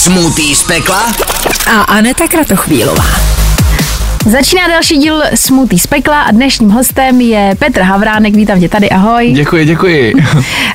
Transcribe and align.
Smutý 0.00 0.54
z 0.54 0.64
pekla 0.64 1.12
a 1.66 1.80
Aneta 1.80 2.28
Kratochvílová. 2.28 3.04
Začíná 4.26 4.68
další 4.68 4.96
díl 4.96 5.22
Smutý 5.34 5.78
z 5.78 5.86
pekla 5.86 6.22
a 6.22 6.30
dnešním 6.30 6.70
hostem 6.70 7.20
je 7.20 7.54
Petr 7.58 7.80
Havránek. 7.80 8.34
Vítám 8.34 8.60
tě 8.60 8.68
tady, 8.68 8.90
ahoj. 8.90 9.32
Děkuji, 9.32 9.64
děkuji. 9.64 10.14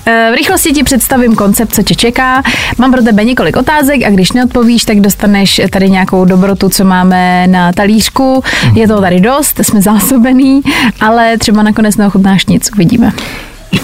Eh, 0.08 0.29
v 0.31 0.35
rychlosti 0.35 0.72
ti 0.72 0.83
představím 0.83 1.35
koncept, 1.35 1.74
co 1.74 1.83
tě 1.83 1.96
čeká. 1.96 2.44
Mám 2.78 2.92
pro 2.92 3.01
tebe 3.01 3.24
několik 3.24 3.58
otázek 3.58 4.03
a 4.03 4.10
když 4.10 4.31
neodpovíš, 4.31 4.85
tak 4.85 4.99
dostaneš 4.99 5.62
tady 5.69 5.89
nějakou 5.89 6.26
dobrotu, 6.26 6.69
co 6.69 6.83
máme 6.83 7.47
na 7.47 7.73
talířku. 7.73 8.44
Je 8.73 8.87
toho 8.87 9.01
tady 9.01 9.19
dost, 9.19 9.60
jsme 9.60 9.81
zásobený, 9.81 10.62
ale 11.01 11.37
třeba 11.37 11.63
nakonec 11.63 11.97
neochutnáš 11.97 12.46
nic, 12.46 12.69
uvidíme. 12.76 13.13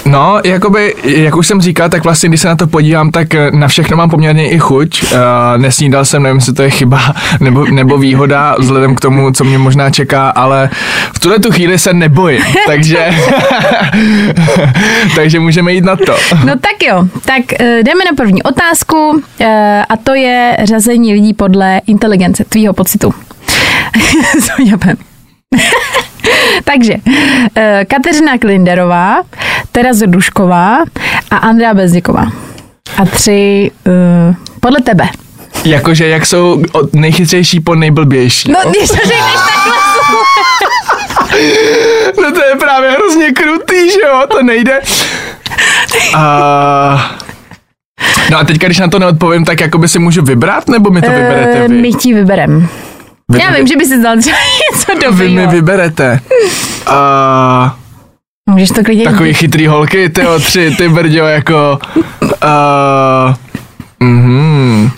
No, 0.05 0.39
jakoby, 0.45 0.95
jak 1.03 1.35
už 1.35 1.47
jsem 1.47 1.61
říkal, 1.61 1.89
tak 1.89 2.03
vlastně, 2.03 2.29
když 2.29 2.41
se 2.41 2.47
na 2.47 2.55
to 2.55 2.67
podívám, 2.67 3.11
tak 3.11 3.35
eh, 3.35 3.51
na 3.51 3.67
všechno 3.67 3.97
mám 3.97 4.09
poměrně 4.09 4.49
i 4.49 4.59
chuť. 4.59 5.03
Uh, 5.03 5.17
nesnídal 5.57 6.05
jsem, 6.05 6.23
nevím, 6.23 6.37
jestli 6.37 6.53
to 6.53 6.63
je 6.63 6.69
chyba 6.69 7.01
nebo, 7.39 7.65
nebo 7.65 7.97
výhoda, 7.97 8.55
vzhledem 8.59 8.95
k 8.95 8.99
tomu, 8.99 9.31
co 9.31 9.43
mě 9.43 9.57
možná 9.57 9.89
čeká, 9.89 10.29
ale 10.29 10.69
v 11.15 11.19
tuhle 11.19 11.39
tu 11.39 11.51
chvíli 11.51 11.79
se 11.79 11.93
nebojím, 11.93 12.41
takže, 12.65 13.09
takže 15.15 15.39
můžeme 15.39 15.73
jít 15.73 15.83
na 15.83 15.95
to. 15.95 16.15
No 16.45 16.53
tak 16.55 16.83
jo, 16.87 17.05
tak 17.25 17.41
uh, 17.59 17.67
jdeme 17.67 18.05
na 18.11 18.15
první 18.17 18.43
otázku 18.43 19.21
a 19.89 19.97
to 20.03 20.13
je 20.13 20.57
řazení 20.63 21.13
lidí 21.13 21.33
podle 21.33 21.81
inteligence, 21.87 22.43
tvýho 22.43 22.73
pocitu. 22.73 23.13
Takže 26.63 26.93
eh, 27.55 27.85
Kateřina 27.87 28.37
Klinderová, 28.37 29.21
Tereza 29.71 30.05
Dušková 30.05 30.77
a 31.31 31.37
Andrea 31.37 31.73
Bezděková. 31.73 32.31
A 32.97 33.05
tři 33.05 33.71
uh, 33.87 34.35
podle 34.59 34.81
tebe. 34.81 35.09
Jakože 35.65 36.07
jak 36.07 36.25
jsou 36.25 36.63
od 36.71 36.93
nejchytřejší 36.93 37.59
po 37.59 37.75
nejblbější. 37.75 38.51
No, 38.51 38.59
když 38.69 38.89
to 38.89 38.95
řekneš 38.95 39.33
takhle. 39.33 39.73
no 42.23 42.31
to 42.31 42.45
je 42.45 42.55
právě 42.59 42.91
hrozně 42.91 43.31
krutý, 43.31 43.91
že 43.91 43.99
jo, 44.07 44.23
to 44.31 44.43
nejde. 44.43 44.79
A... 46.15 47.17
No 48.31 48.37
a 48.37 48.43
teďka, 48.43 48.67
když 48.67 48.79
na 48.79 48.87
to 48.87 48.99
neodpovím, 48.99 49.45
tak 49.45 49.59
jako 49.59 49.77
by 49.77 49.87
si 49.87 49.99
můžu 49.99 50.21
vybrat, 50.21 50.69
nebo 50.69 50.89
mi 50.89 51.01
to 51.01 51.09
vyberete 51.11 51.67
vy? 51.67 51.75
Uh, 51.75 51.81
my 51.81 51.93
ti 51.93 52.13
vyberem. 52.13 52.67
Vy, 53.29 53.39
Já 53.39 53.51
vím, 53.51 53.67
že 53.67 53.75
by 53.77 53.85
si 53.85 54.01
dal 54.01 54.17
třeba 54.17 54.37
něco 54.71 54.93
dobrého. 54.93 55.13
Vy 55.13 55.29
mi 55.29 55.47
vyberete. 55.47 56.19
Uh, 56.87 57.69
Můžeš 58.51 58.69
to 58.69 58.83
klidně 58.83 59.03
Takový 59.03 59.33
chytrý 59.33 59.67
holky, 59.67 60.09
ty 60.09 60.21
tři, 60.39 60.75
ty 60.77 60.89
brďo, 60.89 61.25
jako... 61.25 61.79
Uh, 62.43 63.35
mm-hmm. 64.01 64.91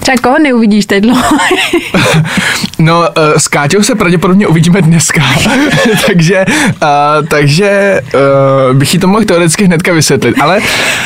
Třeba 0.00 0.16
koho 0.22 0.38
neuvidíš 0.38 0.86
teď 0.86 1.04
No, 2.78 2.98
uh, 2.98 3.06
s 3.36 3.48
Káťou 3.48 3.82
se 3.82 3.94
pravděpodobně 3.94 4.46
uvidíme 4.46 4.82
dneska, 4.82 5.22
takže, 6.06 6.44
uh, 6.82 7.26
takže 7.28 8.00
uh, 8.14 8.76
bych 8.76 8.94
jí 8.94 9.00
to 9.00 9.06
mohl 9.06 9.24
teoreticky 9.24 9.64
hnedka 9.64 9.92
vysvětlit, 9.92 10.34
ale 10.40 10.60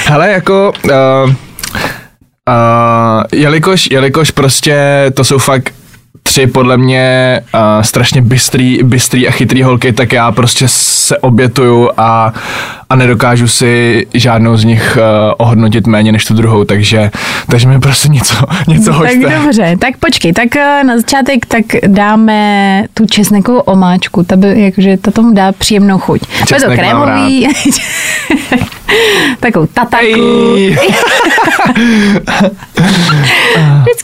hele, 0.07 0.31
jako... 0.31 0.73
Uh, 0.85 0.91
uh, 0.91 1.35
jelikož, 3.33 3.89
jelikož 3.91 4.31
prostě 4.31 5.05
to 5.15 5.25
jsou 5.25 5.39
fakt 5.39 5.73
tři 6.23 6.47
podle 6.47 6.77
mě 6.77 7.41
uh, 7.55 7.61
strašně 7.83 8.23
bystrý, 8.23 8.79
bystrý 8.83 9.29
a 9.29 9.31
chytrý 9.31 9.63
holky, 9.63 9.93
tak 9.93 10.13
já 10.13 10.33
prostě 10.33 10.69
se 10.69 11.19
obětuju 11.19 11.91
a, 11.97 12.33
a 12.91 12.97
nedokážu 12.97 13.49
si 13.49 14.07
žádnou 14.15 14.57
z 14.57 14.65
nich 14.65 14.99
uh, 15.01 15.35
ohodnotit 15.37 15.87
méně 15.87 16.13
než 16.13 16.25
tu 16.25 16.35
druhou, 16.35 16.65
takže, 16.65 17.11
takže 17.47 17.69
mi 17.69 17.81
prostě 17.81 18.09
něco, 18.09 18.35
něco 18.69 18.93
hoďte. 18.93 19.21
Tak 19.21 19.43
dobře, 19.43 19.77
tak 19.79 19.97
počkej, 19.97 20.33
tak 20.33 20.49
uh, 20.57 20.87
na 20.87 20.97
začátek 20.97 21.47
tak 21.47 21.65
dáme 21.87 22.85
tu 22.95 23.07
česnekovou 23.07 23.59
omáčku, 23.59 24.23
ta 24.25 24.37
by, 24.37 24.61
jakože 24.61 24.97
to 24.97 25.11
tomu 25.11 25.35
dá 25.35 25.53
příjemnou 25.53 25.99
chuť. 25.99 26.21
Česnek 26.47 26.61
to 26.71 26.77
krémový, 26.77 27.49
takovou 29.41 29.67
tataku. 29.67 30.57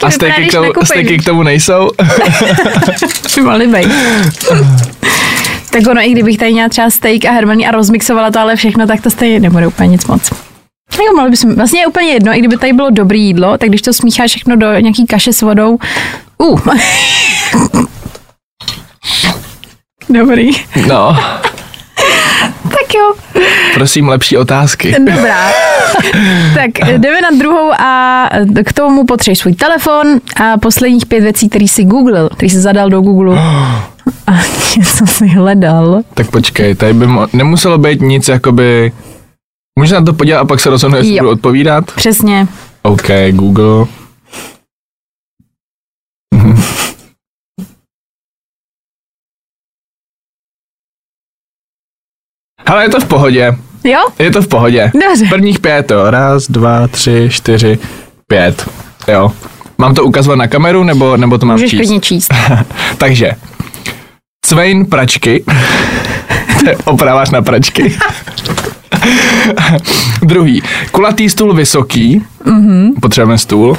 a 0.02 0.10
steky 0.10 0.46
k, 0.46 0.52
tomu, 0.52 0.72
steky 0.84 1.18
k 1.18 1.24
tomu 1.24 1.42
nejsou? 1.42 1.90
By 3.58 3.66
být. 3.66 3.92
tak 5.70 5.82
ono, 5.90 6.00
i 6.00 6.10
kdybych 6.10 6.38
tady 6.38 6.52
měla 6.52 6.68
třeba 6.68 6.90
steak 6.90 7.24
a 7.24 7.32
hermaný 7.32 7.66
a 7.66 7.70
rozmixovala 7.70 8.30
to 8.30 8.40
ale 8.40 8.56
všechno, 8.56 8.86
tak 8.86 9.00
to 9.00 9.10
stejně 9.10 9.40
nebude 9.40 9.66
úplně 9.66 9.88
nic 9.88 10.06
moc. 10.06 10.30
Jo, 10.98 11.12
mohli 11.16 11.30
bychom, 11.30 11.54
vlastně 11.54 11.80
je 11.80 11.86
úplně 11.86 12.08
jedno, 12.08 12.32
i 12.32 12.38
kdyby 12.38 12.56
tady 12.56 12.72
bylo 12.72 12.90
dobré 12.90 13.18
jídlo, 13.18 13.58
tak 13.58 13.68
když 13.68 13.82
to 13.82 13.92
smícháš 13.92 14.30
všechno 14.30 14.56
do 14.56 14.78
nějaký 14.78 15.06
kaše 15.06 15.32
s 15.32 15.42
vodou, 15.42 15.78
uh. 16.38 16.60
Dobrý. 20.08 20.50
No. 20.86 21.16
Tak 22.88 22.94
jo. 22.94 23.42
Prosím, 23.74 24.08
lepší 24.08 24.36
otázky. 24.36 24.94
Dobrá. 24.98 25.36
tak 26.54 26.70
jdeme 26.98 27.20
na 27.20 27.38
druhou 27.38 27.72
a 27.72 28.28
k 28.64 28.72
tomu 28.72 29.04
potřebuješ 29.04 29.38
svůj 29.38 29.54
telefon 29.54 30.06
a 30.36 30.56
posledních 30.58 31.06
pět 31.06 31.20
věcí, 31.20 31.48
který 31.48 31.68
jsi 31.68 31.84
googlil, 31.84 32.28
který 32.28 32.50
jsi 32.50 32.60
zadal 32.60 32.90
do 32.90 33.00
Google. 33.00 33.38
a 34.26 34.32
něco 34.76 35.06
jsi 35.06 35.26
hledal. 35.26 36.00
Tak 36.14 36.30
počkej, 36.30 36.74
tady 36.74 36.92
by 36.92 37.06
mo- 37.06 37.28
nemuselo 37.32 37.78
být 37.78 38.00
nic 38.00 38.28
jakoby... 38.28 38.92
Můžeš 39.78 39.92
na 39.92 40.04
to 40.04 40.12
podívat 40.12 40.38
a 40.38 40.44
pak 40.44 40.60
se 40.60 40.70
rozhodnout, 40.70 40.98
jestli 40.98 41.18
budu 41.18 41.30
odpovídat? 41.30 41.84
Přesně. 41.92 42.46
OK, 42.82 43.06
Google. 43.30 43.86
Ale 52.68 52.84
je 52.84 52.88
to 52.88 53.00
v 53.00 53.04
pohodě. 53.04 53.56
Jo? 53.84 53.98
Je 54.18 54.30
to 54.30 54.42
v 54.42 54.48
pohodě. 54.48 54.90
Dobře. 55.08 55.26
Prvních 55.28 55.58
pět, 55.58 55.90
jo. 55.90 56.10
Raz, 56.10 56.46
dva, 56.48 56.88
tři, 56.88 57.28
čtyři, 57.32 57.78
pět. 58.26 58.68
Jo. 59.08 59.32
Mám 59.78 59.94
to 59.94 60.04
ukazovat 60.04 60.36
na 60.36 60.46
kameru, 60.46 60.84
nebo, 60.84 61.16
nebo 61.16 61.38
to 61.38 61.46
mám 61.46 61.54
Můžeš 61.54 61.70
číst? 61.70 61.78
klidně 61.78 62.00
číst. 62.00 62.34
Takže, 62.98 63.32
Cvejn 64.46 64.86
pračky. 64.86 65.44
to 66.64 66.70
je 66.70 66.76
opraváš 66.84 67.30
na 67.30 67.42
pračky. 67.42 67.98
Druhý, 70.22 70.62
kulatý 70.90 71.28
stůl 71.28 71.54
vysoký. 71.54 72.22
Mm-hmm. 72.44 72.92
Potřebujeme 73.00 73.38
stůl. 73.38 73.76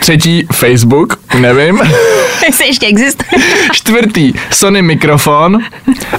Třetí, 0.00 0.46
Facebook, 0.52 1.18
nevím. 1.40 1.80
Jestli 2.46 2.66
ještě 2.66 2.86
existuje. 2.86 3.42
Čtvrtý, 3.72 4.32
Sony 4.50 4.82
mikrofon. 4.82 5.58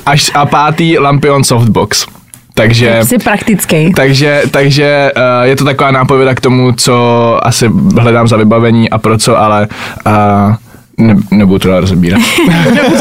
Až 0.06 0.31
a 0.33 0.45
pátý, 0.45 0.97
Lampion 0.97 1.44
softbox. 1.44 2.06
Takže, 2.53 3.00
Jsi 3.03 3.17
praktický. 3.17 3.94
takže, 3.94 4.41
takže 4.51 5.12
uh, 5.16 5.47
je 5.47 5.56
to 5.56 5.66
taková 5.66 5.91
nápověda 5.91 6.35
k 6.35 6.41
tomu, 6.41 6.72
co 6.72 7.39
asi 7.44 7.69
hledám 8.00 8.27
za 8.27 8.38
vybavení 8.38 8.89
a 8.89 8.97
pro 8.97 9.17
co, 9.17 9.38
ale 9.38 9.67
uh, 10.06 10.56
ne, 10.97 11.16
nebudu 11.31 11.59
to 11.59 11.79
rozebírat. 11.79 12.22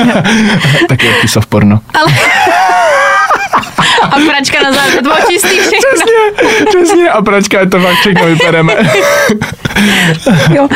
Taky 0.89 1.07
jaký 1.07 1.29
soft 1.29 1.49
porno. 1.49 1.81
Ale... 1.95 2.13
A 4.03 4.17
pračka 4.27 4.63
na 4.63 4.73
závěr, 4.73 5.03
to 5.03 5.11
čistý 5.31 5.49
všechno. 5.49 5.91
Přesně, 5.95 6.67
přesně. 6.67 7.11
A 7.11 7.23
pračka 7.23 7.61
je 7.61 7.67
to 7.67 7.81
fakt 7.81 7.95
všechno 7.95 8.27
vypereme. 8.27 8.77
jo. 10.55 10.69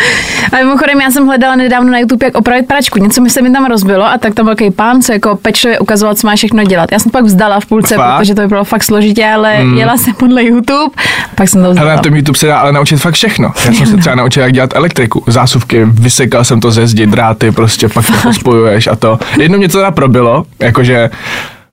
A 0.53 0.57
mimochodem, 0.57 1.01
já 1.01 1.11
jsem 1.11 1.27
hledala 1.27 1.57
nedávno 1.57 1.93
na 1.93 1.99
YouTube, 1.99 2.27
jak 2.27 2.35
opravit 2.35 2.67
pračku. 2.67 2.99
Něco 2.99 3.21
mi 3.21 3.31
se 3.31 3.43
mi 3.43 3.51
tam 3.51 3.67
rozbilo 3.67 4.05
a 4.05 4.19
tak 4.19 4.35
tam 4.35 4.45
byl 4.45 4.55
takový 4.55 4.71
pán, 4.71 5.03
co 5.03 5.13
jako 5.13 5.37
pečlivě 5.37 5.79
ukazoval, 5.79 6.15
co 6.15 6.27
má 6.27 6.37
všechno 6.37 6.65
dělat. 6.65 6.93
Já 6.93 6.99
jsem 6.99 7.13
pak 7.13 7.25
vzdala 7.25 7.61
v 7.61 7.67
půlce, 7.67 7.97
fakt? 7.97 8.19
protože 8.19 8.35
to 8.35 8.49
bylo 8.49 8.65
fakt 8.65 8.83
složitě, 8.83 9.27
ale 9.27 9.65
mm. 9.65 9.79
jela 9.79 9.97
jsem 9.97 10.15
podle 10.15 10.45
YouTube, 10.45 10.95
pak 11.35 11.49
jsem 11.49 11.63
to 11.63 11.71
vzdala. 11.71 11.89
Ale 11.89 11.97
na 11.97 12.03
tom 12.03 12.17
YouTube 12.17 12.39
se 12.39 12.47
dá 12.47 12.59
ale 12.59 12.73
naučit 12.73 12.97
fakt 12.97 13.15
všechno. 13.15 13.53
Já 13.67 13.73
jsem 13.73 13.87
se 13.87 13.97
třeba 13.97 14.15
naučil, 14.15 14.43
jak 14.43 14.53
dělat 14.53 14.71
elektriku. 14.75 15.25
Zásuvky, 15.27 15.85
vysekal 15.85 16.45
jsem 16.45 16.61
to 16.61 16.71
ze 16.71 16.87
zdi, 16.87 17.07
dráty, 17.07 17.53
prostě 17.53 17.89
pak 17.89 18.05
to 18.23 18.33
spojuješ 18.33 18.87
a 18.87 18.97
to. 18.97 19.19
Jednou 19.39 19.59
mě 19.59 19.69
to 19.69 19.79
teda 19.79 19.91
probilo, 19.91 20.45
jakože 20.59 21.11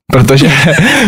protože, 0.12 0.52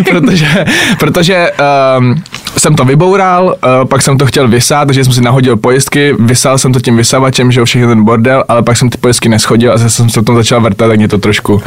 protože, 0.09 0.65
protože 0.99 1.51
um, 1.97 2.23
jsem 2.57 2.75
to 2.75 2.85
vyboural, 2.85 3.45
uh, 3.45 3.87
pak 3.89 4.01
jsem 4.01 4.17
to 4.17 4.25
chtěl 4.25 4.47
vysát, 4.47 4.85
takže 4.85 5.03
jsem 5.03 5.13
si 5.13 5.21
nahodil 5.21 5.57
pojistky, 5.57 6.15
vysál 6.19 6.57
jsem 6.57 6.73
to 6.73 6.79
tím 6.79 6.97
vysavačem, 6.97 7.51
že 7.51 7.65
všechny 7.65 7.87
ten 7.87 8.03
bordel, 8.03 8.43
ale 8.47 8.63
pak 8.63 8.77
jsem 8.77 8.89
ty 8.89 8.97
pojistky 8.97 9.29
neschodil 9.29 9.73
a 9.73 9.77
zase 9.77 9.89
jsem 9.89 10.09
se 10.09 10.23
tom 10.23 10.35
začal 10.35 10.61
vrtat, 10.61 10.87
tak 10.87 10.97
mě 10.97 11.07
to 11.07 11.17
trošku, 11.17 11.61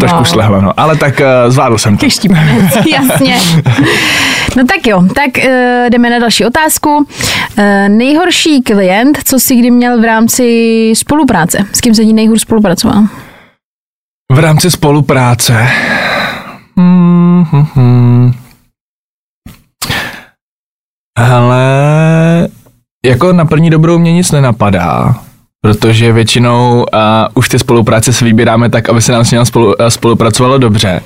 trošku 0.00 0.24
slehlo, 0.24 0.60
no. 0.60 0.80
Ale 0.80 0.96
tak 0.96 1.20
uh, 1.20 1.52
zvládl 1.52 1.78
jsem 1.78 1.96
to. 1.96 2.06
jasně. 2.92 3.38
No 4.56 4.66
tak 4.66 4.86
jo, 4.86 5.02
tak 5.14 5.30
uh, 5.36 5.90
jdeme 5.90 6.10
na 6.10 6.18
další 6.18 6.44
otázku. 6.44 6.96
Uh, 6.96 7.64
nejhorší 7.88 8.62
klient, 8.62 9.18
co 9.24 9.40
jsi 9.40 9.56
kdy 9.56 9.70
měl 9.70 10.00
v 10.00 10.04
rámci 10.04 10.92
spolupráce? 10.96 11.58
S 11.72 11.80
kým 11.80 11.94
se 11.94 12.04
ní 12.04 12.12
nejhůř 12.12 12.40
spolupracoval? 12.40 13.04
V 14.32 14.38
rámci 14.38 14.70
spolupráce. 14.70 15.68
Ale 21.16 22.48
jako 23.06 23.32
na 23.32 23.44
první 23.44 23.70
dobrou 23.70 23.98
mě 23.98 24.12
nic 24.12 24.32
nenapadá, 24.32 25.14
protože 25.60 26.12
většinou 26.12 26.86
uh, 26.94 27.00
už 27.34 27.48
ty 27.48 27.58
spolupráce 27.58 28.12
se 28.12 28.24
vybíráme 28.24 28.70
tak, 28.70 28.88
aby 28.88 29.02
se 29.02 29.12
nám 29.12 29.24
s 29.24 29.30
ním 29.30 29.44
spolu, 29.44 29.66
uh, 29.66 29.86
spolupracovalo 29.88 30.58
dobře. 30.58 31.00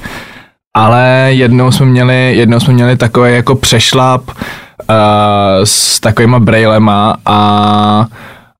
Ale 0.77 1.29
jednou 1.29 1.73
jsme 1.73 1.87
měli, 1.87 2.37
jednou 2.37 2.61
jsme 2.61 2.75
měli 2.75 2.97
takový 2.97 3.35
jako 3.35 3.55
přešlap 3.55 4.23
uh, 4.29 4.35
s 5.65 6.01
takovýma 6.01 6.39
brailema 6.39 7.17
a, 7.27 8.07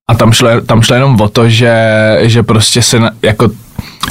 a 0.09 0.15
tam 0.15 0.31
šlo, 0.31 0.61
tam 0.61 0.81
šlo 0.81 0.95
jenom 0.95 1.21
o 1.21 1.29
to, 1.29 1.49
že, 1.49 1.75
že 2.21 2.43
prostě 2.43 2.81
se 2.81 2.99
na, 2.99 3.11
jako 3.21 3.49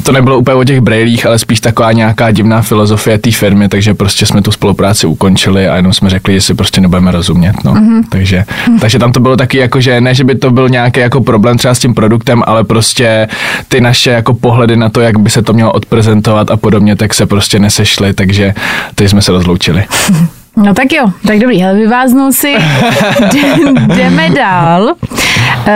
to 0.03 0.13
nebylo 0.13 0.39
úplně 0.39 0.55
o 0.55 0.65
těch 0.65 0.81
brailích, 0.81 1.27
ale 1.27 1.39
spíš 1.39 1.61
taková 1.61 1.93
nějaká 1.93 2.31
divná 2.31 2.63
filozofie 2.63 3.19
té 3.19 3.31
firmy, 3.31 3.69
takže 3.69 3.95
prostě 3.95 4.27
jsme 4.27 4.43
tu 4.43 4.53
spolupráci 4.53 5.07
ukončili 5.07 5.69
a 5.69 5.77
jenom 5.77 5.93
jsme 5.93 6.11
řekli, 6.11 6.35
že 6.35 6.41
si 6.41 6.55
prostě 6.55 6.81
nebudeme 6.81 7.11
rozumět. 7.11 7.65
No. 7.65 7.75
Mm-hmm. 7.75 8.03
Takže, 8.09 8.45
takže 8.81 8.99
tam 8.99 9.13
to 9.13 9.21
bylo 9.21 9.37
taky 9.37 9.59
jako, 9.59 9.81
že 9.81 10.01
ne, 10.01 10.15
že 10.15 10.25
by 10.25 10.35
to 10.35 10.51
byl 10.51 10.69
nějaký 10.69 11.01
jako 11.01 11.21
problém 11.21 11.59
třeba 11.59 11.75
s 11.75 11.79
tím 11.79 11.95
produktem, 11.95 12.43
ale 12.47 12.65
prostě 12.65 13.29
ty 13.69 13.81
naše 13.81 14.11
jako 14.11 14.35
pohledy 14.35 14.77
na 14.77 14.89
to, 14.89 15.01
jak 15.01 15.19
by 15.19 15.31
se 15.31 15.43
to 15.43 15.53
mělo 15.53 15.73
odprezentovat 15.73 16.51
a 16.51 16.57
podobně, 16.57 16.97
tak 16.97 17.15
se 17.15 17.27
prostě 17.27 17.59
nesešly, 17.59 18.13
takže 18.13 18.55
teď 18.95 19.11
jsme 19.11 19.23
se 19.23 19.33
rozloučili. 19.33 19.85
No 20.57 20.75
tak 20.75 20.93
jo, 20.93 21.13
tak 21.27 21.39
dobrý, 21.39 21.65
ale 21.65 21.75
vyváznul 21.75 22.33
si, 22.33 22.55
jdeme 23.97 24.31
dál. 24.31 24.83
Uh, 24.85 25.73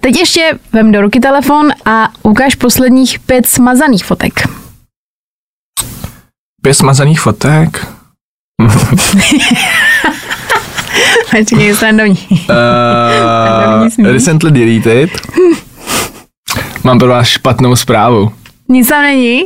teď 0.00 0.16
ještě 0.18 0.58
vem 0.72 0.92
do 0.92 1.00
ruky 1.00 1.20
telefon 1.20 1.70
a 1.84 2.08
ukáž 2.22 2.54
posledních 2.54 3.18
pět 3.18 3.46
smazaných 3.46 4.04
fotek. 4.04 4.32
Pět 6.62 6.74
smazaných 6.74 7.20
fotek? 7.20 7.86
Počkej, 11.30 11.74
srandovní. 11.74 12.18
Uh, 12.30 14.06
recently 14.12 14.50
deleted. 14.50 15.10
Mám 16.84 16.98
pro 16.98 17.08
vás 17.08 17.26
špatnou 17.26 17.76
zprávu. 17.76 18.32
Nic 18.68 18.88
tam 18.88 19.02
není? 19.02 19.44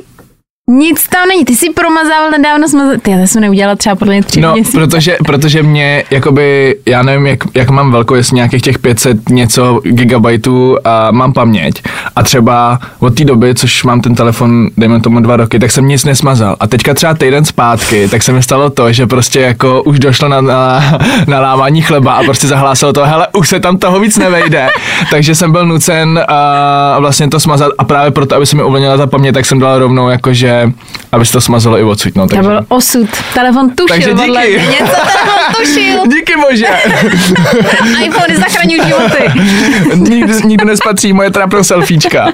Nic 0.70 1.08
tam 1.08 1.28
není, 1.28 1.44
ty 1.44 1.56
jsi 1.56 1.70
promazával 1.70 2.30
nedávno 2.30 2.68
smazal. 2.68 2.94
Ty, 3.02 3.10
já 3.10 3.26
jsem 3.26 3.42
neudělala 3.42 3.76
třeba 3.76 3.96
podle 3.96 4.14
mě 4.14 4.22
tři 4.22 4.40
No, 4.40 4.52
měsíce. 4.52 4.78
protože, 4.78 5.16
protože 5.26 5.62
mě, 5.62 6.04
jakoby, 6.10 6.76
já 6.86 7.02
nevím, 7.02 7.26
jak, 7.26 7.38
jak 7.54 7.70
mám 7.70 7.92
velkou, 7.92 8.14
jestli 8.14 8.34
nějakých 8.34 8.62
těch 8.62 8.78
500 8.78 9.28
něco 9.28 9.80
gigabajtů 9.84 10.76
a 10.84 11.10
mám 11.10 11.32
paměť. 11.32 11.82
A 12.16 12.22
třeba 12.22 12.78
od 12.98 13.14
té 13.14 13.24
doby, 13.24 13.54
což 13.54 13.84
mám 13.84 14.00
ten 14.00 14.14
telefon, 14.14 14.68
dejme 14.76 15.00
tomu 15.00 15.20
dva 15.20 15.36
roky, 15.36 15.58
tak 15.58 15.70
jsem 15.70 15.88
nic 15.88 16.04
nesmazal. 16.04 16.56
A 16.60 16.66
teďka 16.66 16.94
třeba 16.94 17.14
týden 17.14 17.44
zpátky, 17.44 18.08
tak 18.08 18.22
se 18.22 18.32
mi 18.32 18.42
stalo 18.42 18.70
to, 18.70 18.92
že 18.92 19.06
prostě 19.06 19.40
jako 19.40 19.82
už 19.82 19.98
došlo 19.98 20.28
na, 20.28 20.40
na, 20.40 20.80
na 21.26 21.40
lámání 21.40 21.82
chleba 21.82 22.12
a 22.12 22.22
prostě 22.22 22.46
zahlásilo 22.46 22.92
to, 22.92 23.04
hele, 23.06 23.26
už 23.36 23.48
se 23.48 23.60
tam 23.60 23.76
toho 23.78 24.00
víc 24.00 24.18
nevejde. 24.18 24.68
Takže 25.10 25.34
jsem 25.34 25.52
byl 25.52 25.66
nucen 25.66 26.20
a 26.28 26.96
vlastně 27.00 27.28
to 27.28 27.40
smazat 27.40 27.72
a 27.78 27.84
právě 27.84 28.10
proto, 28.10 28.36
aby 28.36 28.46
se 28.46 28.56
mi 28.56 28.62
uvolnila 28.62 28.96
ta 28.96 29.06
paměť, 29.06 29.34
tak 29.34 29.46
jsem 29.46 29.58
dal 29.58 29.78
rovnou 29.78 30.08
jakože, 30.08 30.57
aby 31.12 31.26
se 31.26 31.32
to 31.32 31.40
smazalo 31.40 31.78
i 31.78 31.82
odsud. 31.82 32.16
No, 32.16 32.22
To 32.28 32.34
takže, 32.34 32.48
byl 32.48 32.64
osud. 32.68 33.08
Telefon 33.34 33.70
tušil. 33.70 33.86
Takže 33.88 34.10
díky. 34.12 34.26
podle 34.26 34.46
mě. 34.46 34.56
Něco 34.58 34.92
telefon 34.92 35.54
tušil. 35.56 36.06
Díky 36.18 36.32
bože. 36.36 36.66
iPhony 38.04 38.36
zachraňují 38.36 38.80
životy. 38.86 39.22
nikdy, 40.10 40.32
nikdy 40.44 40.64
nespatří 40.64 41.12
moje 41.12 41.30
trapno 41.30 41.64
selfiečka. 41.64 42.28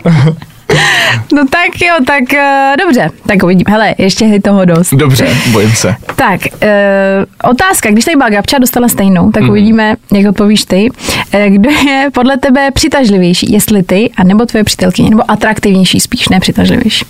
No 1.33 1.43
tak 1.51 1.81
jo, 1.81 1.95
tak 2.07 2.23
uh, 2.33 2.77
dobře. 2.87 3.11
Tak 3.27 3.43
uvidím. 3.43 3.65
Hele, 3.69 3.95
ještě 3.99 4.25
je 4.25 4.43
toho 4.43 4.65
dost. 4.65 4.95
Dobře, 4.95 5.27
bojím 5.51 5.73
se. 5.73 5.95
Tak, 6.17 6.41
uh, 6.63 7.51
otázka. 7.51 7.91
Když 7.91 8.05
tady 8.05 8.17
byla 8.17 8.29
Gabča, 8.31 8.59
dostala 8.59 8.89
stejnou, 8.89 9.31
tak 9.31 9.43
Mhm. 9.43 9.51
uvidíme, 9.51 9.95
jak 10.13 10.27
odpovíš 10.31 10.65
ty. 10.65 10.91
Uh, 10.91 11.41
kdo 11.49 11.71
je 11.71 12.09
podle 12.15 12.37
tebe 12.37 12.71
přitažlivější? 12.71 13.53
Jestli 13.53 13.83
ty, 13.83 14.11
a 14.17 14.25
nebo 14.25 14.47
tvoje 14.47 14.65
přítelkyně, 14.65 15.11
nebo 15.11 15.31
atraktivnější 15.31 16.01
spíš, 16.01 16.29
ne 16.29 16.41
přitažlivější. 16.41 17.05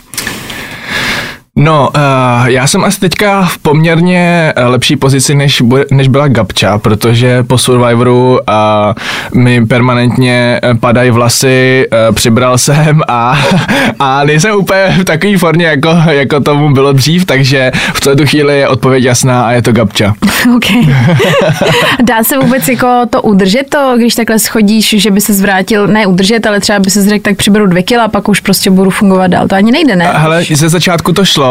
No, 1.56 1.88
uh, 1.96 2.48
já 2.48 2.66
jsem 2.66 2.84
asi 2.84 3.00
teďka 3.00 3.42
v 3.42 3.58
poměrně 3.58 4.52
eh, 4.56 4.64
lepší 4.64 4.96
pozici, 4.96 5.34
než, 5.34 5.62
než 5.90 6.08
byla 6.08 6.28
Gabča, 6.28 6.78
protože 6.78 7.42
po 7.42 7.58
Survivoru 7.58 8.30
uh, 8.30 9.40
mi 9.42 9.66
permanentně 9.66 10.60
padají 10.80 11.10
vlasy, 11.10 11.88
uh, 12.08 12.14
přibral 12.14 12.58
jsem 12.58 13.02
a, 13.08 13.38
a 13.98 14.24
nejsem 14.24 14.56
úplně 14.56 14.96
v 15.00 15.04
takové 15.04 15.38
formě, 15.38 15.66
jako, 15.66 15.88
jako 16.10 16.40
tomu 16.40 16.74
bylo 16.74 16.92
dřív, 16.92 17.24
takže 17.24 17.72
v 17.94 18.00
tuto 18.00 18.26
chvíli 18.26 18.58
je 18.58 18.68
odpověď 18.68 19.04
jasná 19.04 19.46
a 19.46 19.52
je 19.52 19.62
to 19.62 19.72
Gabča. 19.72 20.14
OK. 20.56 20.64
Dá 22.02 22.24
se 22.24 22.38
vůbec 22.38 22.68
jako 22.68 22.88
to 23.10 23.22
udržet, 23.22 23.66
to, 23.68 23.94
když 23.96 24.14
takhle 24.14 24.38
schodíš, 24.38 24.94
že 24.98 25.10
by 25.10 25.20
se 25.20 25.34
zvrátil, 25.34 25.86
ne 25.86 26.06
udržet, 26.06 26.46
ale 26.46 26.60
třeba 26.60 26.78
by 26.78 26.90
se 26.90 27.08
řekl, 27.08 27.22
tak 27.22 27.36
přiberu 27.36 27.66
dvě 27.66 27.82
kila 27.82 28.04
a 28.04 28.08
pak 28.08 28.28
už 28.28 28.40
prostě 28.40 28.70
budu 28.70 28.90
fungovat 28.90 29.26
dál. 29.26 29.48
To 29.48 29.54
ani 29.54 29.72
nejde, 29.72 29.96
ne? 29.96 30.10
Hele, 30.14 30.44
ze 30.44 30.68
začátku 30.68 31.12
to 31.12 31.24
šlo, 31.24 31.43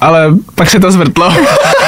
ale 0.00 0.34
pak 0.54 0.70
se 0.70 0.80
to 0.80 0.90
zvrtlo. 0.90 1.32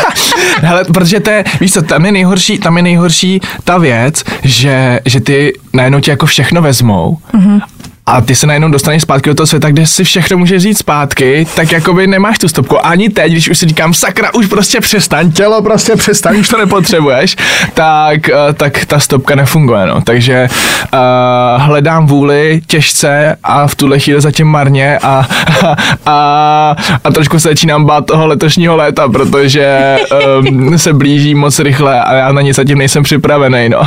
Hele, 0.60 0.84
protože 0.84 1.20
to 1.20 1.30
je, 1.30 1.44
víš 1.60 1.72
co, 1.72 1.82
tam 1.82 2.06
je 2.06 2.12
nejhorší, 2.12 2.58
tam 2.58 2.76
je 2.76 2.82
nejhorší 2.82 3.40
ta 3.64 3.78
věc, 3.78 4.24
že, 4.42 5.00
že 5.04 5.20
ty 5.20 5.52
najednou 5.72 6.00
ti 6.00 6.10
jako 6.10 6.26
všechno 6.26 6.62
vezmou 6.62 7.18
mm-hmm. 7.34 7.60
A 8.06 8.20
ty 8.20 8.34
se 8.34 8.46
najednou 8.46 8.68
dostaneš 8.68 9.02
zpátky 9.02 9.30
do 9.30 9.34
toho 9.34 9.46
světa, 9.46 9.70
kde 9.70 9.86
si 9.86 10.04
všechno 10.04 10.38
můžeš 10.38 10.56
vzít 10.56 10.78
zpátky, 10.78 11.46
tak 11.56 11.72
jakoby 11.72 12.06
nemáš 12.06 12.38
tu 12.38 12.48
stopku. 12.48 12.86
Ani 12.86 13.08
teď, 13.08 13.32
když 13.32 13.50
už 13.50 13.58
si 13.58 13.66
říkám, 13.66 13.94
sakra, 13.94 14.34
už 14.34 14.46
prostě 14.46 14.80
přestaň, 14.80 15.32
tělo 15.32 15.62
prostě 15.62 15.96
přestaň, 15.96 16.38
už 16.38 16.48
to 16.48 16.58
nepotřebuješ, 16.58 17.36
tak, 17.74 18.28
eh, 18.28 18.52
tak 18.52 18.86
ta 18.86 19.00
stopka 19.00 19.34
nefunguje, 19.34 19.86
no. 19.86 20.00
Takže 20.00 20.48
uh, 20.92 21.62
hledám 21.62 22.06
vůli 22.06 22.60
těžce 22.66 23.36
a 23.42 23.66
v 23.66 23.74
tuhle 23.74 23.98
chvíli 23.98 24.20
zatím 24.20 24.46
marně 24.46 24.98
a, 25.02 25.28
a, 26.06 26.76
a 27.04 27.10
trošku 27.12 27.40
se 27.40 27.48
začínám 27.48 27.84
bát 27.84 28.06
toho 28.06 28.26
letošního 28.26 28.76
léta, 28.76 29.08
protože 29.08 29.96
um, 30.40 30.78
se 30.78 30.92
blíží 30.92 31.34
moc 31.34 31.58
rychle 31.58 32.02
a 32.02 32.14
já 32.14 32.32
na 32.32 32.42
nic 32.42 32.56
zatím 32.56 32.78
nejsem 32.78 33.02
připravený, 33.02 33.68
no. 33.68 33.78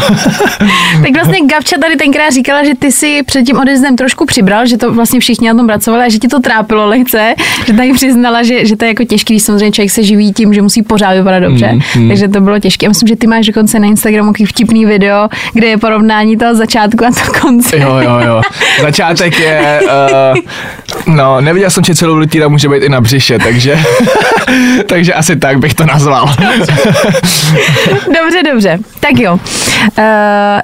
Tak 1.03 1.13
vlastně 1.13 1.39
Gavča 1.51 1.75
tady 1.81 1.95
tenkrát 1.95 2.29
říkala, 2.29 2.63
že 2.63 2.71
ty 2.79 2.91
si 2.91 3.23
před 3.25 3.43
tím 3.43 3.57
odezdem 3.57 3.95
trošku 4.05 4.25
přibral, 4.25 4.65
že 4.65 4.77
to 4.77 4.93
vlastně 4.93 5.19
všichni 5.19 5.47
na 5.47 5.53
tom 5.53 5.67
pracovali 5.67 6.03
a 6.05 6.09
že 6.09 6.19
ti 6.19 6.27
to 6.27 6.39
trápilo 6.39 6.87
lehce, 6.87 7.33
že 7.67 7.73
tady 7.73 7.93
přiznala, 7.93 8.43
že, 8.43 8.65
že 8.65 8.75
to 8.75 8.85
je 8.85 8.89
jako 8.89 9.03
těžký, 9.03 9.33
když 9.33 9.43
samozřejmě 9.43 9.71
člověk 9.71 9.91
se 9.91 10.03
živí 10.03 10.33
tím, 10.33 10.53
že 10.53 10.61
musí 10.61 10.83
pořád 10.83 11.13
vypadat 11.13 11.39
dobře, 11.39 11.65
Mm, 11.65 12.01
mm. 12.01 12.07
takže 12.07 12.27
to 12.27 12.41
bylo 12.41 12.59
těžké. 12.59 12.85
Já 12.85 12.89
myslím, 12.89 13.07
že 13.07 13.15
ty 13.15 13.27
máš 13.27 13.45
dokonce 13.45 13.79
na 13.79 13.87
Instagramu 13.87 14.31
takový 14.31 14.45
vtipný 14.45 14.85
video, 14.85 15.29
kde 15.53 15.67
je 15.67 15.77
porovnání 15.77 16.37
toho 16.37 16.55
začátku 16.55 17.05
a 17.05 17.11
toho 17.11 17.41
konce. 17.41 17.77
Jo, 17.79 17.97
jo, 18.01 18.19
jo. 18.27 18.41
Začátek 18.81 19.39
je, 19.39 19.79
uh, 19.83 20.39
no, 21.07 21.41
neviděl 21.41 21.69
jsem, 21.69 21.83
že 21.83 21.95
celou 21.95 22.15
litíra 22.15 22.47
může 22.47 22.69
být 22.69 22.83
i 22.83 22.89
na 22.89 23.01
břiše, 23.01 23.39
takže, 23.39 23.79
takže 24.87 25.13
asi 25.13 25.35
tak 25.35 25.59
bych 25.59 25.73
to 25.73 25.85
nazval. 25.85 26.35
Dobře, 28.05 28.43
dobře. 28.51 28.77
Tak 28.99 29.19
jo. 29.19 29.33
Uh, 29.33 29.39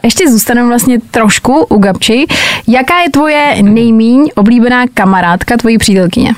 ještě 0.04 0.32
zůstaneme 0.32 0.68
vlastně 0.68 1.00
trošku 1.12 1.64
u 1.64 1.78
Gabči. 1.78 2.26
Jaká 2.68 3.00
je 3.00 3.10
tvoje 3.10 3.56
nejmíň 3.62 4.32
oblíbená 4.36 4.84
kamarádka 4.94 5.58
tvojí 5.58 5.78
přítelkyně? 5.78 6.34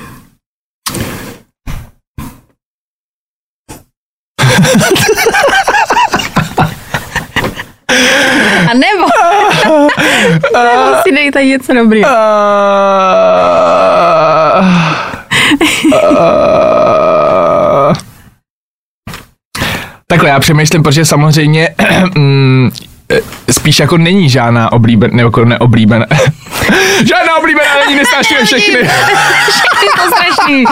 A 8.70 8.74
nebo, 8.74 9.06
si 11.02 11.12
dej 11.12 11.30
tady 11.30 11.46
něco 11.46 11.74
dobrý. 11.74 12.02
Uh, 12.04 12.10
Takhle, 20.06 20.28
já 20.28 20.40
přemýšlím, 20.40 20.82
protože 20.82 21.04
samozřejmě 21.04 21.74
mm, 22.14 22.70
spíš 23.50 23.78
jako 23.78 23.98
není 23.98 24.30
žádná 24.30 24.72
oblíbená, 24.72 25.16
nebo 25.16 25.26
jako 25.26 25.44
neoblíbená. 25.44 26.06
žádná 26.98 27.36
oblíbená 27.38 27.70
není, 27.86 27.98
nesnášíme 27.98 28.44
všechny. 28.44 28.78
Je 29.84 29.90
to 29.96 30.16
strašný. 30.16 30.64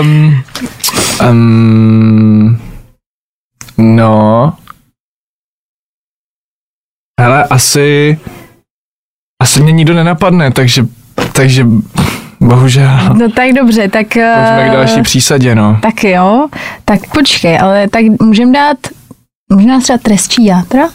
um, 0.00 0.42
um, 1.30 2.58
no. 3.78 4.52
Hele, 7.22 7.44
asi, 7.44 8.18
asi 9.42 9.62
mě 9.62 9.72
nikdo 9.72 9.94
nenapadne, 9.94 10.50
takže, 10.52 10.86
takže 11.32 11.66
bohužel. 12.40 13.14
No 13.14 13.30
tak 13.30 13.52
dobře, 13.52 13.88
tak... 13.88 14.06
Pojďme 14.06 14.68
k 14.68 14.68
eh, 14.68 14.70
další 14.72 15.02
přísadě, 15.02 15.54
no. 15.54 15.78
Tak 15.82 16.04
jo, 16.04 16.48
tak 16.84 17.00
počkej, 17.14 17.58
ale 17.60 17.88
tak 17.88 18.04
můžeme 18.22 18.52
dát, 18.52 18.76
můžeme 19.52 19.72
dát 19.72 19.82
třeba 19.82 19.98
trestčí 19.98 20.44
játra? 20.44 20.88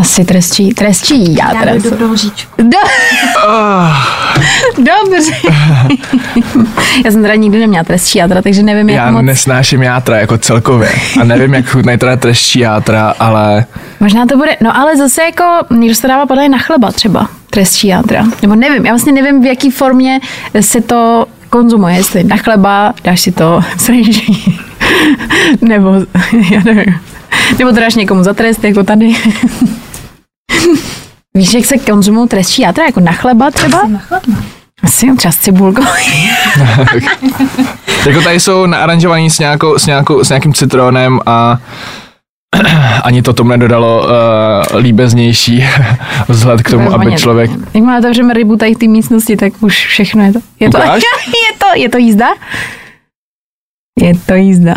Asi 0.00 0.24
trestčí, 0.24 0.74
trestčí 0.74 1.34
jádra. 1.36 1.64
Dáme 1.64 1.80
dobrou 1.80 2.12
lžičku. 2.12 2.62
Do, 2.62 2.78
Oh, 3.48 3.94
dobře. 4.76 5.32
já 7.04 7.10
jsem 7.10 7.22
teda 7.22 7.34
nikdy 7.34 7.58
neměla 7.58 7.84
trestčí 7.84 8.18
jádra, 8.18 8.42
takže 8.42 8.62
nevím, 8.62 8.88
jak 8.88 8.96
já 8.96 9.10
moc. 9.10 9.22
nesnáším 9.24 9.82
játra 9.82 10.16
jako 10.20 10.38
celkově. 10.38 10.88
A 11.20 11.24
nevím, 11.24 11.54
jak 11.54 11.66
chutnají 11.66 11.98
teda 11.98 12.16
treščí 12.16 12.58
játra, 12.58 13.14
ale 13.18 13.64
Možná 14.00 14.26
to 14.26 14.36
bude, 14.36 14.56
no 14.62 14.76
ale 14.76 14.96
zase 14.96 15.22
jako, 15.22 15.44
někdo 15.74 15.94
se 15.94 16.08
dává 16.08 16.26
podle 16.26 16.48
na 16.48 16.58
chleba 16.58 16.92
třeba, 16.92 17.28
trestčí 17.50 17.86
jádra. 17.88 18.24
Nebo 18.42 18.54
nevím, 18.54 18.86
já 18.86 18.92
vlastně 18.92 19.12
nevím, 19.12 19.42
v 19.42 19.46
jaký 19.46 19.70
formě 19.70 20.20
se 20.60 20.80
to 20.80 21.26
konzumuje, 21.50 21.96
jestli 21.96 22.24
na 22.24 22.36
chleba, 22.36 22.94
dáš 23.04 23.20
si 23.20 23.32
to 23.32 23.60
rejži, 23.88 24.58
nebo, 25.60 25.94
já 26.50 26.60
nevím, 26.64 26.94
nebo 27.58 27.70
to 27.72 27.80
dáš 27.80 27.94
někomu 27.94 28.22
za 28.22 28.34
trest, 28.34 28.64
jako 28.64 28.82
tady. 28.84 29.16
Víš, 31.34 31.54
jak 31.54 31.64
se 31.64 31.78
konzumují 31.78 32.28
trestčí 32.28 32.62
jádra, 32.62 32.84
jako 32.84 33.00
na 33.00 33.12
chleba 33.12 33.50
třeba? 33.50 33.86
Na 33.86 33.98
chleba. 33.98 34.42
Asi 34.82 35.16
třeba 35.16 35.32
s 35.32 35.36
cibulkou. 35.36 35.82
jako 38.06 38.22
tady 38.22 38.40
jsou 38.40 38.66
naaranžovaný 38.66 39.30
s, 39.30 39.38
nějakou, 39.38 39.78
s, 39.78 39.86
nějakou, 39.86 40.24
s 40.24 40.28
nějakým 40.28 40.54
citronem 40.54 41.20
a 41.26 41.58
ani 43.02 43.22
to 43.22 43.32
tomu 43.32 43.50
nedodalo 43.50 44.04
uh, 44.04 44.80
líbeznější 44.80 45.64
vzhled 46.28 46.62
k 46.62 46.70
tomu, 46.70 46.94
aby 46.94 47.14
člověk... 47.14 47.50
Jak 47.74 47.84
má 47.84 47.98
otevřeme 47.98 48.34
rybu 48.34 48.56
tady 48.56 48.74
v 48.74 48.78
té 48.78 48.86
místnosti, 48.86 49.36
tak 49.36 49.52
už 49.60 49.86
všechno 49.86 50.24
je 50.24 50.32
to. 50.32 50.38
Je 50.60 50.70
to, 50.70 50.78
Ukáž? 50.78 51.02
je 51.26 51.58
to, 51.58 51.80
je 51.80 51.88
to 51.88 51.98
jízda? 51.98 52.26
Je 54.00 54.12
to 54.26 54.34
jízda. 54.34 54.74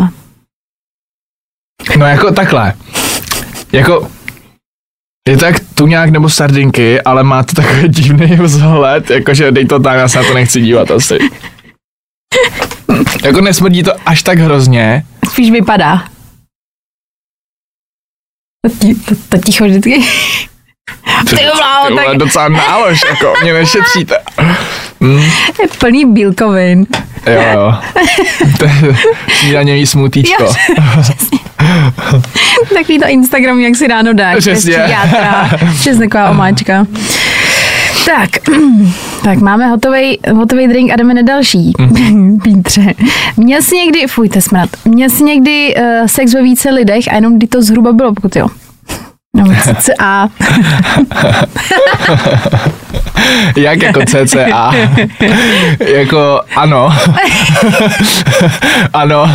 No 1.98 2.06
jako 2.06 2.32
takhle. 2.32 2.74
Jako 3.72 4.08
je 5.28 5.38
to 5.38 5.46
jak 5.46 5.56
tuňák 5.76 6.10
nebo 6.10 6.30
sardinky, 6.30 7.02
ale 7.02 7.24
má 7.24 7.44
to 7.44 7.54
takový 7.54 7.88
divný 7.90 8.36
vzhled, 8.36 9.10
jakože 9.10 9.52
dej 9.52 9.66
to 9.66 9.80
tam, 9.80 9.96
já 9.96 10.08
se 10.08 10.18
na 10.18 10.24
to 10.24 10.34
nechci 10.34 10.62
dívat 10.62 10.92
asi. 10.92 11.18
Jako 13.24 13.42
nesmrdí 13.42 13.84
to 13.84 13.92
až 14.06 14.24
tak 14.24 14.40
hrozně, 14.40 15.04
Spíš 15.32 15.52
vypadá. 15.52 16.04
To, 18.66 18.88
to, 19.06 19.16
to 19.30 19.38
ticho 19.38 19.66
vždycky. 19.66 20.00
Ty, 21.30 21.36
Ty 21.36 21.42
vole, 21.90 22.06
tak- 22.06 22.18
docela 22.18 22.50
nálož, 22.50 23.02
jako 23.10 23.34
mě 23.44 23.54
nešetříte. 23.54 24.16
Mm, 25.00 25.20
Je 25.62 25.68
plný 25.79 26.06
bílkovin. 26.06 26.86
jo, 27.27 27.41
jo. 27.53 27.74
To 28.60 28.65
je 28.65 28.72
snídaněvý 29.39 29.86
smutíčko. 29.86 30.44
Jo, 30.44 30.53
Takový 32.74 33.00
to 33.00 33.08
Instagram, 33.08 33.60
jak 33.60 33.75
si 33.75 33.88
ráno 33.88 34.13
dáš. 34.13 34.38
Přesně. 34.38 34.74
Přesně. 34.74 34.94
Játra. 34.94 35.50
Přesně 35.74 36.00
taková 36.00 36.29
omáčka. 36.29 36.86
Tak, 38.06 38.29
tak 39.24 39.38
máme 39.39 39.68
hotový, 39.68 40.20
hotový 40.36 40.68
drink 40.68 40.91
a 40.91 40.96
jdeme 40.96 41.13
na 41.13 41.22
další. 41.22 41.74
Pítře. 42.44 42.94
Měl 43.38 43.62
jsi 43.62 43.75
někdy, 43.75 44.08
fuj, 44.08 44.29
to 44.29 44.41
smrad, 44.41 44.70
měl 44.86 45.10
jsi 45.10 45.24
někdy 45.24 45.75
uh, 45.75 45.84
sex 46.08 46.34
ve 46.34 46.44
více 46.44 46.70
lidech 46.70 47.03
a 47.12 47.15
jenom 47.15 47.38
kdy 47.38 47.48
to 47.48 47.62
zhruba 47.62 47.94
bylo, 47.94 48.13
pokud 48.13 48.36
jo. 48.36 48.48
No, 49.36 49.46
a 50.00 50.27
Jak 53.56 53.82
jako 53.82 54.02
CCA? 54.06 54.72
jako 55.86 56.42
ano. 56.56 56.94
ano. 58.94 59.24
uh, 59.24 59.30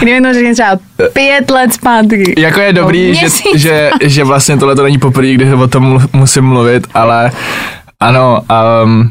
kdyby 0.00 0.20
to 0.20 0.34
řekne 0.34 0.52
třeba 0.52 0.78
pět 1.12 1.50
let 1.50 1.72
zpátky. 1.72 2.34
jako 2.38 2.60
je 2.60 2.72
dobrý, 2.72 3.14
že, 3.14 3.26
že, 3.54 3.90
že 4.02 4.24
vlastně 4.24 4.56
tohle 4.56 4.76
to 4.76 4.82
není 4.82 4.98
poprvé, 4.98 5.32
kdy 5.32 5.54
o 5.54 5.68
tom 5.68 6.08
musím 6.12 6.44
mluvit, 6.44 6.86
ale 6.94 7.32
ano, 8.00 8.42
um, 8.84 9.10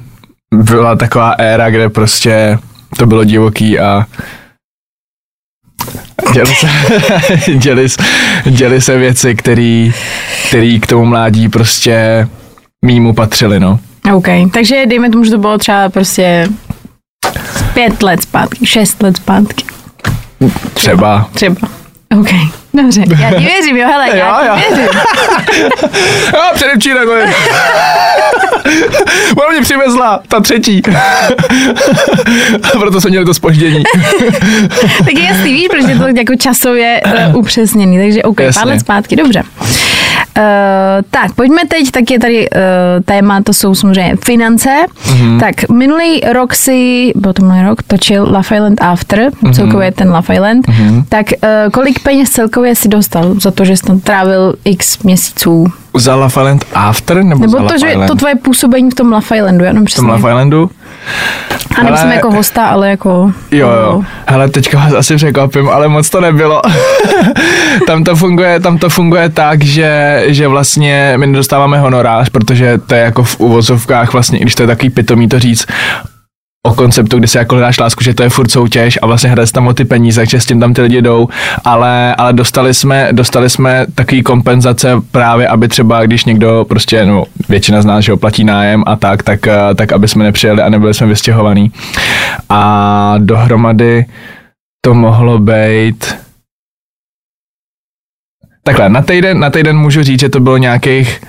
byla 0.52 0.96
taková 0.96 1.32
éra, 1.32 1.70
kde 1.70 1.90
prostě 1.90 2.60
to 2.98 3.06
bylo 3.06 3.24
divoký 3.24 3.80
a 3.80 4.06
děli 6.34 6.56
se, 6.56 6.68
děli, 7.58 7.88
děli 8.46 8.82
se 8.82 8.98
věci, 8.98 9.36
které 9.36 9.90
který 10.48 10.80
k 10.80 10.88
tomu 10.88 11.06
mládí 11.06 11.50
prostě 11.50 12.28
mýmu 12.86 13.14
patřily, 13.14 13.60
no. 13.60 13.80
OK, 14.14 14.28
takže 14.54 14.86
dejme 14.86 15.10
tomu, 15.10 15.24
že 15.24 15.32
to 15.32 15.38
bylo 15.38 15.58
třeba 15.58 15.90
prostě 15.90 16.48
pět 17.74 18.04
let 18.04 18.22
zpátky, 18.22 18.66
šest 18.66 19.04
let 19.04 19.18
zpátky. 19.18 19.64
Třeba. 20.74 21.30
Třeba. 21.34 21.68
OK, 22.20 22.30
dobře, 22.76 23.04
já 23.20 23.30
ti 23.30 23.46
věřím, 23.46 23.78
jo, 23.78 23.88
hele, 23.88 24.18
já 24.18 24.28
Jo, 24.28 24.42
ti 24.42 24.48
jo. 24.48 24.56
věřím. 24.56 24.88
A 26.52 26.54
předevčírem. 26.54 27.10
Ona 29.38 29.50
mě 29.52 29.62
přivezla, 29.62 30.20
ta 30.28 30.40
třetí. 30.40 30.82
A 32.64 32.70
proto 32.80 33.02
jsme 33.02 33.10
měli 33.10 33.26
to 33.26 33.34
spoždění. 33.34 33.84
Tak 35.06 35.14
je 35.14 35.24
jasný, 35.24 35.54
víš, 35.54 35.68
protože 35.72 35.92
je 35.92 35.98
to 35.98 36.08
jako 36.08 36.36
časově 36.36 37.02
uh, 37.30 37.36
upřesněný, 37.40 37.98
takže 37.98 38.24
OK, 38.24 38.40
Jasně. 38.40 38.60
pár 38.60 38.68
let 38.68 38.80
zpátky, 38.80 39.16
dobře. 39.16 39.44
Uh, 40.38 40.44
tak, 41.12 41.34
pojďme 41.36 41.62
teď, 41.68 41.92
tak 41.92 42.12
je 42.12 42.20
tady 42.20 42.50
uh, 42.50 42.58
téma, 43.06 43.42
to 43.42 43.54
jsou 43.54 43.76
samozřejmě 43.76 44.16
finance. 44.26 44.70
Mm-hmm. 45.06 45.40
Tak, 45.40 45.70
minulý 45.70 46.22
rok 46.32 46.56
si, 46.56 47.12
byl 47.16 47.34
to 47.34 47.42
minulý 47.46 47.64
rok, 47.68 47.84
točil 47.84 48.24
Love 48.24 48.56
Island 48.56 48.82
After, 48.82 49.20
mm-hmm. 49.20 49.54
celkově 49.54 49.92
ten 49.92 50.12
Love 50.12 50.36
Island. 50.36 50.68
Mm-hmm. 50.68 51.04
Tak, 51.10 51.26
uh, 51.44 51.72
kolik 51.72 52.00
peněz 52.00 52.30
celkově 52.30 52.65
si 52.74 52.88
dostal 52.88 53.36
za 53.40 53.52
to, 53.52 53.66
že 53.66 53.78
jsi 53.78 53.84
tam 53.84 54.00
trávil 54.00 54.54
x 54.64 55.00
měsíců? 55.00 55.66
Za 55.98 56.16
Love 56.16 56.28
Island 56.28 56.66
After? 56.74 57.24
Nebo, 57.24 57.42
Nebo 57.42 57.58
za 57.58 57.64
to, 57.64 57.78
že 57.78 57.96
to 58.08 58.16
tvoje 58.16 58.36
působení 58.36 58.92
v 58.92 58.96
tom 58.96 59.12
Love 59.12 59.38
Islandu, 59.38 59.66
já 59.66 59.74
nevím 59.74 59.74
v 59.74 59.76
tom 59.76 59.86
přesně. 59.86 60.08
Love 60.08 60.32
Islandu? 60.32 60.70
A 61.80 61.84
nemyslím 61.84 62.12
jako 62.12 62.32
hosta, 62.32 62.66
ale 62.66 62.90
jako... 62.90 63.32
Jo, 63.52 63.70
jo. 63.70 64.04
Hele, 64.28 64.50
teďka 64.50 64.78
vás 64.78 64.94
asi 64.94 65.16
překvapím, 65.16 65.70
ale 65.70 65.88
moc 65.88 66.10
to 66.10 66.22
nebylo. 66.22 66.62
tam, 67.88 68.04
to 68.04 68.16
funguje, 68.16 68.60
tam 68.60 68.78
to 68.78 68.90
funguje 68.90 69.30
tak, 69.30 69.64
že, 69.64 70.24
že 70.28 70.48
vlastně 70.48 71.14
my 71.18 71.28
nedostáváme 71.28 71.80
honorář, 71.80 72.30
protože 72.30 72.78
to 72.78 72.96
je 72.96 73.02
jako 73.02 73.24
v 73.24 73.40
uvozovkách 73.40 74.14
vlastně, 74.14 74.40
i 74.40 74.42
když 74.42 74.56
to 74.56 74.64
je 74.64 74.68
takový 74.68 74.90
pitomý 74.90 75.28
to 75.28 75.40
říct, 75.40 75.66
o 76.66 76.74
konceptu, 76.74 77.18
kdy 77.18 77.28
si 77.28 77.38
jako 77.38 77.56
hledáš 77.56 77.80
lásku, 77.80 78.04
že 78.04 78.14
to 78.14 78.24
je 78.24 78.30
furt 78.30 78.52
soutěž 78.52 79.00
a 79.02 79.06
vlastně 79.06 79.30
hraje 79.30 79.48
se 79.48 79.54
tam 79.54 79.68
o 79.68 79.74
ty 79.74 79.86
peníze, 79.86 80.26
že 80.26 80.42
s 80.42 80.46
tím 80.46 80.60
tam 80.60 80.74
ty 80.74 80.82
lidi 80.82 81.02
jdou, 81.02 81.28
ale, 81.66 82.16
ale 82.16 82.34
dostali 82.34 82.74
jsme, 82.74 83.10
dostali 83.12 83.50
jsme 83.50 83.86
takový 83.96 84.24
kompenzace 84.24 85.02
právě, 85.12 85.48
aby 85.48 85.68
třeba, 85.68 86.06
když 86.06 86.26
někdo 86.26 86.66
prostě, 86.70 87.06
no 87.06 87.26
většina 87.50 87.82
z 87.82 87.86
nás, 87.86 88.06
že 88.06 88.16
platí 88.16 88.44
nájem 88.44 88.84
a 88.86 88.96
tak, 88.96 89.24
tak, 89.24 89.48
eh, 89.48 89.76
tak 89.76 89.92
aby 89.92 90.08
jsme 90.08 90.24
nepřijeli 90.24 90.62
a 90.62 90.70
nebyli 90.70 90.94
jsme 90.94 91.08
vystěhovaný. 91.08 91.72
A 92.50 93.16
dohromady 93.18 94.06
to 94.82 94.94
mohlo 94.94 95.40
být 95.40 96.16
Takhle, 98.64 98.90
na 98.90 99.02
týden, 99.02 99.40
na 99.40 99.50
týden 99.50 99.78
můžu 99.78 100.04
říct, 100.04 100.20
že 100.20 100.30
to 100.30 100.40
bylo 100.40 100.58
nějakých 100.58 101.22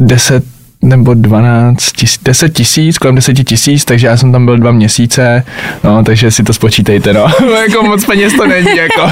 10 0.00 0.44
nebo 0.82 1.14
12 1.14 1.92
tisíc, 1.92 2.20
10 2.24 2.48
tisíc, 2.48 2.98
kolem 2.98 3.14
10 3.14 3.34
tisíc, 3.34 3.84
takže 3.84 4.06
já 4.06 4.16
jsem 4.16 4.32
tam 4.32 4.44
byl 4.44 4.58
dva 4.58 4.72
měsíce, 4.72 5.44
no, 5.84 6.04
takže 6.04 6.30
si 6.30 6.42
to 6.42 6.52
spočítejte, 6.52 7.12
no. 7.12 7.26
jako 7.62 7.82
moc 7.82 8.04
peněz 8.04 8.32
to 8.34 8.46
není, 8.46 8.76
jako. 8.76 9.02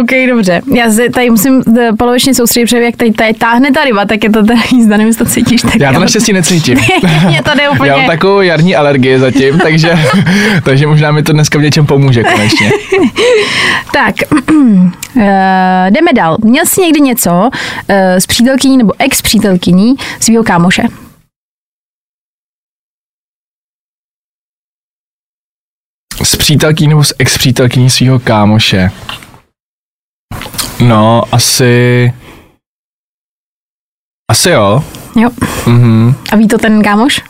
OK, 0.00 0.10
dobře. 0.28 0.60
Já 0.74 0.90
se 0.90 1.08
tady 1.08 1.30
musím 1.30 1.62
eh, 1.80 1.92
polovičně 1.98 2.34
soustředit, 2.34 2.64
protože 2.66 2.82
jak 2.82 2.96
tady, 2.96 3.12
tady 3.12 3.34
táhne 3.34 3.72
ta 3.72 3.84
ryba, 3.84 4.04
tak 4.04 4.24
je 4.24 4.30
to 4.30 4.42
teda 4.42 4.60
jízda, 4.72 4.96
nevím, 4.96 5.14
to 5.14 5.24
cítíš. 5.24 5.62
Tak 5.62 5.80
Já 5.80 5.92
to 5.92 6.00
naštěstí 6.00 6.32
necítím. 6.32 6.78
Mě 7.28 7.42
to 7.42 7.50
úplně... 7.72 7.90
Já 7.90 7.96
mám 7.96 8.06
takovou 8.06 8.40
jarní 8.40 8.76
alergii 8.76 9.18
zatím, 9.18 9.58
takže, 9.58 9.98
takže 10.64 10.86
možná 10.86 11.12
mi 11.12 11.22
to 11.22 11.32
dneska 11.32 11.58
v 11.58 11.62
něčem 11.62 11.86
pomůže 11.86 12.24
konečně. 12.24 12.70
Tak, 13.92 14.14
uh, 14.50 14.90
jdeme 15.90 16.12
dál. 16.14 16.36
Měl 16.44 16.66
jsi 16.66 16.80
někdy 16.80 17.00
něco 17.00 17.30
uh, 17.30 17.50
s 17.98 18.26
přítelkyní 18.26 18.78
nebo 18.78 18.92
ex-přítelkyní 19.30 19.94
svého 20.20 20.44
kámoše? 20.44 20.82
S 26.24 26.36
přítelkyní 26.36 26.88
nebo 26.88 27.04
s 27.04 27.14
ex-přítelkyní 27.18 27.90
svého 27.90 28.20
kámoše? 28.20 28.90
No, 30.88 31.22
asi... 31.32 32.12
Asi 34.30 34.50
jo. 34.50 34.84
Jo. 35.16 35.30
Mhm. 35.66 36.14
A 36.32 36.36
ví 36.36 36.48
to 36.48 36.58
ten 36.58 36.82
kámoš? 36.82 37.20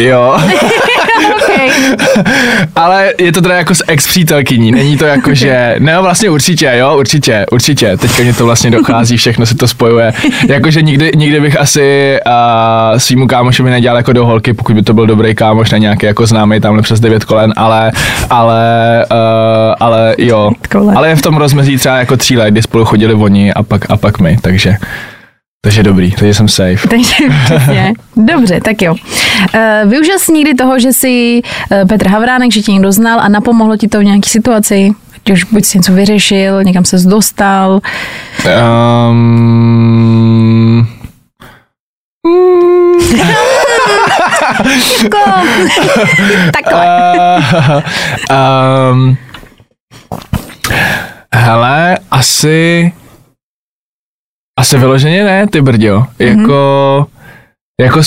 Jo. 0.00 0.38
Ale 2.76 3.12
je 3.18 3.32
to 3.32 3.40
teda 3.40 3.56
jako 3.56 3.74
s 3.74 3.84
ex 3.86 4.06
přítelkyní, 4.06 4.72
není 4.72 4.96
to 4.96 5.04
jako, 5.04 5.34
že, 5.34 5.76
ne, 5.78 6.00
vlastně 6.00 6.30
určitě, 6.30 6.72
jo, 6.78 6.96
určitě, 6.98 7.46
určitě, 7.52 7.96
teďka 7.96 8.22
mě 8.22 8.34
to 8.34 8.44
vlastně 8.44 8.70
dochází, 8.70 9.16
všechno 9.16 9.46
se 9.46 9.54
to 9.54 9.68
spojuje, 9.68 10.12
jakože 10.48 10.82
nikdy, 10.82 11.10
nikdy 11.16 11.40
bych 11.40 11.60
asi 11.60 12.18
uh, 12.26 12.98
svýmu 12.98 13.26
kámošovi 13.26 13.70
nedělal 13.70 13.96
jako 13.96 14.12
do 14.12 14.26
holky, 14.26 14.52
pokud 14.52 14.74
by 14.74 14.82
to 14.82 14.94
byl 14.94 15.06
dobrý 15.06 15.34
kámoš 15.34 15.70
na 15.70 15.78
nějaký 15.78 16.06
jako 16.06 16.26
známý 16.26 16.60
tamhle 16.60 16.82
přes 16.82 17.00
devět 17.00 17.24
kolen, 17.24 17.52
ale, 17.56 17.92
ale, 18.30 19.04
uh, 19.10 19.74
ale 19.80 20.14
jo, 20.18 20.50
ale 20.96 21.08
je 21.08 21.16
v 21.16 21.22
tom 21.22 21.36
rozmezí 21.36 21.76
třeba 21.76 21.96
jako 21.96 22.16
tří 22.16 22.36
let, 22.36 22.50
kdy 22.50 22.62
spolu 22.62 22.84
chodili 22.84 23.14
oni 23.14 23.52
a 23.52 23.62
pak, 23.62 23.90
a 23.90 23.96
pak 23.96 24.20
my, 24.20 24.36
takže 24.40 24.76
takže 25.66 25.82
dobrý, 25.82 26.10
takže 26.10 26.34
jsem 26.34 26.48
safe. 26.48 26.88
Takže 26.90 27.14
přesně. 27.44 27.92
Dobře, 28.16 28.60
tak 28.60 28.82
jo. 28.82 28.94
Uh, 28.94 29.90
využil 29.90 30.18
jsi 30.18 30.32
někdy 30.32 30.54
toho, 30.54 30.78
že 30.78 30.92
jsi 30.92 31.42
uh, 31.42 31.88
Petr 31.88 32.08
Havránek, 32.08 32.52
že 32.52 32.62
tě 32.62 32.72
někdo 32.72 32.92
znal 32.92 33.20
a 33.20 33.28
napomohlo 33.28 33.76
ti 33.76 33.88
to 33.88 34.00
v 34.00 34.04
nějaké 34.04 34.28
situaci? 34.28 34.90
Ať 35.16 35.30
už 35.32 35.44
buď 35.44 35.64
jsi 35.64 35.78
něco 35.78 35.92
vyřešil, 35.92 36.64
někam 36.64 36.84
se 36.84 36.98
dostal. 36.98 37.80
Um... 39.10 40.88
Takhle. 46.52 46.86
um, 48.92 49.16
hele, 51.32 51.98
asi 52.10 52.92
asi 54.58 54.78
vyloženě 54.78 55.24
ne, 55.24 55.46
ty 55.46 55.60
brďo. 55.60 56.00
Mm-hmm. 56.00 56.40
Jako, 56.40 57.06
jako 57.80 58.00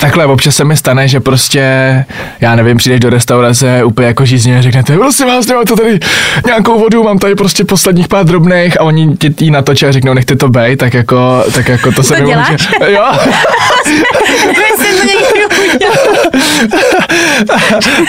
takhle 0.00 0.26
občas 0.26 0.56
se 0.56 0.64
mi 0.64 0.76
stane, 0.76 1.08
že 1.08 1.20
prostě, 1.20 2.04
já 2.40 2.56
nevím, 2.56 2.76
přijdeš 2.76 3.00
do 3.00 3.10
restaurace 3.10 3.84
úplně 3.84 4.08
jako 4.08 4.24
žízně 4.24 4.58
a 4.58 4.62
řeknete, 4.62 4.96
prosím 4.96 5.26
vás, 5.26 5.46
to 5.46 5.76
tady 5.76 6.00
nějakou 6.46 6.78
vodu, 6.78 7.02
mám 7.02 7.18
tady 7.18 7.34
prostě 7.34 7.64
posledních 7.64 8.08
pár 8.08 8.24
drobných 8.24 8.80
a 8.80 8.84
oni 8.84 9.16
ti 9.16 9.34
jí 9.40 9.50
natočí 9.50 9.86
a 9.86 9.92
řeknou, 9.92 10.14
nechte 10.14 10.36
to 10.36 10.48
bej, 10.48 10.76
tak 10.76 10.94
jako, 10.94 11.44
tak 11.54 11.68
jako 11.68 11.90
to, 11.90 11.96
to 11.96 12.02
se 12.02 12.14
mi 12.14 12.26
může... 12.26 12.56
Jo. 12.86 13.04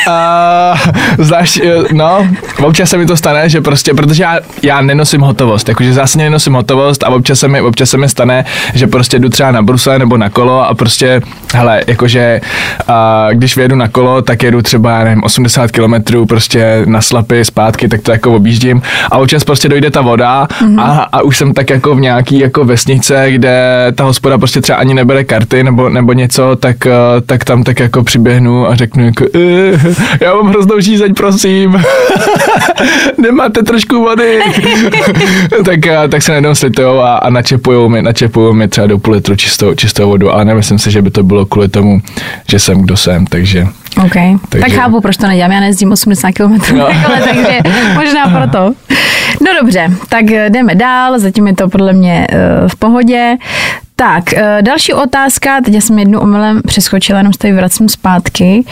a, 0.07 0.73
zvlášť, 1.17 1.61
no, 1.91 2.27
občas 2.63 2.89
se 2.89 2.97
mi 2.97 3.05
to 3.05 3.17
stane, 3.17 3.49
že 3.49 3.61
prostě, 3.61 3.93
protože 3.93 4.23
já, 4.23 4.39
já 4.61 4.81
nenosím 4.81 5.21
hotovost, 5.21 5.69
jakože 5.69 5.93
zase 5.93 6.17
nenosím 6.17 6.53
hotovost 6.53 7.03
a 7.03 7.09
občas 7.09 7.39
se 7.39 7.47
mi, 7.47 7.61
občas 7.61 7.89
se 7.89 7.97
mi 7.97 8.09
stane, 8.09 8.45
že 8.73 8.87
prostě 8.87 9.19
jdu 9.19 9.29
třeba 9.29 9.51
na 9.51 9.61
brusle 9.61 9.99
nebo 9.99 10.17
na 10.17 10.29
kolo 10.29 10.69
a 10.69 10.75
prostě, 10.75 11.21
hele, 11.53 11.66
jakože 11.87 12.41
a, 12.87 13.27
když 13.33 13.55
vyjedu 13.55 13.75
na 13.75 13.87
kolo, 13.87 14.21
tak 14.21 14.43
jedu 14.43 14.61
třeba, 14.61 15.03
nevím, 15.03 15.23
80 15.23 15.71
km 15.71 16.25
prostě 16.27 16.81
na 16.85 17.01
slapy 17.01 17.45
zpátky, 17.45 17.87
tak 17.87 18.01
to 18.01 18.11
jako 18.11 18.35
objíždím 18.35 18.81
a 19.11 19.17
občas 19.17 19.43
prostě 19.43 19.69
dojde 19.69 19.91
ta 19.91 20.01
voda 20.01 20.47
mm-hmm. 20.61 20.81
a, 20.81 21.07
a 21.11 21.21
už 21.21 21.37
jsem 21.37 21.53
tak 21.53 21.69
jako 21.69 21.95
v 21.95 21.99
nějaký 21.99 22.39
jako 22.39 22.65
vesnice, 22.65 23.31
kde 23.31 23.87
ta 23.95 24.03
hospoda 24.03 24.37
prostě 24.37 24.61
třeba 24.61 24.77
ani 24.77 24.93
nebere 24.93 25.23
karty 25.23 25.63
nebo, 25.63 25.89
nebo 25.89 26.13
něco, 26.13 26.55
tak, 26.55 26.77
tak 27.25 27.43
tam 27.43 27.63
tak 27.63 27.79
jako 27.79 28.03
přiběhnu 28.03 28.67
a 28.67 28.75
řeknu 28.75 29.05
jako, 29.05 29.25
eh, 29.35 29.79
já 30.21 30.33
mám 30.33 30.47
hroznou 30.47 30.79
žízeň, 30.79 31.13
prosím. 31.13 31.83
Nemáte 33.17 33.63
trošku 33.63 34.03
vody? 34.03 34.39
tak, 35.65 35.79
tak 36.09 36.21
se 36.21 36.31
najednou 36.31 36.55
slitujou 36.55 36.99
a, 36.99 37.17
a 37.17 37.29
načepujou 37.29 37.89
mi, 37.89 38.01
načepujou 38.01 38.53
mi 38.53 38.67
třeba 38.67 38.87
do 38.87 38.97
půl 38.97 39.13
litru 39.13 39.35
čistou, 39.35 39.75
čistou 39.75 40.09
vodu, 40.09 40.31
ale 40.31 40.45
nemyslím 40.45 40.79
si, 40.79 40.91
že 40.91 41.01
by 41.01 41.09
to 41.09 41.23
bylo 41.23 41.45
kvůli 41.57 41.69
tomu, 41.69 42.01
že 42.49 42.59
jsem 42.59 42.81
kdo 42.81 42.97
jsem, 42.97 43.27
takže... 43.27 43.67
OK, 44.05 44.13
takže... 44.49 44.65
tak 44.65 44.71
chápu, 44.71 45.01
proč 45.01 45.17
to 45.17 45.27
nedělám, 45.27 45.51
já 45.51 45.59
nejezdím 45.59 45.91
80 45.91 46.31
km, 46.31 46.77
no. 46.77 46.87
takže 47.23 47.59
možná 47.93 48.27
proto. 48.37 48.73
No 49.41 49.51
dobře, 49.61 49.91
tak 50.09 50.25
jdeme 50.25 50.75
dál, 50.75 51.19
zatím 51.19 51.47
je 51.47 51.55
to 51.55 51.69
podle 51.69 51.93
mě 51.93 52.27
uh, 52.31 52.67
v 52.67 52.75
pohodě. 52.75 53.37
Tak, 53.95 54.23
uh, 54.33 54.41
další 54.61 54.93
otázka, 54.93 55.61
teď 55.61 55.73
já 55.73 55.81
jsem 55.81 55.99
jednu 55.99 56.19
omylem 56.19 56.61
přeskočila, 56.67 57.19
jenom 57.19 57.33
se 57.33 57.39
tady 57.39 57.53
vracím 57.53 57.89
zpátky. 57.89 58.63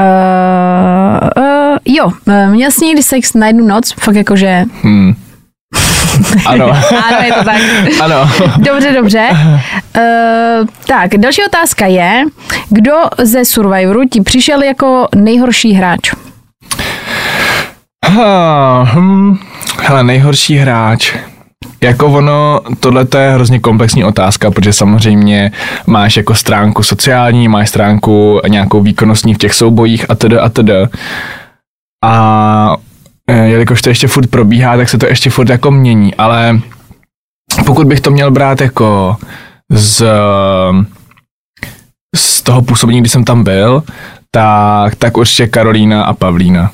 Uh, 0.00 1.42
uh, 1.44 1.76
jo, 1.84 2.10
měl 2.50 2.70
jsi 2.70 2.86
někdy 2.86 3.02
sex 3.02 3.34
na 3.34 3.46
jednu 3.46 3.66
noc, 3.66 3.94
fakt 4.00 4.14
jakože... 4.14 4.64
Hmm. 4.82 5.14
Ano. 6.46 6.70
ano, 6.70 7.18
je 7.24 7.32
to 7.32 7.44
tak. 7.44 7.56
Ano. 8.00 8.30
Dobře, 8.56 8.92
dobře. 8.92 9.28
Uh, 9.30 10.66
tak, 10.86 11.16
další 11.16 11.42
otázka 11.46 11.86
je, 11.86 12.24
kdo 12.70 12.92
ze 13.18 13.44
Survivoru 13.44 14.04
ti 14.04 14.20
přišel 14.20 14.62
jako 14.62 15.08
nejhorší 15.14 15.72
hráč? 15.72 16.12
Ha, 18.06 18.82
hm, 18.94 19.38
hele, 19.80 20.02
nejhorší 20.04 20.56
hráč. 20.56 21.14
Jako 21.80 22.06
ono, 22.06 22.60
tohle 22.80 23.06
je 23.18 23.30
hrozně 23.30 23.60
komplexní 23.60 24.04
otázka, 24.04 24.50
protože 24.50 24.72
samozřejmě 24.72 25.52
máš 25.86 26.16
jako 26.16 26.34
stránku 26.34 26.82
sociální, 26.82 27.48
máš 27.48 27.68
stránku 27.68 28.40
nějakou 28.48 28.80
výkonnostní 28.80 29.34
v 29.34 29.38
těch 29.38 29.54
soubojích 29.54 30.10
a 30.10 30.14
td. 30.14 30.32
a 30.40 30.48
td. 30.48 30.70
A 32.04 32.76
jelikož 33.28 33.82
to 33.82 33.88
ještě 33.88 34.08
furt 34.08 34.30
probíhá, 34.30 34.76
tak 34.76 34.88
se 34.88 34.98
to 34.98 35.06
ještě 35.06 35.30
furt 35.30 35.48
jako 35.48 35.70
mění, 35.70 36.14
ale 36.14 36.60
pokud 37.66 37.86
bych 37.86 38.00
to 38.00 38.10
měl 38.10 38.30
brát 38.30 38.60
jako 38.60 39.16
z, 39.70 40.04
z 42.16 42.42
toho 42.42 42.62
působení, 42.62 43.00
kdy 43.00 43.08
jsem 43.08 43.24
tam 43.24 43.44
byl, 43.44 43.82
tak, 44.30 44.94
tak 44.94 45.16
určitě 45.16 45.46
Karolína 45.46 46.04
a 46.04 46.12
Pavlína. 46.12 46.70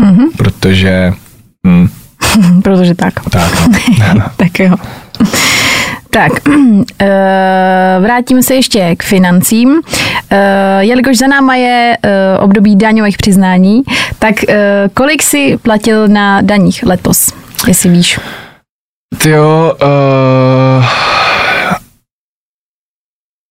Mm-hmm. 0.00 0.26
Protože 0.36 1.12
hm, 1.66 1.88
Protože 2.62 2.94
tak. 2.94 3.14
Tak, 3.30 3.52
no. 4.14 4.22
tak 4.36 4.58
jo. 4.58 4.76
Tak, 6.16 6.32
eh, 7.00 7.98
vrátíme 8.00 8.42
se 8.42 8.54
ještě 8.54 8.96
k 8.96 9.02
financím. 9.02 9.80
Eh, 10.30 10.84
jelikož 10.84 11.18
za 11.18 11.26
náma 11.26 11.54
je 11.54 11.96
eh, 12.02 12.38
období 12.38 12.76
daňových 12.76 13.16
přiznání, 13.16 13.82
tak 14.18 14.34
kolik 14.94 15.22
si 15.22 15.58
platil 15.62 16.08
na 16.08 16.40
daních 16.40 16.82
letos, 16.82 17.32
jestli 17.68 17.90
víš? 17.90 18.18
Ty 19.18 19.30
jo, 19.30 19.74
uh, 19.82 20.84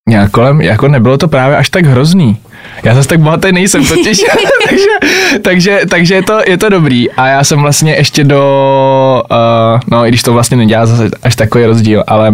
nějak 0.10 0.32
kolem, 0.32 0.62
jako 0.62 0.88
nebylo 0.88 1.18
to 1.18 1.28
právě 1.28 1.58
až 1.58 1.70
tak 1.70 1.86
hrozný. 1.86 2.38
Já 2.84 2.96
zase 2.96 3.08
tak 3.08 3.20
bohatý 3.20 3.52
nejsem 3.52 3.86
totiž, 3.86 4.22
takže, 4.70 4.86
takže, 5.42 5.80
takže 5.90 6.16
je, 6.16 6.24
to, 6.24 6.40
je 6.48 6.58
to 6.58 6.70
dobrý. 6.70 7.12
A 7.12 7.28
já 7.28 7.44
jsem 7.44 7.60
vlastně 7.60 7.96
ještě 7.96 8.24
do, 8.24 9.24
uh, 9.32 9.80
no 9.92 10.06
i 10.06 10.10
když 10.10 10.24
to 10.24 10.34
vlastně 10.34 10.58
nedělá 10.58 10.86
zase 10.86 11.10
až 11.24 11.36
takový 11.36 11.66
rozdíl, 11.66 12.04
ale 12.08 12.34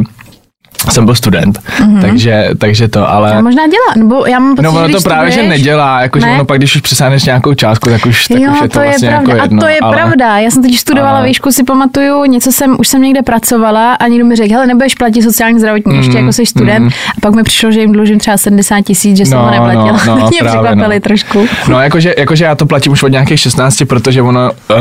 jsem 0.89 1.05
byl 1.05 1.15
student, 1.15 1.59
mm-hmm. 1.59 2.01
takže, 2.01 2.49
takže 2.57 2.87
to, 2.87 3.09
ale... 3.09 3.33
A 3.33 3.41
možná 3.41 3.63
dělá, 3.67 4.05
nebo 4.05 4.25
já 4.25 4.39
mám 4.39 4.55
pocit, 4.55 4.63
No 4.63 4.71
ono 4.71 4.89
to 4.89 5.01
právě, 5.01 5.31
studuješ, 5.31 5.35
že 5.35 5.43
nedělá, 5.43 6.01
jakože 6.01 6.25
ne? 6.25 6.33
ono 6.33 6.45
pak, 6.45 6.57
když 6.57 6.75
už 6.75 6.81
přesáhneš 6.81 7.23
nějakou 7.23 7.53
částku, 7.53 7.89
tak 7.89 8.05
už, 8.05 8.27
tak 8.27 8.39
jo, 8.39 8.51
už 8.51 8.61
je 8.61 8.69
to, 8.69 8.79
to 8.79 8.85
vlastně 8.85 9.07
je 9.07 9.11
pravda. 9.11 9.33
jako 9.33 9.43
jedno. 9.43 9.57
A 9.57 9.61
to 9.61 9.67
je 9.67 9.79
ale... 9.79 9.95
pravda, 9.95 10.37
já 10.37 10.51
jsem 10.51 10.63
teď 10.63 10.77
studovala 10.77 11.17
ale... 11.17 11.27
výšku, 11.27 11.51
si 11.51 11.63
pamatuju, 11.63 12.25
něco 12.25 12.51
jsem, 12.51 12.75
už 12.79 12.87
jsem 12.87 13.01
někde 13.01 13.21
pracovala 13.21 13.93
a 13.93 14.07
někdo 14.07 14.25
mi 14.25 14.35
řekl, 14.35 14.53
hele, 14.53 14.67
nebudeš 14.67 14.95
platit 14.95 15.21
sociální 15.21 15.59
zdravotní, 15.59 15.93
mm, 15.93 15.99
ještě 15.99 16.17
jako 16.17 16.33
jsi 16.33 16.45
student. 16.45 16.85
Mm. 16.85 16.91
A 17.17 17.21
pak 17.21 17.35
mi 17.35 17.43
přišlo, 17.43 17.71
že 17.71 17.81
jim 17.81 17.91
dlužím 17.91 18.19
třeba 18.19 18.37
70 18.37 18.81
tisíc, 18.81 19.17
že 19.17 19.25
jsem 19.25 19.37
no, 19.37 19.43
ho 19.43 19.51
neplatila. 19.51 19.99
No, 20.05 20.15
no, 20.15 20.27
Mě 20.29 20.39
překvapili 20.49 20.95
no. 20.95 20.99
trošku. 20.99 21.45
No, 21.67 21.79
jakože, 21.79 22.13
jakože 22.17 22.45
já 22.45 22.55
to 22.55 22.65
platím 22.65 22.91
už 22.91 23.03
od 23.03 23.07
nějakých 23.07 23.39
16, 23.39 23.83
protože 23.87 24.21
ono, 24.21 24.51
uh, 24.51 24.77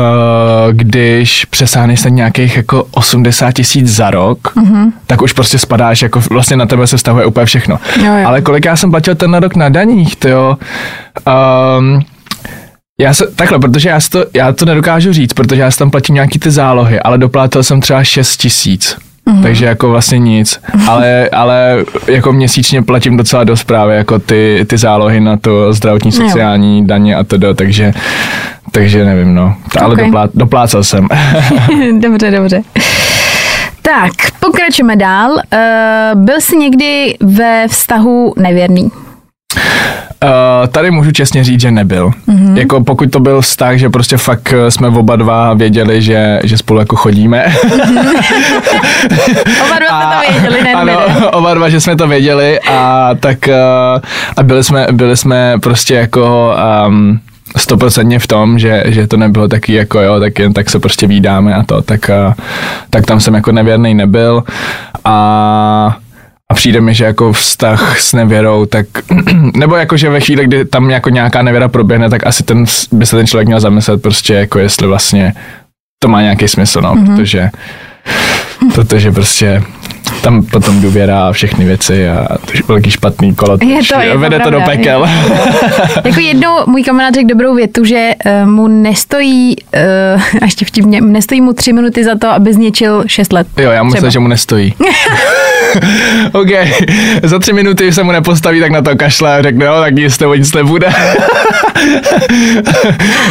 když 0.71 1.45
přesáhneš 1.45 1.99
se 1.99 2.09
nějakých 2.09 2.57
jako 2.57 2.87
80 2.91 3.51
tisíc 3.51 3.87
za 3.87 4.11
rok, 4.11 4.39
mm-hmm. 4.55 4.91
tak 5.07 5.21
už 5.21 5.33
prostě 5.33 5.57
spadáš 5.91 6.01
jako 6.01 6.21
vlastně 6.29 6.57
na 6.57 6.65
tebe 6.65 6.87
se 6.87 6.97
vztahuje 6.97 7.25
úplně 7.25 7.45
všechno. 7.45 7.79
Jo, 7.97 8.17
jo. 8.17 8.27
Ale 8.27 8.41
kolik 8.41 8.65
já 8.65 8.75
jsem 8.75 8.91
platil 8.91 9.15
ten 9.15 9.33
rok 9.33 9.55
na 9.55 9.69
daních, 9.69 10.15
to 10.15 10.27
jo. 10.27 10.57
Um, 11.79 12.01
já 12.99 13.13
se, 13.13 13.27
takhle, 13.35 13.59
protože 13.59 13.89
já, 13.89 13.99
to, 14.11 14.25
já 14.33 14.51
to 14.51 14.65
nedokážu 14.65 15.13
říct, 15.13 15.33
protože 15.33 15.61
já 15.61 15.71
tam 15.71 15.91
platím 15.91 16.15
nějaký 16.15 16.39
ty 16.39 16.51
zálohy, 16.51 16.99
ale 16.99 17.17
doplátil 17.17 17.63
jsem 17.63 17.81
třeba 17.81 18.03
6 18.03 18.37
tisíc. 18.37 18.97
Mm-hmm. 19.27 19.41
Takže 19.41 19.65
jako 19.65 19.89
vlastně 19.89 20.19
nic, 20.19 20.59
ale, 20.87 21.29
ale 21.29 21.85
jako 22.07 22.33
měsíčně 22.33 22.81
platím 22.81 23.17
docela 23.17 23.43
dost 23.43 23.63
právě 23.63 23.97
jako 23.97 24.19
ty, 24.19 24.65
ty 24.67 24.77
zálohy 24.77 25.19
na 25.19 25.37
to 25.37 25.73
zdravotní, 25.73 26.11
sociální 26.11 26.79
jo. 26.79 26.85
daně 26.87 27.15
a 27.15 27.23
to, 27.23 27.53
takže, 27.53 27.93
takže 28.71 29.05
nevím, 29.05 29.35
no. 29.35 29.55
Ale 29.81 29.93
okay. 29.93 30.05
doplá, 30.05 30.29
doplácel 30.33 30.83
jsem. 30.83 31.07
dobře, 32.01 32.31
dobře. 32.31 32.61
Tak, 33.81 34.11
pokračujeme 34.39 34.95
dál. 34.95 35.31
Uh, 35.31 35.39
byl 36.23 36.41
jsi 36.41 36.57
někdy 36.57 37.17
ve 37.19 37.67
vztahu 37.67 38.33
nevěrný? 38.37 38.91
Uh, 40.23 40.67
tady 40.67 40.91
můžu 40.91 41.11
čestně 41.11 41.43
říct, 41.43 41.61
že 41.61 41.71
nebyl. 41.71 42.11
Mm-hmm. 42.27 42.57
Jako 42.57 42.83
pokud 42.83 43.11
to 43.11 43.19
byl 43.19 43.41
vztah, 43.41 43.77
že 43.77 43.89
prostě 43.89 44.17
fakt 44.17 44.53
eh, 44.53 44.71
jsme 44.71 44.87
oba 44.87 45.15
dva 45.15 45.53
věděli, 45.53 46.01
že, 46.01 46.39
že 46.43 46.57
spolu 46.57 46.79
jako 46.79 46.95
chodíme. 46.95 47.45
oba 49.65 49.79
dva 49.79 49.89
jsme 49.89 50.05
to 50.13 50.31
věděli, 50.31 50.63
ne? 50.63 50.73
Ano, 50.73 50.99
oba 51.31 51.53
dva, 51.53 51.69
že 51.69 51.81
jsme 51.81 51.95
to 51.95 52.07
věděli 52.07 52.59
a 52.59 53.09
tak 53.19 53.37
uh, 53.47 53.53
a 54.37 54.43
byli 54.43 54.63
jsme, 54.63 54.87
byli 54.91 55.17
jsme 55.17 55.59
prostě 55.59 55.95
jako 55.95 56.55
um, 56.87 57.19
stoprocentně 57.57 58.19
v 58.19 58.27
tom, 58.27 58.59
že, 58.59 58.83
že 58.85 59.07
to 59.07 59.17
nebylo 59.17 59.47
taky 59.47 59.73
jako 59.73 59.99
jo, 59.99 60.19
tak 60.19 60.39
jen 60.39 60.53
tak 60.53 60.69
se 60.69 60.79
prostě 60.79 61.07
výdáme 61.07 61.55
a 61.55 61.63
to, 61.63 61.81
tak, 61.81 62.09
a, 62.09 62.35
tak 62.89 63.05
tam 63.05 63.19
jsem 63.19 63.33
jako 63.33 63.51
nevěrný 63.51 63.93
nebyl 63.93 64.43
a 65.05 65.97
a 66.51 66.53
přijde 66.53 66.81
mi, 66.81 66.93
že 66.93 67.05
jako 67.05 67.33
vztah 67.33 67.99
s 67.99 68.13
nevěrou, 68.13 68.65
tak, 68.65 68.85
nebo 69.55 69.75
jako, 69.75 69.97
že 69.97 70.09
ve 70.09 70.19
chvíli, 70.19 70.45
kdy 70.45 70.65
tam 70.65 70.89
jako 70.89 71.09
nějaká 71.09 71.41
nevěra 71.41 71.67
proběhne, 71.67 72.09
tak 72.09 72.27
asi 72.27 72.43
ten, 72.43 72.65
by 72.91 73.05
se 73.05 73.15
ten 73.15 73.27
člověk 73.27 73.47
měl 73.47 73.59
zamyslet 73.59 74.01
prostě, 74.01 74.33
jako 74.33 74.59
jestli 74.59 74.87
vlastně 74.87 75.33
to 75.99 76.07
má 76.07 76.21
nějaký 76.21 76.47
smysl, 76.47 76.81
no, 76.81 76.95
mm-hmm. 76.95 77.15
protože, 77.15 77.49
protože 78.73 79.11
prostě 79.11 79.63
tam 80.21 80.43
potom 80.43 80.81
důvěra 80.81 81.27
a 81.27 81.31
všechny 81.31 81.65
věci 81.65 82.09
a 82.09 82.27
to 82.45 82.51
je 82.53 82.61
velký 82.67 82.91
špatný 82.91 83.35
kolo. 83.35 83.57
Je 83.61 83.79
to, 83.83 83.99
je 83.99 84.11
to 84.11 84.19
vede 84.19 84.39
pravda, 84.39 84.43
to 84.43 84.49
do 84.49 84.61
pekel. 84.61 85.09
jako 86.03 86.19
jednou 86.19 86.55
můj 86.67 86.83
kamarád 86.83 87.13
řekl 87.13 87.27
dobrou 87.27 87.55
větu, 87.55 87.85
že 87.85 88.09
uh, 88.25 88.49
mu 88.49 88.67
nestojí, 88.67 89.55
uh, 90.15 90.21
a 90.41 90.45
ještě 90.45 90.65
vtipně, 90.65 91.01
nestojí 91.01 91.41
mu 91.41 91.53
tři 91.53 91.73
minuty 91.73 92.03
za 92.03 92.15
to, 92.17 92.27
aby 92.27 92.53
zničil 92.53 93.03
šest 93.07 93.33
let. 93.33 93.47
Jo, 93.57 93.71
já 93.71 93.83
myslím, 93.83 94.11
že 94.11 94.19
mu 94.19 94.27
nestojí. 94.27 94.73
OK, 96.31 96.49
za 97.23 97.39
tři 97.39 97.53
minuty 97.53 97.93
se 97.93 98.03
mu 98.03 98.11
nepostaví, 98.11 98.59
tak 98.59 98.71
na 98.71 98.81
to 98.81 98.95
kašle 98.95 99.37
a 99.37 99.41
řekne, 99.41 99.65
jo, 99.65 99.79
tak 99.79 99.93
nic 99.93 100.19
nebo 100.19 100.35
nic 100.35 100.53
nebude. 100.53 100.89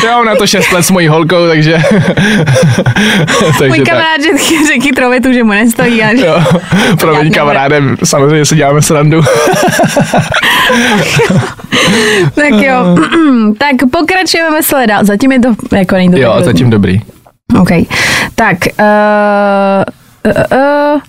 jo, 0.06 0.24
na 0.24 0.36
to 0.36 0.46
šest 0.46 0.72
let 0.72 0.82
s 0.82 0.90
mojí 0.90 1.08
holkou, 1.08 1.48
takže... 1.48 1.78
takže 3.58 3.68
Můj 3.68 3.78
tak. 3.78 3.88
kamarád 3.88 4.20
řekl, 4.22 4.66
řekl 4.66 5.10
větu, 5.10 5.32
že 5.32 5.44
mu 5.44 5.50
nestojí. 5.50 6.02
A 6.02 6.16
že... 6.16 6.26
Jo, 6.26 6.42
promiň 7.00 7.18
nebude. 7.18 7.38
kamarádem, 7.38 7.96
samozřejmě 8.04 8.44
si 8.44 8.56
děláme 8.56 8.82
srandu. 8.82 9.22
tak 12.34 12.52
jo, 12.52 12.98
tak 13.58 13.76
pokračujeme 13.92 14.58
dál. 14.86 15.04
Zatím 15.04 15.32
je 15.32 15.40
to, 15.40 15.54
jako 15.76 15.94
není 15.94 16.10
to 16.10 16.16
jo, 16.16 16.32
tak 16.34 16.44
zatím 16.44 16.70
dobrý. 16.70 17.00
OK. 17.60 17.70
Tak, 18.34 18.56
uh, 18.78 18.84
uh, 20.26 20.58
uh, 20.58 21.00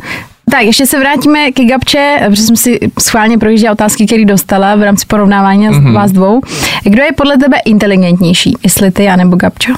tak, 0.52 0.62
ještě 0.62 0.86
se 0.86 1.00
vrátíme 1.00 1.52
ke 1.52 1.66
Gabče, 1.66 2.20
protože 2.30 2.42
jsem 2.42 2.56
si 2.56 2.80
schválně 3.00 3.38
projížděla 3.38 3.72
otázky, 3.72 4.06
které 4.06 4.26
dostala 4.26 4.76
v 4.76 4.84
rámci 4.84 5.06
porovnávání 5.06 5.68
Mhm. 5.68 5.76
mm-hmm. 5.76 5.94
vás 5.94 6.12
dvou. 6.12 6.42
Kdo 6.84 7.04
je 7.04 7.12
podle 7.18 7.38
tebe 7.38 7.58
inteligentnější, 7.66 8.58
jestli 8.64 8.92
ty, 8.92 9.10
anebo 9.10 9.36
Gabčo? 9.36 9.72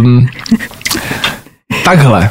Um, 0.00 0.26
takhle. 1.88 2.30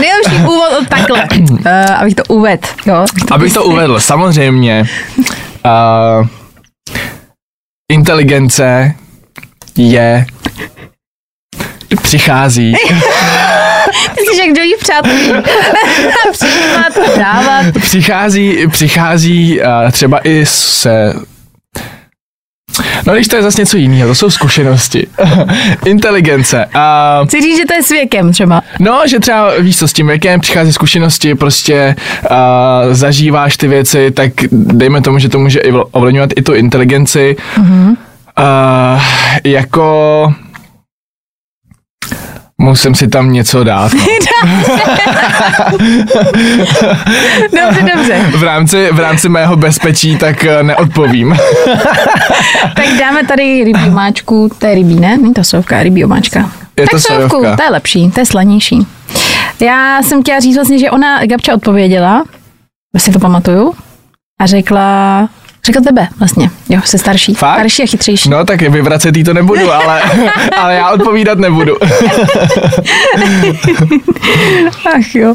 Nejlepší 0.00 0.36
úvod 0.42 0.72
od 0.80 0.88
takhle, 0.88 1.28
uh, 1.50 1.66
abych 1.96 2.14
to 2.14 2.22
uvedl. 2.28 2.68
Jo? 2.86 3.06
Abych 3.30 3.52
to 3.52 3.64
uvedl, 3.64 4.00
samozřejmě. 4.00 4.84
Uh, 5.18 6.26
inteligence 7.92 8.94
je 9.76 10.26
přichází. 12.02 12.74
Ty 14.14 14.20
jsi 14.20 14.46
jak 14.46 14.56
Joey 14.56 14.76
přátelí. 14.80 15.32
Přichází, 17.80 18.66
přichází 18.68 19.60
uh, 19.60 19.90
třeba 19.90 20.18
i 20.24 20.46
se 20.46 21.14
No 23.06 23.14
když 23.14 23.28
to 23.28 23.36
je 23.36 23.42
zase 23.42 23.62
něco 23.62 23.76
jiného, 23.76 24.08
to 24.08 24.14
jsou 24.14 24.30
zkušenosti. 24.30 25.06
Inteligence. 25.86 26.66
Uh, 26.74 27.26
Chci 27.26 27.40
říct, 27.40 27.56
že 27.56 27.66
to 27.66 27.74
je 27.74 27.82
s 27.82 27.88
věkem 27.88 28.32
třeba. 28.32 28.62
No, 28.80 29.02
že 29.06 29.20
třeba 29.20 29.50
víš 29.58 29.78
co, 29.78 29.88
s 29.88 29.92
tím 29.92 30.06
věkem 30.06 30.40
přichází 30.40 30.72
zkušenosti, 30.72 31.34
prostě 31.34 31.96
uh, 32.30 32.36
zažíváš 32.94 33.56
ty 33.56 33.68
věci, 33.68 34.10
tak 34.10 34.32
dejme 34.52 35.00
tomu, 35.00 35.18
že 35.18 35.28
to 35.28 35.38
může 35.38 35.60
ovlivňovat 35.90 36.30
i 36.36 36.42
tu 36.42 36.54
inteligenci. 36.54 37.36
Mm-hmm. 37.56 37.96
Uh, 38.38 39.00
jako 39.44 40.34
musím 42.60 42.94
si 42.94 43.08
tam 43.08 43.32
něco 43.32 43.64
dát. 43.64 43.92
No. 43.94 44.00
Dobře, 47.66 47.82
dobře. 47.96 48.24
v, 48.30 48.42
rámci, 48.42 48.88
v 48.92 49.00
rámci 49.00 49.28
mého 49.28 49.56
bezpečí 49.56 50.16
tak 50.16 50.44
eh, 50.44 50.62
neodpovím. 50.62 51.36
Tak 52.76 52.86
dáme 53.00 53.26
tady 53.26 53.64
rybí 53.64 53.80
omáčku, 53.88 54.50
to 54.58 54.66
je 54.66 54.74
rybí, 54.74 55.00
ne? 55.00 55.16
Není 55.16 55.34
to 55.34 55.44
sovka, 55.44 55.82
rybí 55.82 56.04
omáčka. 56.04 56.38
Je 56.76 56.84
tak 56.84 56.90
to 56.90 57.00
sojovku, 57.00 57.28
sojovka. 57.28 57.56
to 57.56 57.62
je 57.62 57.70
lepší, 57.70 58.10
to 58.10 58.20
je 58.20 58.26
slanější. 58.26 58.86
Já 59.60 60.02
jsem 60.02 60.22
chtěla 60.22 60.40
říct 60.40 60.56
vlastně, 60.56 60.78
že 60.78 60.90
ona 60.90 61.26
Gabča 61.26 61.54
odpověděla, 61.54 62.24
si 62.96 63.12
to 63.12 63.18
pamatuju, 63.18 63.74
a 64.40 64.46
řekla, 64.46 65.28
řekla 65.68 65.82
tebe 65.82 66.08
vlastně, 66.18 66.50
jo, 66.68 66.80
jsi 66.84 66.98
starší, 66.98 67.34
Fakt? 67.34 67.54
starší 67.58 67.82
a 67.82 67.86
chytřejší. 67.86 68.30
No 68.30 68.44
tak 68.44 68.62
vyvracet 68.62 69.16
jí 69.16 69.24
to 69.24 69.34
nebudu, 69.34 69.72
ale, 69.72 70.02
ale 70.56 70.74
já 70.74 70.90
odpovídat 70.90 71.38
nebudu. 71.38 71.76
Ach 74.94 75.14
jo. 75.14 75.34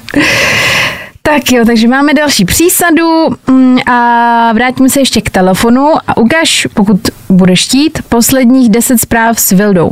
Tak 1.21 1.51
jo, 1.51 1.65
takže 1.65 1.87
máme 1.87 2.13
další 2.13 2.45
přísadu 2.45 3.27
mm, 3.47 3.77
a 3.91 4.51
vrátíme 4.53 4.89
se 4.89 4.99
ještě 4.99 5.21
k 5.21 5.29
telefonu 5.29 5.93
a 6.07 6.17
ukáž, 6.17 6.67
pokud 6.73 6.99
budeš 7.29 7.65
chtít, 7.65 7.99
posledních 8.09 8.69
10 8.69 9.01
zpráv 9.01 9.39
s 9.39 9.51
Vildou. 9.51 9.91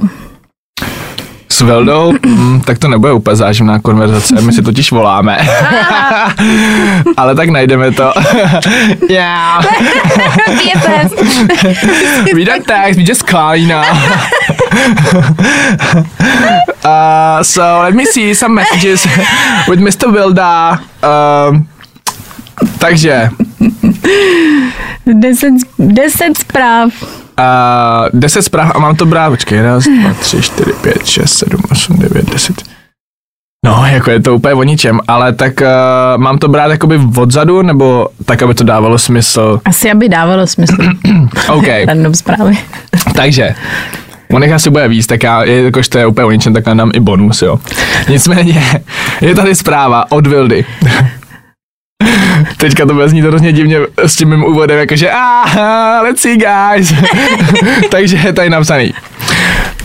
S 1.52 1.62
Veldou, 1.62 2.14
mm, 2.26 2.62
tak 2.62 2.78
to 2.80 2.88
nebude 2.88 3.14
úplně 3.14 3.36
záživná 3.36 3.80
konverzace, 3.80 4.42
my 4.42 4.54
si 4.54 4.62
totiž 4.62 4.92
voláme. 4.92 5.38
Ale 7.18 7.36
tak 7.36 7.50
najdeme 7.50 7.92
to. 7.92 8.14
Já. 9.10 9.62
We 12.36 12.46
don't 12.46 12.66
text, 12.66 13.00
we 13.00 13.04
just 13.04 13.24
call, 13.30 13.56
you 13.56 13.68
know. 13.68 13.84
uh, 16.86 17.42
so 17.42 17.82
let 17.84 17.96
me 17.96 18.06
see 18.06 18.36
some 18.36 18.56
messages 18.56 19.08
with 19.70 19.80
Mr. 19.80 20.12
Vilda. 20.12 20.80
Um, 21.04 21.68
takže, 22.80 23.30
10, 25.06 25.58
10 25.80 26.36
zpráv. 26.36 26.90
Uh, 28.14 28.20
10 28.20 28.42
zpráv 28.42 28.72
a 28.76 28.80
mám 28.80 28.96
to 28.96 29.06
brát, 29.06 29.30
počkej, 29.30 29.58
1, 29.58 29.80
2, 30.02 30.14
3, 30.14 30.42
4, 30.42 30.74
5, 30.82 31.06
6, 31.06 31.34
7, 31.34 31.62
8, 31.72 31.98
9, 32.00 32.30
10. 32.32 32.56
No, 33.66 33.86
jako 33.86 34.12
je 34.12 34.20
to 34.20 34.36
úplně 34.36 34.54
o 34.54 34.64
ničem, 34.64 35.00
ale 35.08 35.34
tak 35.34 35.62
uh, 35.62 35.68
mám 36.22 36.38
to 36.38 36.48
brát 36.48 36.72
jakoby 36.72 37.00
odzadu, 37.18 37.62
nebo 37.62 38.08
tak, 38.26 38.42
aby 38.42 38.54
to 38.54 38.64
dávalo 38.64 38.98
smysl? 38.98 39.62
Asi, 39.66 39.92
aby 39.92 40.10
dávalo 40.10 40.48
smysl. 40.48 40.76
OK, 41.50 41.68
Random 41.88 42.14
zprávy. 42.14 42.58
takže, 43.16 43.56
on 44.34 44.44
jich 44.44 44.54
asi 44.54 44.70
bude 44.70 44.88
víc, 44.88 45.08
tak 45.08 45.24
já, 45.24 45.44
jakož 45.44 45.88
to 45.90 45.98
je 45.98 46.06
úplně 46.08 46.26
o 46.26 46.32
ničem, 46.32 46.54
tak 46.54 46.68
já 46.68 46.74
dám 46.74 46.92
i 46.94 47.00
bonus, 47.00 47.42
jo. 47.42 47.60
Nicméně, 48.10 48.82
je 49.22 49.36
tady 49.36 49.56
zpráva 49.56 50.12
od 50.12 50.28
Vildy. 50.28 50.66
Teďka 52.58 52.86
to 52.86 52.94
bude 52.94 53.10
znít 53.10 53.22
hrozně 53.22 53.54
divně 53.54 53.78
s 53.98 54.16
tím 54.16 54.30
mým 54.30 54.44
úvodem, 54.44 54.80
jakože 54.80 55.12
ah, 55.12 56.02
let's 56.02 56.22
see 56.22 56.38
guys. 56.38 56.94
Takže 57.92 58.18
je 58.26 58.34
tady 58.34 58.50
napsaný. 58.50 58.94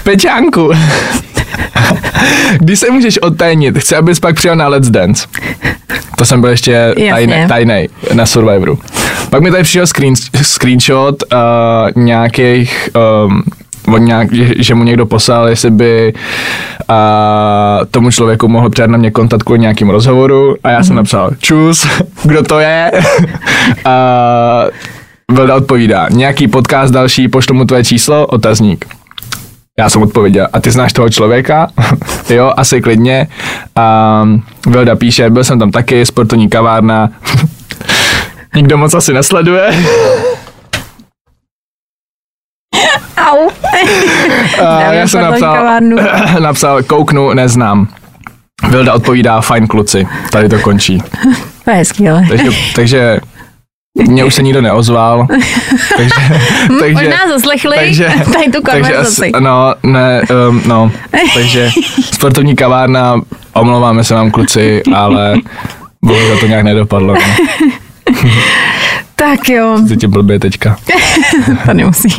Pečánku. 0.03 0.73
Když 2.59 2.79
se 2.79 2.91
můžeš 2.91 3.19
odtajnit, 3.19 3.79
chci, 3.79 3.97
abys 3.97 4.21
pak 4.21 4.35
přijel 4.37 4.57
na 4.57 4.69
Let's 4.69 4.91
Dance. 4.91 5.27
To 6.17 6.25
jsem 6.25 6.41
byl 6.41 6.51
ještě 6.51 6.95
tajný, 7.11 7.33
Jasně. 7.33 7.49
tajnej 7.49 7.89
na 8.13 8.27
Survivoru. 8.27 8.79
Pak 9.31 9.43
mi 9.43 9.51
tady 9.51 9.63
přišel 9.63 9.87
screen, 9.87 10.15
screenshot 10.43 11.23
uh, 11.33 12.03
nějakých 12.03 12.89
um, 13.27 13.43
od 13.95 13.99
nějak, 13.99 14.33
že, 14.33 14.55
že 14.59 14.75
mu 14.75 14.85
někdo 14.85 15.07
poslal, 15.07 15.49
jestli 15.49 15.71
by 15.71 16.13
uh, 16.91 17.87
tomu 17.91 18.11
člověku 18.11 18.49
mohl 18.49 18.71
přidat 18.71 18.91
na 18.91 18.99
mě 18.99 19.11
kontakt 19.11 19.43
kvůli 19.43 19.59
nějakým 19.59 19.91
rozhovoru 19.91 20.57
a 20.65 20.71
já 20.71 20.83
jsem 20.83 20.97
napsal 20.97 21.31
čus, 21.41 21.87
kdo 22.25 22.43
to 22.43 22.59
je? 22.59 22.91
uh, 23.87 24.71
Velda 25.33 25.55
odpovídá, 25.55 26.09
nějaký 26.11 26.49
podcast 26.49 26.95
další, 26.95 27.29
pošlu 27.29 27.55
mu 27.55 27.65
tvoje 27.65 27.85
číslo, 27.85 28.27
otazník. 28.27 28.85
Já 29.79 29.89
jsem 29.89 30.03
odpověděl, 30.03 30.49
a 30.53 30.61
ty 30.61 30.71
znáš 30.71 30.93
toho 30.93 31.09
člověka? 31.11 31.69
jo, 32.31 32.53
asi 32.57 32.81
klidně. 32.81 33.29
Um, 34.23 34.43
Velda 34.67 34.97
píše, 34.97 35.31
byl 35.31 35.45
jsem 35.45 35.59
tam 35.59 35.71
taky, 35.71 36.07
sportovní 36.07 36.49
kavárna. 36.49 37.11
Nikdo 38.55 38.79
moc 38.79 38.95
asi 38.95 39.13
nesleduje. 39.13 39.71
Au. 43.17 43.49
A 44.67 44.93
já 44.93 45.09
jsem 45.09 45.21
napsal, 45.21 45.55
kavárnu. 45.55 45.97
napsal, 46.41 46.83
kouknu, 46.83 47.33
neznám. 47.35 47.89
Vilda 48.71 48.95
odpovídá, 48.95 49.41
fajn 49.41 49.67
kluci, 49.67 50.09
tady 50.31 50.49
to 50.49 50.59
končí. 50.59 51.03
To 51.65 51.71
je 51.71 51.77
hezký, 51.77 52.09
ale. 52.09 52.23
Takže, 52.29 52.51
takže 52.75 53.19
mě 54.09 54.25
už 54.25 54.35
se 54.35 54.43
nikdo 54.43 54.63
neozval. 54.63 55.27
Takže, 55.97 56.15
takže, 56.81 56.95
Možná 56.95 57.29
zaslechli 57.29 57.77
takže, 57.77 58.05
tady 58.33 58.45
tu 58.45 58.63
takže 58.63 58.83
konverzaci. 58.83 59.23
asi, 59.23 59.33
no, 59.41 59.75
ne, 59.83 60.23
um, 60.49 60.63
no, 60.67 60.93
takže 61.35 61.71
sportovní 62.13 62.57
kavárna, 62.57 63.21
omlouváme 63.53 64.05
se 64.05 64.15
vám 64.15 64.31
kluci, 64.31 64.83
ale 64.95 65.35
bohužel 66.05 66.39
to 66.39 66.47
nějak 66.47 66.65
nedopadlo. 66.65 67.15
No. 67.15 67.21
Tak 69.17 69.49
jo, 69.49 69.79
Ty 69.89 69.97
tě 69.97 70.09
blbě 70.09 70.39
teďka. 70.39 70.77
to 71.67 71.75
nemusíš. 71.75 72.17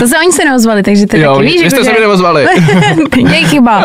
Zase 0.00 0.18
oni 0.18 0.32
se 0.32 0.44
neozvali, 0.44 0.82
takže 0.82 1.06
ty 1.06 1.20
Jo, 1.20 1.34
taky 1.34 1.46
víš, 1.46 1.62
vy 1.62 1.70
jste 1.70 1.84
se 1.84 1.92
mi 1.92 2.00
neozvali. 2.00 2.46
Je 3.16 3.44
chyba. 3.48 3.84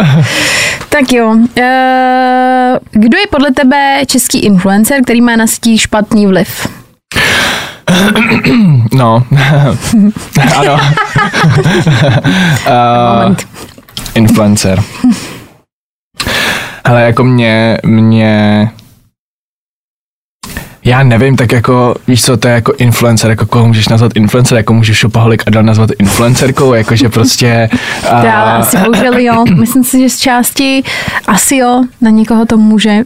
Tak 0.90 1.12
jo. 1.14 1.36
eh, 1.58 2.80
Kdo 2.92 3.18
je 3.18 3.28
podle 3.32 3.52
tebe 3.52 4.02
český 4.06 4.40
influencer, 4.40 5.02
který 5.04 5.22
má 5.22 5.36
na 5.36 5.48
sítích 5.48 5.82
špatný 5.82 6.28
vliv? 6.28 6.68
No. 8.94 9.24
ano. 10.58 10.80
uh, 12.68 13.22
Moment. 13.22 13.48
influencer. 14.16 14.84
Ale 16.84 17.02
jako 17.02 17.24
mě, 17.24 17.78
mě, 17.86 18.70
já 20.88 21.04
nevím, 21.04 21.36
tak 21.36 21.52
jako, 21.52 21.96
víš 22.08 22.24
co, 22.26 22.38
to 22.38 22.48
je 22.48 22.54
jako 22.54 22.74
influencer, 22.78 23.30
jako 23.30 23.46
koho 23.46 23.68
můžeš 23.68 23.88
nazvat 23.88 24.12
influencer, 24.16 24.58
jako 24.58 24.74
můžeš 24.74 24.98
Šopaholik 24.98 25.44
Adel 25.48 25.64
nazvat 25.64 25.90
influencerkou, 26.00 26.74
jakože 26.74 27.10
prostě... 27.10 27.70
To 28.02 28.08
já 28.26 28.42
a- 28.44 28.58
asi 28.58 28.78
bohužel 28.78 29.18
jo. 29.20 29.46
Myslím 29.60 29.84
si, 29.84 30.00
že 30.00 30.10
z 30.10 30.18
části 30.20 30.84
asi 31.28 31.56
jo, 31.56 31.84
na 32.02 32.10
někoho 32.10 32.46
to 32.46 32.58
může, 32.58 33.04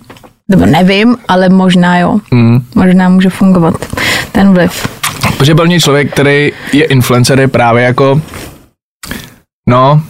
nebo 0.49 0.65
nevím, 0.65 1.17
ale 1.27 1.49
možná 1.49 1.97
jo. 1.99 2.19
Mm, 2.31 2.59
Možná 2.75 3.09
může 3.09 3.29
fungovat 3.29 3.73
ten 4.31 4.53
vliv. 4.53 4.87
protože 5.37 5.53
byl 5.55 5.79
člověk, 5.79 6.13
který 6.13 6.51
je 6.73 6.85
influencer, 6.85 7.39
je 7.39 7.47
právě 7.47 7.83
jako, 7.83 8.21
no, 9.69 10.01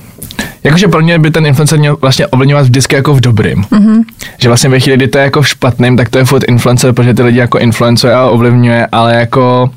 jakože 0.64 0.88
pro 0.88 1.02
mě 1.02 1.20
by 1.20 1.32
ten 1.32 1.46
influencer 1.46 1.80
měl 1.80 1.98
vlastně 1.98 2.28
ovlivňovat 2.28 2.64
vždycky 2.64 2.96
jako 2.96 3.14
v 3.14 3.22
dobrým. 3.22 3.66
Mhm. 3.72 4.02
Že 4.38 4.48
vlastně 4.50 4.70
ve 4.70 4.80
chvíli, 4.80 4.98
kdy 4.98 5.08
to 5.08 5.18
je 5.18 5.24
jako 5.24 5.42
v 5.42 5.48
špatným, 5.48 5.98
tak 5.98 6.10
to 6.10 6.18
je 6.18 6.26
furt 6.26 6.44
influencer, 6.44 6.94
protože 6.94 7.14
ty 7.14 7.24
lidi 7.24 7.40
jako 7.40 7.60
influencuje 7.60 8.14
a 8.14 8.30
ovlivňuje, 8.30 8.88
ale 8.92 9.16
jako, 9.16 9.70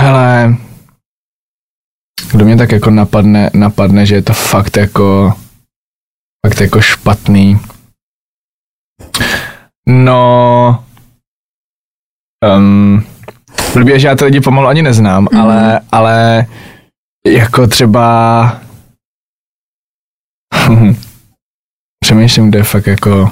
hele, 0.00 0.56
kdo 2.32 2.44
mě 2.44 2.56
tak 2.56 2.72
jako 2.72 2.90
napadne, 2.90 3.50
napadne, 3.54 4.06
že 4.06 4.14
je 4.14 4.22
to 4.22 4.32
fakt 4.32 4.76
jako, 4.76 5.34
fakt 6.46 6.60
jako 6.60 6.80
špatný. 6.80 7.58
No, 9.88 10.84
um, 12.56 13.04
blbě, 13.74 13.98
že 13.98 14.08
já 14.08 14.14
ty 14.16 14.24
lidi 14.24 14.40
pomalu 14.40 14.66
ani 14.66 14.82
neznám, 14.82 15.28
Mhm. 15.32 15.40
ale, 15.42 15.80
ale 15.92 16.46
jako 17.26 17.66
třeba 17.66 18.61
Přemýšlím, 22.04 22.48
kde 22.48 22.58
je 22.58 22.62
fakt 22.62 22.86
jako... 22.86 23.30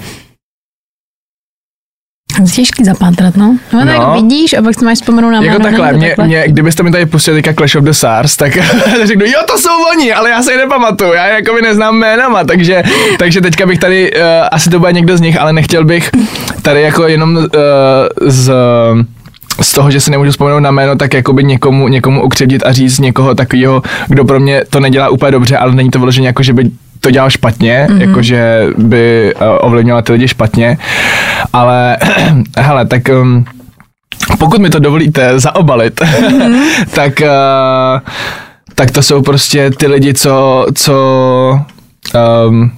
Je 2.41 2.47
těžký 2.47 2.85
zapátrat, 2.85 3.37
no. 3.37 3.57
No, 3.73 3.85
no. 3.85 3.87
Tak 3.87 4.23
vidíš 4.23 4.53
a 4.55 4.63
pak 4.63 4.79
si 4.79 4.85
máš 4.85 4.99
vzpomenout 4.99 5.31
na 5.31 5.43
Jako 5.43 5.63
jméno, 5.63 5.65
takhle, 5.65 5.93
mě, 5.93 6.15
mě, 6.27 6.45
kdybyste 6.47 6.83
mi 6.83 6.91
tady 6.91 7.07
pustili 7.07 7.43
teďka 7.43 7.55
Clash 7.55 7.75
of 7.75 7.85
the 7.85 7.91
Stars, 7.91 8.37
tak 8.37 8.53
řeknu, 9.05 9.25
jo, 9.27 9.41
to 9.47 9.59
jsou 9.59 9.85
oni, 9.95 10.13
ale 10.13 10.31
já 10.31 10.43
se 10.43 10.53
je 10.53 10.59
nepamatuju, 10.59 11.13
já 11.13 11.27
je 11.27 11.35
jako 11.35 11.55
by 11.55 11.63
neznám 11.63 11.97
jménama, 11.97 12.45
takže, 12.45 12.83
takže 13.19 13.41
teďka 13.41 13.67
bych 13.67 13.79
tady, 13.79 14.13
uh, 14.13 14.21
asi 14.51 14.71
to 14.71 14.79
bude 14.79 14.93
někdo 14.93 15.17
z 15.17 15.21
nich, 15.21 15.41
ale 15.41 15.53
nechtěl 15.53 15.85
bych 15.85 16.11
tady 16.63 16.83
jako 16.83 17.09
jenom 17.09 17.37
uh, 17.37 17.45
z 18.27 18.53
z 19.61 19.73
toho, 19.73 19.91
že 19.91 20.01
si 20.01 20.11
nemůžu 20.11 20.31
vzpomenout 20.31 20.61
na 20.61 20.71
jméno, 20.71 20.97
tak 20.97 21.15
jakoby 21.15 21.45
někomu, 21.45 21.89
někomu 21.89 22.23
ukřivdit 22.23 22.67
a 22.67 22.73
říct 22.73 22.99
někoho 22.99 23.35
takového, 23.35 23.83
kdo 24.09 24.25
pro 24.25 24.41
mě 24.41 24.65
to 24.71 24.81
nedělá 24.81 25.09
úplně 25.09 25.33
dobře, 25.33 25.57
ale 25.57 25.75
není 25.75 25.91
to 25.91 25.99
vyloženě 25.99 26.27
jako, 26.27 26.43
že 26.43 26.53
by 26.53 26.71
to 27.01 27.11
dělal 27.11 27.31
špatně, 27.31 27.87
mm-hmm. 27.91 28.01
jakože 28.01 28.67
by 28.79 29.35
uh, 29.35 29.43
ovlivňoval 29.61 30.03
ty 30.03 30.13
lidi 30.13 30.29
špatně, 30.29 30.79
ale 31.53 31.97
hele, 32.57 32.87
tak 32.87 33.03
um, 33.09 33.45
pokud 34.39 34.61
mi 34.61 34.71
to 34.71 34.79
dovolíte 34.79 35.41
zaobalit, 35.41 36.01
mm-hmm. 36.01 36.65
tak, 36.95 37.21
uh, 37.21 38.01
tak 38.75 38.91
to 38.91 39.03
jsou 39.03 39.23
prostě 39.23 39.71
ty 39.71 39.87
lidi, 39.87 40.15
co, 40.15 40.67
co 40.75 41.61
um, 42.49 42.73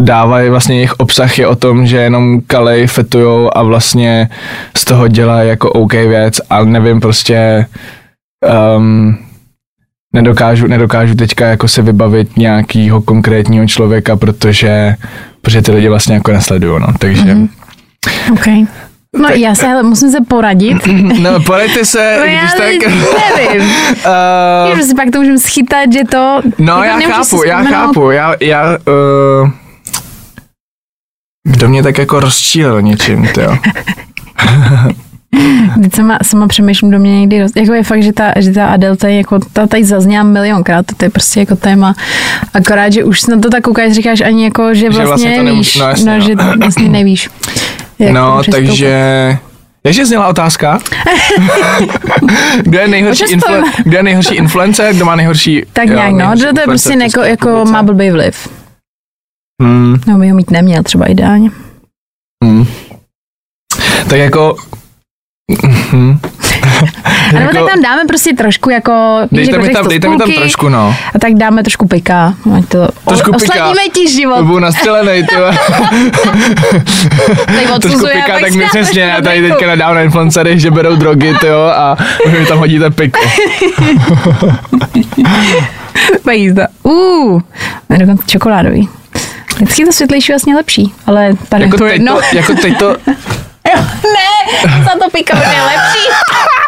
dávají 0.00 0.50
vlastně 0.50 0.76
jejich 0.76 0.92
obsah 0.92 1.38
je 1.38 1.46
o 1.46 1.56
tom, 1.56 1.86
že 1.86 1.96
jenom 1.96 2.40
kalej, 2.46 2.86
fetujou 2.86 3.50
a 3.56 3.62
vlastně 3.62 4.28
z 4.76 4.84
toho 4.84 5.08
dělají 5.08 5.48
jako 5.48 5.70
OK 5.70 5.92
věc, 5.92 6.40
ale 6.50 6.66
nevím 6.66 7.00
prostě 7.00 7.66
um, 8.76 9.18
nedokážu, 10.16 10.66
nedokážu 10.66 11.14
teďka 11.14 11.46
jako 11.46 11.68
se 11.68 11.82
vybavit 11.82 12.36
nějakýho 12.36 13.02
konkrétního 13.02 13.66
člověka, 13.66 14.16
protože, 14.16 14.94
protože 15.42 15.62
ty 15.62 15.72
lidi 15.72 15.88
vlastně 15.88 16.14
jako 16.14 16.32
nesledují, 16.32 16.80
no, 16.80 16.86
takže 16.98 17.22
mm-hmm. 17.22 17.48
OK. 18.32 18.68
No 19.18 19.28
já 19.28 19.54
se, 19.54 19.66
hele, 19.66 19.82
musím 19.82 20.10
se 20.10 20.18
poradit. 20.28 20.76
No, 21.20 21.42
poraďte 21.42 21.84
se, 21.84 22.16
No 22.18 22.24
já 22.24 22.48
tak... 22.58 22.92
nevím. 23.36 23.62
uh, 24.70 24.76
Že 24.76 24.82
si 24.82 24.94
pak 24.94 25.10
to 25.12 25.18
můžeme 25.18 25.38
schytat, 25.38 25.92
že 25.92 26.04
to... 26.04 26.40
No, 26.58 26.82
já 26.84 27.00
chápu, 27.00 27.42
já 27.42 27.64
chápu, 27.64 28.10
já, 28.10 28.34
já, 28.40 28.78
uh, 29.42 29.50
kdo 31.44 31.68
mě 31.68 31.82
tak 31.82 31.98
jako 31.98 32.20
rozčílil 32.20 32.82
něčím, 32.82 33.28
to 33.34 33.40
jo. 33.40 33.56
Teď 35.82 35.94
sama, 35.94 36.18
sama 36.22 36.46
přemýšlím, 36.48 36.90
do 36.90 36.98
mě 36.98 37.20
někdy, 37.20 37.40
roz... 37.42 37.50
jako 37.56 37.72
je 37.74 37.82
fakt, 37.82 38.02
že 38.02 38.12
ta, 38.12 38.32
že 38.36 38.50
ta 38.52 38.66
Adele 38.66 38.96
tady, 38.96 39.16
jako, 39.16 39.38
ta 39.52 39.66
tady 39.66 39.84
zazněla 39.84 40.24
milionkrát, 40.24 40.86
to 40.96 41.04
je 41.04 41.10
prostě 41.10 41.40
jako 41.40 41.56
téma, 41.56 41.94
akorát, 42.54 42.92
že 42.92 43.04
už 43.04 43.26
na 43.26 43.38
to 43.40 43.50
tak 43.50 43.62
koukáš, 43.64 43.92
říkáš 43.92 44.20
ani 44.20 44.44
jako, 44.44 44.74
že 44.74 44.90
vlastně, 44.90 45.06
vlastně 45.06 45.36
to 45.36 45.42
nevíš, 45.42 45.76
nemů- 45.76 45.82
no 45.84 45.88
jasně, 45.90 46.04
no, 46.10 46.18
no. 46.18 46.20
že 46.20 46.34
vlastně 46.58 46.88
nevíš. 46.88 47.30
jak 47.98 48.12
No, 48.12 48.40
takže... 48.50 49.38
Jakže 49.84 50.06
zněla 50.06 50.28
otázka? 50.28 50.78
kdo, 52.62 52.78
je 52.78 52.88
nejhorší 52.88 53.24
influ- 53.24 53.70
kdo 53.84 53.96
je 53.96 54.02
nejhorší 54.02 54.34
influencer, 54.34 54.94
kdo 54.94 55.04
má 55.04 55.16
nejhorší 55.16 55.62
Tak 55.72 55.88
nějak, 55.88 56.10
no, 56.12 56.16
nejhorší 56.18 56.40
že 56.42 56.52
to 56.52 56.60
je 56.60 56.66
prostě 56.66 56.96
neko, 56.96 57.20
jako 57.20 57.48
republice? 57.48 57.72
má 57.72 57.82
blbý 57.82 58.10
vliv. 58.10 58.48
Hmm, 59.62 59.96
No, 60.06 60.18
by 60.18 60.28
ho 60.28 60.36
mít 60.36 60.50
neměl 60.50 60.82
třeba 60.82 61.06
ideálně. 61.06 61.50
hmm. 62.44 62.66
Tak 64.08 64.18
jako... 64.18 64.56
Hmm. 65.90 66.18
A 67.36 67.38
nebo 67.38 67.52
tak 67.52 67.72
tam 67.72 67.82
dáme 67.82 68.02
prostě 68.08 68.32
trošku 68.32 68.70
jako, 68.70 69.18
dejte, 69.32 69.52
jako 69.52 69.64
mi 69.66 69.72
tam, 69.72 69.88
dejte 69.88 70.08
mi 70.08 70.16
tam 70.16 70.32
trošku, 70.32 70.68
no. 70.68 70.96
A 71.14 71.18
tak 71.18 71.34
dáme 71.34 71.62
trošku 71.62 71.86
pika. 71.86 72.34
Ať 72.56 72.68
to 72.68 72.88
Trošku 73.08 73.32
pika. 73.32 73.36
osladíme 73.36 73.80
ti 73.94 74.08
život. 74.12 74.42
Budu 74.44 74.58
nastřelenej, 74.58 75.22
ty 75.26 75.34
Trošku 77.80 78.06
pika, 78.12 78.38
tak 78.40 78.52
mi 78.54 78.64
přesně, 78.66 79.02
já 79.02 79.20
tady 79.20 79.40
piku. 79.42 79.52
teďka 79.54 79.66
nadám 79.66 79.94
na 79.94 80.02
influencery, 80.02 80.60
že 80.60 80.70
berou 80.70 80.96
drogy, 80.96 81.34
ty 81.40 81.46
jo, 81.46 81.60
a 81.74 81.96
vy 82.26 82.38
mi 82.40 82.46
tam 82.46 82.58
hodíte 82.58 82.90
piko. 82.90 83.20
Úplně 86.20 86.36
jízda. 86.36 86.66
Uh, 86.82 87.40
je 87.90 87.98
dokonce 87.98 88.22
čokoládový. 88.26 88.88
Vždycky 89.56 89.84
to 89.84 89.92
světlejší 89.92 90.32
je 90.32 90.34
vlastně 90.34 90.56
lepší, 90.56 90.92
ale 91.06 91.30
tady 91.48 91.64
Jako 91.64 91.78
to 91.78 91.84
teď 91.84 91.92
jedno. 91.92 92.18
jako 92.32 92.54
teď 92.54 92.78
to, 92.78 92.88
Jo, 93.76 93.82
ne, 94.02 94.25
za 94.84 94.90
to 95.04 95.10
pika 95.12 95.36
je 95.36 95.62
lepší. 95.62 96.06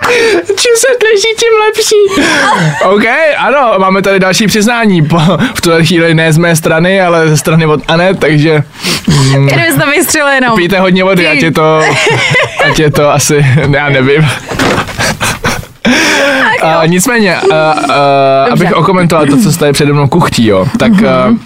čím 0.46 0.72
se 0.76 0.86
tleží, 1.00 1.28
tím 1.38 1.52
lepší. 1.66 2.30
OK, 2.84 3.04
ano, 3.38 3.74
máme 3.78 4.02
tady 4.02 4.20
další 4.20 4.46
přiznání. 4.46 5.02
Po, 5.02 5.18
v 5.54 5.60
tuhle 5.60 5.84
chvíli 5.84 6.14
ne 6.14 6.32
z 6.32 6.38
mé 6.38 6.56
strany, 6.56 7.00
ale 7.00 7.28
ze 7.28 7.36
strany 7.36 7.66
od 7.66 7.80
Anet, 7.88 8.18
takže 8.20 8.62
mm, 9.06 9.46
Kdyby 9.46 9.72
jsi 9.72 9.78
to 9.78 9.90
vystřelil 9.90 10.28
jenom. 10.28 10.56
pijte 10.56 10.80
hodně 10.80 11.04
vody, 11.04 11.22
Ty. 11.22 11.28
ať 11.28 11.42
je 11.42 11.52
to, 11.52 11.80
ať 12.64 12.78
je 12.78 12.90
to 12.90 13.10
asi, 13.12 13.46
já 13.70 13.88
nevím. 13.88 14.28
Uh, 16.64 16.86
nicméně, 16.86 17.36
uh, 17.42 17.48
uh, 17.88 18.52
abych 18.52 18.72
okomentoval 18.72 19.26
to, 19.26 19.36
co 19.36 19.52
jste 19.52 19.60
tady 19.60 19.72
přede 19.72 19.92
mnou 19.92 20.08
kuchtí, 20.08 20.46
jo, 20.46 20.66
tak 20.78 20.92
uh, 20.92 20.98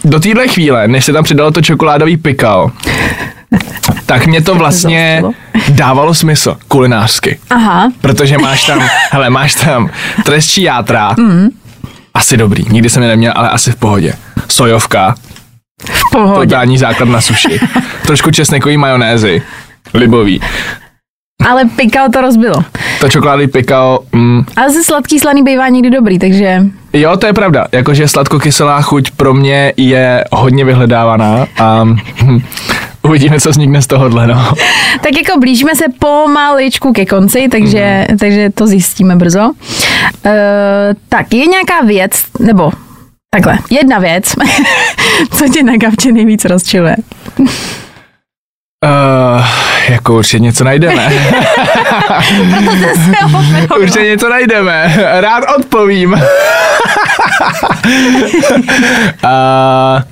do 0.04 0.20
téhle 0.20 0.48
chvíle, 0.48 0.88
než 0.88 1.04
se 1.04 1.12
tam 1.12 1.24
přidalo 1.24 1.50
to 1.50 1.62
čokoládový 1.62 2.16
pikal, 2.16 2.70
tak 4.06 4.26
mě 4.26 4.42
to 4.42 4.54
vlastně 4.54 5.22
dávalo 5.68 6.14
smysl 6.14 6.56
kulinářsky. 6.68 7.38
Aha, 7.50 7.92
Protože 8.00 8.38
máš 8.38 8.66
tam, 8.66 8.80
hele, 9.10 9.30
máš 9.30 9.54
tam 9.54 9.90
trestčí 10.24 10.62
játra, 10.62 11.14
mm. 11.18 11.48
asi 12.14 12.36
dobrý, 12.36 12.64
nikdy 12.68 12.90
jsem 12.90 13.02
je 13.02 13.08
neměl, 13.08 13.32
ale 13.36 13.48
asi 13.50 13.72
v 13.72 13.76
pohodě. 13.76 14.14
Sojovka, 14.48 15.14
v 15.90 16.10
pohodě. 16.12 16.46
totální 16.46 16.78
základ 16.78 17.08
na 17.08 17.20
suši. 17.20 17.60
Trošku 18.06 18.30
česnekový 18.30 18.76
majonézy, 18.76 19.42
libový. 19.94 20.40
Ale 21.48 21.64
pikal 21.64 22.08
to 22.10 22.20
rozbilo. 22.20 22.64
To 23.00 23.08
čokoládový 23.08 23.46
pikal, 23.48 23.98
mm, 24.12 24.44
Ale 24.56 24.70
ze 24.70 24.84
sladký 24.84 25.18
slaný 25.18 25.42
bývá 25.42 25.68
někdy 25.68 25.90
dobrý, 25.90 26.18
takže 26.18 26.62
jo, 26.92 27.16
to 27.16 27.26
je 27.26 27.32
pravda, 27.32 27.66
jakože 27.72 28.08
sladkokyselá 28.08 28.82
chuť 28.82 29.10
pro 29.10 29.34
mě 29.34 29.72
je 29.76 30.24
hodně 30.32 30.64
vyhledávaná 30.64 31.46
a 31.60 31.84
hm, 31.84 32.40
uvidíme, 33.02 33.40
co 33.40 33.50
vznikne 33.50 33.82
z 33.82 33.86
tohohle, 33.86 34.26
no. 34.26 34.52
tak 35.02 35.12
jako 35.28 35.40
blížíme 35.40 35.74
se 35.76 35.84
pomaličku 35.98 36.92
ke 36.92 37.06
konci, 37.06 37.48
takže, 37.50 38.06
Mhm. 38.08 38.18
takže 38.18 38.50
to 38.50 38.66
zjistíme 38.66 39.16
brzo. 39.16 39.50
Uh, 39.50 39.54
tak 41.08 41.34
je 41.34 41.46
nějaká 41.46 41.80
věc, 41.86 42.10
nebo 42.40 42.70
takhle, 43.34 43.58
jedna 43.70 43.98
věc, 43.98 44.34
co 45.38 45.48
tě 45.48 45.62
na 45.62 45.76
gavče 45.76 46.12
nejvíc 46.12 46.44
rozčiluje. 46.44 46.96
Uh, 47.38 47.46
jako 49.92 50.14
určitě 50.14 50.38
něco 50.38 50.64
najdeme. 50.64 51.12
určitě 53.80 54.02
něco 54.02 54.28
najdeme. 54.28 54.96
Rád 55.20 55.44
odpovím. 55.56 56.20
A, 59.24 60.02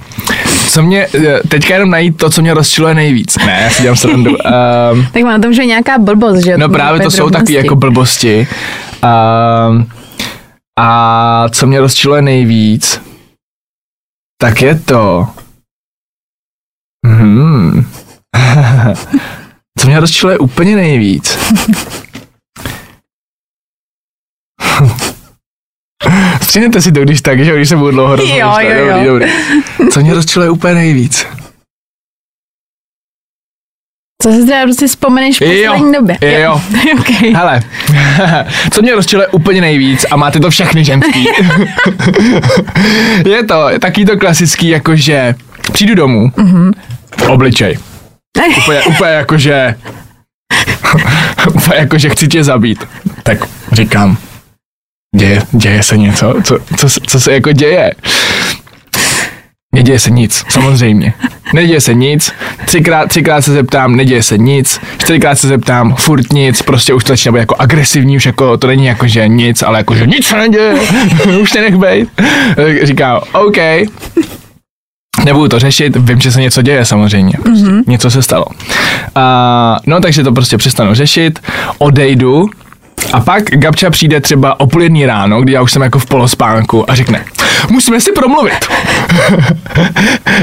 co 0.71 0.83
mě, 0.83 1.09
teďka 1.49 1.75
jenom 1.75 1.91
najít 1.91 2.17
to, 2.17 2.31
co 2.31 2.43
mě 2.43 2.55
rozčiluje 2.55 2.95
nejvíc. 2.95 3.39
Ne, 3.47 3.61
já 3.63 3.71
si 3.71 3.83
dělám 3.83 3.97
srandu. 3.97 4.31
Um, 4.31 5.07
tak 5.13 5.23
má 5.23 5.33
na 5.33 5.39
tom, 5.39 5.53
že 5.53 5.63
je 5.63 5.67
nějaká 5.67 5.99
blbost, 5.99 6.45
že? 6.45 6.59
No 6.59 6.69
právě 6.69 7.01
to 7.01 7.11
jsou 7.11 7.31
taky 7.31 7.53
jako 7.53 7.77
blbosti. 7.77 8.49
Um, 9.69 9.91
a 10.79 11.49
co 11.49 11.67
mě 11.67 11.81
rozčiluje 11.81 12.23
nejvíc, 12.23 13.03
tak 14.41 14.63
je 14.63 14.75
to... 14.79 15.29
Hmm. 17.07 17.87
co 19.79 19.87
mě 19.87 20.01
rozčiluje 20.01 20.39
úplně 20.39 20.77
nejvíc. 20.77 21.39
Stříhnete 26.51 26.83
si 26.83 26.93
to, 26.93 27.01
když 27.01 27.23
tak, 27.23 27.45
že 27.45 27.57
když 27.57 27.69
se 27.69 27.77
budu 27.77 27.91
dlouho 27.91 28.17
rozhodnout. 28.17 28.61
Jo, 28.61 28.71
jo, 28.71 28.87
jo. 28.87 28.93
Dobrý, 28.93 29.07
dobrý. 29.07 29.33
Co 29.93 30.01
mě 30.01 30.15
rozčiluje 30.15 30.51
úplně 30.51 30.75
nejvíc? 30.75 31.27
Co 34.23 34.33
si 34.33 34.47
teda 34.47 34.63
prostě 34.63 34.87
vzpomeneš 34.87 35.37
v 35.37 35.39
poslední 35.39 35.87
jo, 35.87 35.93
době? 36.01 36.19
Jo, 36.21 36.39
jo. 36.41 36.61
okay. 37.01 37.33
Hele, 37.33 37.61
co 38.71 38.83
mě 38.83 38.95
rozčiluje 38.95 39.29
úplně 39.29 39.61
nejvíc 39.61 40.07
a 40.11 40.17
máte 40.17 40.41
to 40.41 40.51
všechny 40.51 40.85
ženský. 40.85 41.27
je 43.29 43.45
to 43.45 43.69
taky 43.81 44.05
to 44.05 44.19
klasický, 44.19 44.69
jakože 44.69 45.35
přijdu 45.73 45.95
domů, 45.95 46.29
mm-hmm. 46.29 46.73
obličej. 47.29 47.79
úplně, 48.59 48.83
úplně 48.83 49.11
jakože 49.11 49.75
úplně 51.55 51.79
jakože 51.79 52.09
chci 52.09 52.29
tě 52.29 52.45
zabít. 52.45 52.85
Tak 53.23 53.39
říkám, 53.73 54.17
děje, 55.17 55.43
děje 55.53 55.83
se 55.83 55.97
něco, 55.97 56.35
co, 56.45 56.59
co, 56.77 56.89
co 57.07 57.21
se 57.21 57.33
jako 57.33 57.53
děje. 57.53 57.95
Neděje 59.75 59.99
se 59.99 60.11
nic, 60.11 60.45
samozřejmě. 60.49 61.13
Neděje 61.55 61.81
se 61.81 61.95
nic, 61.95 62.33
třikrát, 62.65 63.09
třikrát 63.09 63.43
se 63.43 63.53
zeptám, 63.53 63.97
neděje 63.97 64.23
se 64.23 64.39
nic, 64.39 64.81
čtyřikrát 64.99 65.35
se 65.35 65.49
zeptám, 65.49 65.95
furt 65.95 66.33
nic, 66.33 66.63
prostě 66.63 66.95
už 66.95 67.05
to 67.05 67.13
začíná 67.13 67.33
být 67.33 67.39
jako 67.39 67.57
agresivní, 67.59 68.17
už 68.17 68.27
jako, 68.27 68.57
to 68.57 68.67
není 68.67 68.87
jako, 68.87 69.07
že 69.07 69.29
nic, 69.29 69.63
ale 69.63 69.79
jako, 69.79 69.95
že 69.95 70.07
nic 70.07 70.27
se 70.27 70.37
neděje, 70.37 70.75
už 71.43 71.53
nenech 71.53 71.77
bejt. 71.77 72.09
Říkám, 72.83 73.21
OK, 73.33 73.57
Nebudu 75.25 75.49
to 75.49 75.59
řešit, 75.59 75.97
vím, 75.97 76.21
že 76.21 76.33
se 76.33 76.41
něco 76.41 76.63
děje 76.63 76.85
samozřejmě. 76.85 77.33
Prostě. 77.43 77.67
Mm-hmm. 77.67 77.83
Něco 77.87 78.11
se 78.11 78.23
stalo. 78.23 78.45
A, 79.15 79.77
no 79.87 80.01
takže 80.01 80.23
to 80.23 80.33
prostě 80.33 80.57
přestanu 80.57 80.95
řešit, 80.95 81.41
odejdu 81.79 82.51
a 83.13 83.21
pak 83.21 83.45
Gabča 83.45 83.91
přijde 83.91 84.21
třeba 84.21 84.61
o 84.61 84.67
půl 84.67 84.83
jedný 84.83 85.07
ráno, 85.07 85.41
kdy 85.41 85.53
já 85.53 85.63
už 85.63 85.73
jsem 85.73 85.83
jako 85.83 85.99
v 85.99 86.07
polospánku 86.07 86.91
a 86.91 86.95
řekne, 86.95 87.25
musíme 87.71 88.01
si 88.01 88.13
promluvit. 88.13 88.67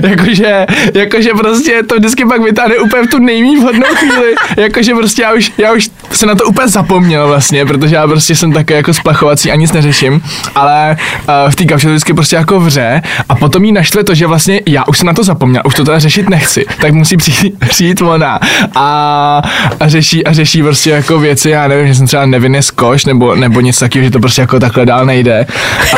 jakože, 0.10 0.65
jakože 0.93 1.30
prostě 1.34 1.84
to 1.84 1.96
vždycky 1.96 2.26
pak 2.26 2.41
vytáhne 2.41 2.78
úplně 2.78 3.04
v 3.04 3.08
tu 3.08 3.20
nejmí 3.20 3.58
vhodnou 3.58 3.88
chvíli. 3.96 4.36
jakože 4.58 4.93
prostě 4.93 5.22
já 5.22 5.34
už, 5.34 5.52
já 5.58 5.74
už 5.74 5.89
se 6.12 6.26
na 6.26 6.36
to 6.36 6.46
úplně 6.46 6.67
zapomněl 6.67 7.28
vlastně, 7.28 7.65
protože 7.65 7.96
já 7.96 8.08
prostě 8.08 8.36
jsem 8.36 8.54
také 8.54 8.74
jako 8.74 8.93
splachovací 8.93 9.52
a 9.52 9.56
nic 9.56 9.72
neřeším, 9.72 10.22
ale 10.56 10.98
uh, 11.20 11.52
v 11.52 11.56
té 11.56 11.65
Gabče 11.65 11.88
to 11.88 11.91
vždycky 11.91 12.13
prostě 12.13 12.36
jako 12.36 12.60
vře 12.60 13.02
a 13.30 13.36
potom 13.36 13.63
jí 13.63 13.72
naštve 13.72 14.04
to, 14.04 14.15
že 14.15 14.28
vlastně 14.28 14.62
já 14.67 14.84
už 14.88 14.98
jsem 14.98 15.08
na 15.08 15.13
to 15.13 15.24
zapomněl, 15.24 15.62
už 15.65 15.76
to 15.76 15.86
teda 15.86 16.00
řešit 16.00 16.30
nechci, 16.30 16.65
tak 16.82 16.93
musí 16.93 17.17
přijít, 17.17 17.60
přijít 17.70 18.02
ona 18.02 18.39
a, 18.76 19.41
a 19.80 19.88
řeší 19.88 20.26
a 20.26 20.34
řeší 20.34 20.63
prostě 20.63 20.89
jako 20.89 21.20
věci, 21.20 21.50
já 21.50 21.67
nevím, 21.67 21.88
že 21.88 21.96
jsem 21.96 22.08
třeba 22.08 22.26
nevynes 22.50 22.72
koš 22.72 23.06
nebo, 23.06 23.36
nebo 23.36 23.62
něco 23.62 23.80
takového, 23.80 24.06
že 24.06 24.12
to 24.12 24.20
prostě 24.20 24.42
jako 24.42 24.60
takhle 24.60 24.86
dál 24.86 25.06
nejde. 25.06 25.46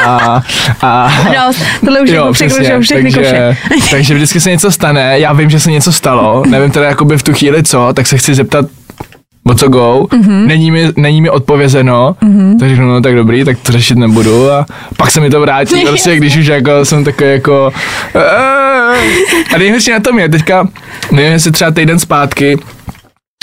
A, 0.05 0.41
a, 0.81 1.11
no, 1.35 1.51
tohle 1.85 2.01
už 2.01 2.09
jo, 2.09 2.15
jako 2.15 2.33
překročil 2.33 2.81
všechny 2.81 3.11
takže, 3.11 3.19
koše. 3.19 3.57
takže 3.91 4.13
vždycky 4.13 4.39
se 4.39 4.49
něco 4.49 4.71
stane, 4.71 5.19
já 5.19 5.33
vím, 5.33 5.49
že 5.49 5.59
se 5.59 5.71
něco 5.71 5.91
stalo, 5.91 6.43
nevím 6.47 6.71
teda 6.71 6.85
jakoby 6.85 7.17
v 7.17 7.23
tu 7.23 7.33
chvíli 7.33 7.63
co, 7.63 7.89
tak 7.93 8.07
se 8.07 8.17
chci 8.17 8.35
zeptat, 8.35 8.65
o 9.45 9.55
co 9.55 9.67
go, 9.67 10.05
mm-hmm. 10.09 10.45
není, 10.45 10.71
mi, 10.71 10.91
není 10.97 11.21
mi 11.21 11.29
odpovězeno, 11.29 12.15
mm-hmm. 12.21 12.59
tak 12.59 12.69
řeknu, 12.69 12.87
no 12.87 13.01
tak 13.01 13.15
dobrý, 13.15 13.45
tak 13.45 13.57
to 13.59 13.71
řešit 13.71 13.97
nebudu 13.97 14.51
a 14.51 14.65
pak 14.97 15.11
se 15.11 15.19
mi 15.19 15.29
to 15.29 15.41
vrátí, 15.41 15.81
prostě, 15.87 16.15
když 16.15 16.37
už 16.37 16.45
jako 16.45 16.85
jsem 16.85 17.03
takový 17.03 17.29
jako 17.29 17.73
a 19.55 19.57
nejhorší 19.57 19.91
na 19.91 19.99
tom 19.99 20.19
je, 20.19 20.29
teďka, 20.29 20.67
nevím, 21.11 21.31
jestli 21.31 21.51
třeba 21.51 21.71
týden 21.71 21.99
zpátky 21.99 22.57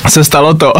se 0.09 0.25
stalo 0.25 0.55
to, 0.55 0.73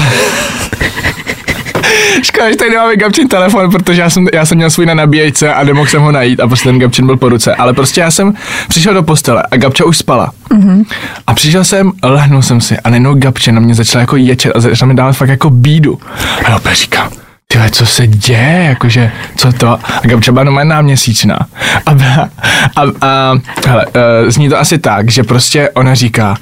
Škoda, 2.23 2.51
že 2.51 2.57
tady 2.57 2.71
nemáme 2.71 2.97
Gabčin 2.97 3.29
telefon, 3.29 3.71
protože 3.71 4.01
já 4.01 4.11
jsem, 4.11 4.27
já 4.35 4.47
jsem 4.47 4.57
měl 4.57 4.71
svůj 4.71 4.87
na 4.87 4.95
nabíjejce 4.95 5.55
a 5.55 5.65
nemohl 5.65 5.87
jsem 5.87 6.03
ho 6.03 6.13
najít 6.13 6.41
a 6.41 6.47
prostě 6.47 6.69
ten 6.69 6.79
Gabčin 6.79 7.07
byl 7.07 7.17
po 7.17 7.29
ruce. 7.29 7.55
Ale 7.55 7.73
prostě 7.73 8.01
já 8.01 8.11
jsem 8.11 8.35
přišel 8.69 8.95
do 8.95 9.03
postele 9.03 9.43
a 9.51 9.57
Gabča 9.57 9.85
už 9.85 9.99
spala. 9.99 10.33
Mm-hmm. 10.51 10.85
A 11.27 11.35
přišel 11.35 11.65
jsem, 11.65 11.93
lehnul 12.03 12.43
jsem 12.43 12.61
si 12.61 12.79
a 12.79 12.91
najednou 12.91 13.15
Gabče 13.15 13.53
na 13.53 13.61
mě 13.61 13.75
začala 13.75 14.01
jako 14.01 14.17
ječet 14.17 14.53
a 14.57 14.61
začala 14.61 14.89
mi 14.89 14.95
dávat 14.95 15.13
fakt 15.13 15.29
jako 15.29 15.51
bídu. 15.51 15.99
A 16.45 16.51
já 16.51 16.57
opět 16.57 16.75
říkám, 16.75 17.11
tyhle, 17.49 17.71
co 17.71 17.87
se 17.87 18.07
děje, 18.07 18.65
jakože, 18.69 19.13
co 19.37 19.53
to? 19.53 19.69
A 19.69 19.81
Gabča 20.03 20.33
byla 20.33 20.45
normálně 20.45 20.71
náměsíčná. 20.71 21.39
A, 21.87 21.91
a, 21.91 22.29
a, 22.77 22.85
a 23.01 23.35
hele, 23.67 23.87
uh, 23.87 24.31
zní 24.31 24.49
to 24.49 24.59
asi 24.59 24.79
tak, 24.79 25.11
že 25.11 25.23
prostě 25.23 25.71
ona 25.71 25.95
říká, 25.95 26.37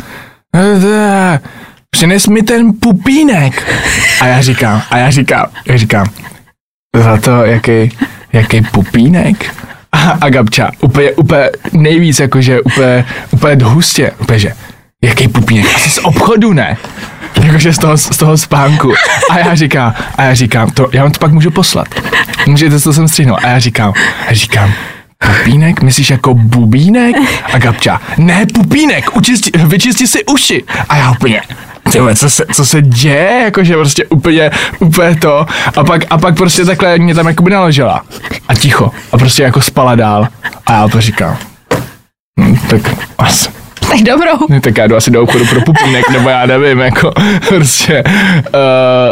přines 1.95 2.27
mi 2.27 2.43
ten 2.43 2.73
pupínek. 2.81 3.63
A 4.21 4.27
já 4.27 4.41
říkám, 4.41 4.83
a 4.91 4.99
já 4.99 5.11
říkám, 5.11 5.47
já 5.67 5.77
říkám, 5.77 6.07
za 6.97 7.17
to, 7.17 7.31
jaký, 7.31 7.91
jaký 8.33 8.63
pupínek? 8.63 9.55
A, 9.93 10.11
a 10.21 10.29
Gabča, 10.29 10.71
úplně, 10.81 11.13
úplně 11.13 11.51
nejvíc, 11.73 12.21
jakože 12.21 12.61
úplně, 12.61 13.05
úplně 13.31 13.65
hustě, 13.65 14.11
úplně, 14.21 14.39
že, 14.39 14.53
jaký 15.05 15.29
pupínek? 15.29 15.67
Asi 15.75 15.91
z 15.91 15.99
obchodu, 15.99 16.53
ne? 16.53 16.77
Jakože 17.43 17.73
z 17.73 17.79
toho, 17.79 17.99
z 17.99 18.17
toho 18.17 18.39
spánku. 18.39 18.93
A 19.31 19.39
já 19.39 19.55
říkám, 19.55 19.95
a 20.17 20.23
já 20.23 20.35
říkám, 20.35 20.71
to, 20.71 20.89
já 20.93 21.03
vám 21.03 21.13
to 21.13 21.19
pak 21.19 21.33
můžu 21.33 21.51
poslat. 21.51 21.89
Můžete, 22.47 22.81
co 22.81 22.93
jsem 22.93 23.09
střihnul. 23.09 23.39
A 23.43 23.49
já 23.49 23.59
říkám, 23.59 23.93
a 24.29 24.35
říkám, 24.35 24.73
Pupínek? 25.19 25.83
Myslíš 25.83 26.11
jako 26.11 26.35
bubínek? 26.35 27.17
A 27.53 27.59
Gabča, 27.59 28.01
ne 28.19 28.47
pupínek, 28.47 29.17
učisti, 29.17 29.51
vyčisti 29.67 30.07
si 30.07 30.25
uši. 30.25 30.65
A 30.89 30.97
já 30.97 31.11
úplně, 31.11 31.43
tyhle, 31.93 32.17
co 32.17 32.31
se, 32.31 32.45
co 32.53 32.65
se 32.65 32.83
děje, 32.83 33.41
jakože 33.45 33.75
prostě 33.75 34.05
úplně, 34.05 34.51
úplně 34.79 35.17
to. 35.17 35.47
A 35.77 35.85
pak, 35.85 36.05
a 36.11 36.19
pak 36.19 36.37
prostě 36.37 36.65
takhle 36.65 36.99
mě 36.99 37.15
tam 37.15 37.27
jakoby 37.27 37.51
naložila. 37.51 38.03
A 38.49 38.55
ticho. 38.55 38.91
A 39.13 39.19
prostě 39.19 39.43
jako 39.43 39.61
spala 39.61 39.95
dál. 39.95 40.29
A 40.67 40.73
já 40.73 40.89
to 40.89 41.01
říkám. 41.01 41.37
Hm, 42.41 42.57
tak 42.69 42.81
asi. 43.19 43.49
Tak 43.91 44.03
dobrou. 44.03 44.47
Ne, 44.49 44.61
tak 44.61 44.79
já 44.79 44.87
jdu 44.87 44.97
asi 44.97 45.11
do 45.11 45.23
obchodu 45.23 45.47
pro 45.47 45.61
pupínek, 45.61 46.11
nebo 46.11 46.29
já 46.29 46.47
nevím, 46.47 46.79
jako 46.79 47.13
prostě 47.49 48.05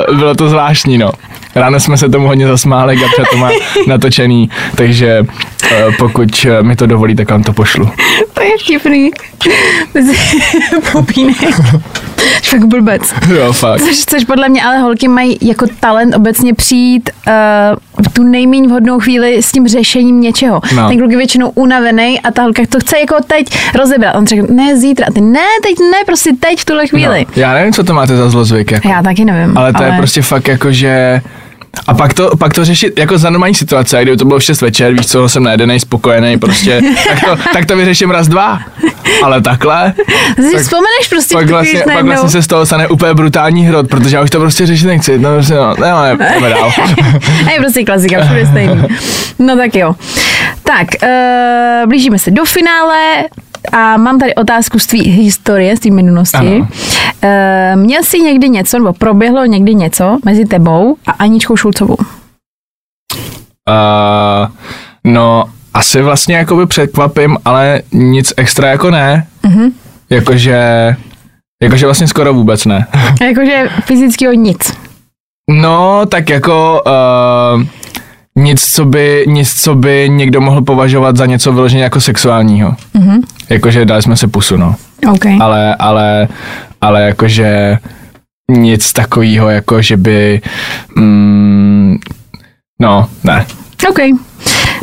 uh, 0.08 0.16
bylo 0.16 0.34
to 0.34 0.48
zvláštní, 0.48 0.98
no. 0.98 1.12
Ráno 1.54 1.80
jsme 1.80 1.96
se 1.96 2.08
tomu 2.08 2.26
hodně 2.26 2.46
zasmáli, 2.46 2.96
Gabča 2.96 3.22
to 3.30 3.36
má 3.36 3.50
natočený, 3.86 4.50
takže 4.74 5.20
uh, 5.20 5.94
pokud 5.98 6.46
mi 6.62 6.76
to 6.76 6.86
dovolí, 6.86 7.16
tak 7.16 7.30
vám 7.30 7.42
to 7.42 7.52
pošlu. 7.52 7.90
To 8.34 8.42
je 8.42 8.50
vtipný. 8.58 9.10
Pupínek. 10.92 11.36
Fakt 12.50 12.64
blbec. 12.64 13.14
Jo, 13.34 13.52
fakt. 13.52 13.80
Což, 13.80 14.04
což 14.04 14.24
podle 14.24 14.48
mě 14.48 14.62
ale 14.62 14.78
holky 14.78 15.08
mají 15.08 15.38
jako 15.40 15.66
talent 15.80 16.14
obecně 16.16 16.54
přijít 16.54 17.10
uh, 17.26 18.04
v 18.04 18.08
tu 18.12 18.22
nejméně 18.22 18.68
vhodnou 18.68 19.00
chvíli 19.00 19.42
s 19.42 19.52
tím 19.52 19.68
řešením 19.68 20.20
něčeho. 20.20 20.60
No. 20.76 20.88
Ten 20.88 20.98
kluk 20.98 21.10
je 21.10 21.16
většinou 21.16 21.50
unavený 21.50 22.20
a 22.20 22.30
ta 22.30 22.42
holka 22.42 22.62
to 22.68 22.80
chce 22.80 22.98
jako 22.98 23.16
teď 23.26 23.58
rozebrat. 23.74 24.16
On 24.16 24.26
řekne, 24.26 24.54
ne 24.54 24.76
zítra, 24.76 25.06
ty 25.14 25.20
ne, 25.20 25.46
teď 25.62 25.78
ne, 25.78 25.98
prostě 26.06 26.30
teď 26.40 26.60
v 26.60 26.64
tuhle 26.64 26.86
chvíli. 26.86 27.26
No. 27.36 27.42
Já 27.42 27.54
nevím, 27.54 27.72
co 27.72 27.84
to 27.84 27.94
máte 27.94 28.16
za 28.16 28.30
zlozvyk. 28.30 28.70
Jako. 28.70 28.88
Já 28.88 29.02
taky 29.02 29.24
nevím. 29.24 29.58
Ale 29.58 29.72
to 29.72 29.78
ale... 29.78 29.86
je 29.86 29.92
prostě 29.96 30.22
fakt 30.22 30.48
jako, 30.48 30.72
že 30.72 31.20
a 31.86 31.94
pak 31.94 32.14
to, 32.14 32.36
pak 32.36 32.54
to 32.54 32.64
řešit 32.64 32.98
jako 32.98 33.18
za 33.18 33.30
normální 33.30 33.54
situace, 33.54 34.02
kdyby 34.02 34.16
to 34.16 34.24
bylo 34.24 34.38
v 34.38 34.42
6 34.42 34.60
večer, 34.60 34.92
víš 34.92 35.06
co, 35.06 35.28
jsem 35.28 35.42
najedený, 35.42 35.80
spokojený, 35.80 36.38
prostě, 36.38 36.80
tak 37.08 37.20
to, 37.20 37.42
tak 37.52 37.66
to 37.66 37.76
vyřeším 37.76 38.10
raz, 38.10 38.28
dva. 38.28 38.60
Ale 39.22 39.40
takhle. 39.40 39.94
Si 40.36 40.52
tak, 40.52 40.62
vzpomeneš 40.62 41.08
prostě 41.10 41.34
pak 41.34 41.50
vlastně, 41.50 41.82
pak 41.94 42.04
vlastně 42.04 42.30
se 42.30 42.42
z 42.42 42.46
toho 42.46 42.66
stane 42.66 42.88
úplně 42.88 43.14
brutální 43.14 43.66
hrot, 43.66 43.88
protože 43.88 44.16
já 44.16 44.22
už 44.22 44.30
to 44.30 44.40
prostě 44.40 44.66
řešit 44.66 44.86
nechci. 44.86 45.18
No, 45.18 45.34
prostě, 45.34 45.54
no, 45.54 45.74
ne, 45.74 46.16
ne, 46.16 46.34
jdeme 46.34 46.50
dál. 46.50 46.72
je 47.52 47.58
prostě 47.58 47.84
klasika, 47.84 48.24
všude 48.24 48.46
stejný. 48.46 48.82
No 49.38 49.56
tak 49.56 49.74
jo. 49.74 49.94
Tak, 50.62 50.86
uh, 51.02 51.88
blížíme 51.88 52.18
se 52.18 52.30
do 52.30 52.44
finále. 52.44 53.24
A 53.72 53.96
mám 53.96 54.18
tady 54.18 54.34
otázku 54.34 54.78
z 54.78 54.86
tvý 54.86 55.00
historie, 55.02 55.76
z 55.76 55.80
té 55.80 55.90
minulosti. 55.90 56.64
E, 57.22 57.76
měl 57.76 58.02
jsi 58.02 58.20
někdy 58.20 58.48
něco, 58.48 58.78
nebo 58.78 58.92
proběhlo 58.92 59.44
někdy 59.44 59.74
něco 59.74 60.18
mezi 60.24 60.44
tebou 60.44 60.96
a 61.06 61.10
Aničkou 61.10 61.56
Šulcovou? 61.56 61.96
Uh, 63.68 64.46
no, 65.04 65.44
asi 65.74 66.02
vlastně 66.02 66.36
jakoby 66.36 66.66
překvapím, 66.66 67.38
ale 67.44 67.82
nic 67.92 68.32
extra 68.36 68.68
jako 68.68 68.90
ne. 68.90 69.26
Mm-hmm. 69.44 69.72
Jakože 70.10 70.96
Jakože 71.62 71.86
vlastně 71.86 72.08
skoro 72.08 72.34
vůbec 72.34 72.64
ne. 72.64 72.86
Jakože 73.20 73.68
fyzického 73.84 74.32
nic. 74.32 74.72
No, 75.50 76.06
tak 76.06 76.28
jako 76.28 76.82
uh, 76.86 77.62
nic, 78.36 78.74
co 78.74 78.84
by, 78.84 79.24
nic, 79.28 79.62
co 79.62 79.74
by 79.74 80.08
někdo 80.10 80.40
mohl 80.40 80.62
považovat 80.62 81.16
za 81.16 81.26
něco 81.26 81.52
vyloženě 81.52 81.82
jako 81.82 82.00
sexuálního. 82.00 82.74
Mhm. 82.94 83.20
Jakože 83.52 83.84
dali 83.84 84.02
jsme 84.02 84.16
si 84.16 84.26
pusu, 84.26 84.56
no. 84.56 84.74
OK. 85.12 85.26
Ale, 85.40 85.74
ale, 85.74 86.28
ale 86.80 87.02
jakože 87.02 87.78
nic 88.50 88.92
takového, 88.92 89.50
jako 89.50 89.82
že 89.82 89.96
by, 89.96 90.40
mm, 90.96 91.98
no, 92.80 93.08
ne. 93.24 93.46
OK. 93.90 93.98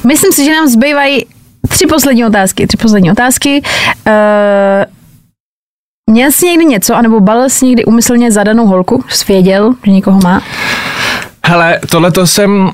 Myslím 0.08 0.32
si, 0.32 0.46
že 0.46 0.52
nám 0.52 0.68
zbývají 0.68 1.26
tři 1.70 1.86
poslední 1.88 2.26
otázky. 2.26 2.68
Tři 2.68 2.78
poslední 2.78 3.12
otázky. 3.12 3.62
Uh, 4.08 4.94
měl 6.12 6.32
jsi 6.32 6.46
někdy 6.46 6.66
něco, 6.66 6.96
anebo 6.96 7.20
balil 7.20 7.50
jsi 7.50 7.66
někdy 7.66 7.86
umyslně 7.86 8.32
zadanou 8.32 8.66
holku? 8.66 9.04
Jsi 9.10 9.26
věděl, 9.28 9.74
že 9.86 9.92
někoho 9.92 10.20
má? 10.24 10.42
Hele, 11.46 11.80
tohleto 11.90 12.28
jsem, 12.28 12.66
uh, 12.66 12.72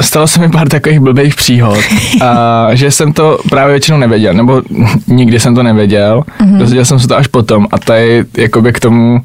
stalo 0.00 0.26
se 0.26 0.40
mi 0.40 0.48
pár 0.48 0.68
takových 0.68 1.00
blbých 1.00 1.34
příhod, 1.34 1.78
uh, 1.78 2.28
že 2.72 2.90
jsem 2.90 3.12
to 3.12 3.38
právě 3.50 3.72
většinou 3.72 3.98
nevěděl, 3.98 4.34
nebo 4.34 4.62
nikdy 5.06 5.40
jsem 5.40 5.54
to 5.54 5.62
nevěděl, 5.62 6.24
mm-hmm. 6.40 6.58
dozvěděl 6.58 6.84
jsem 6.84 6.98
se 6.98 7.08
to 7.08 7.16
až 7.16 7.26
potom 7.26 7.66
a 7.72 7.78
tady 7.78 8.24
jakoby 8.36 8.72
k 8.72 8.80
tomu 8.80 9.20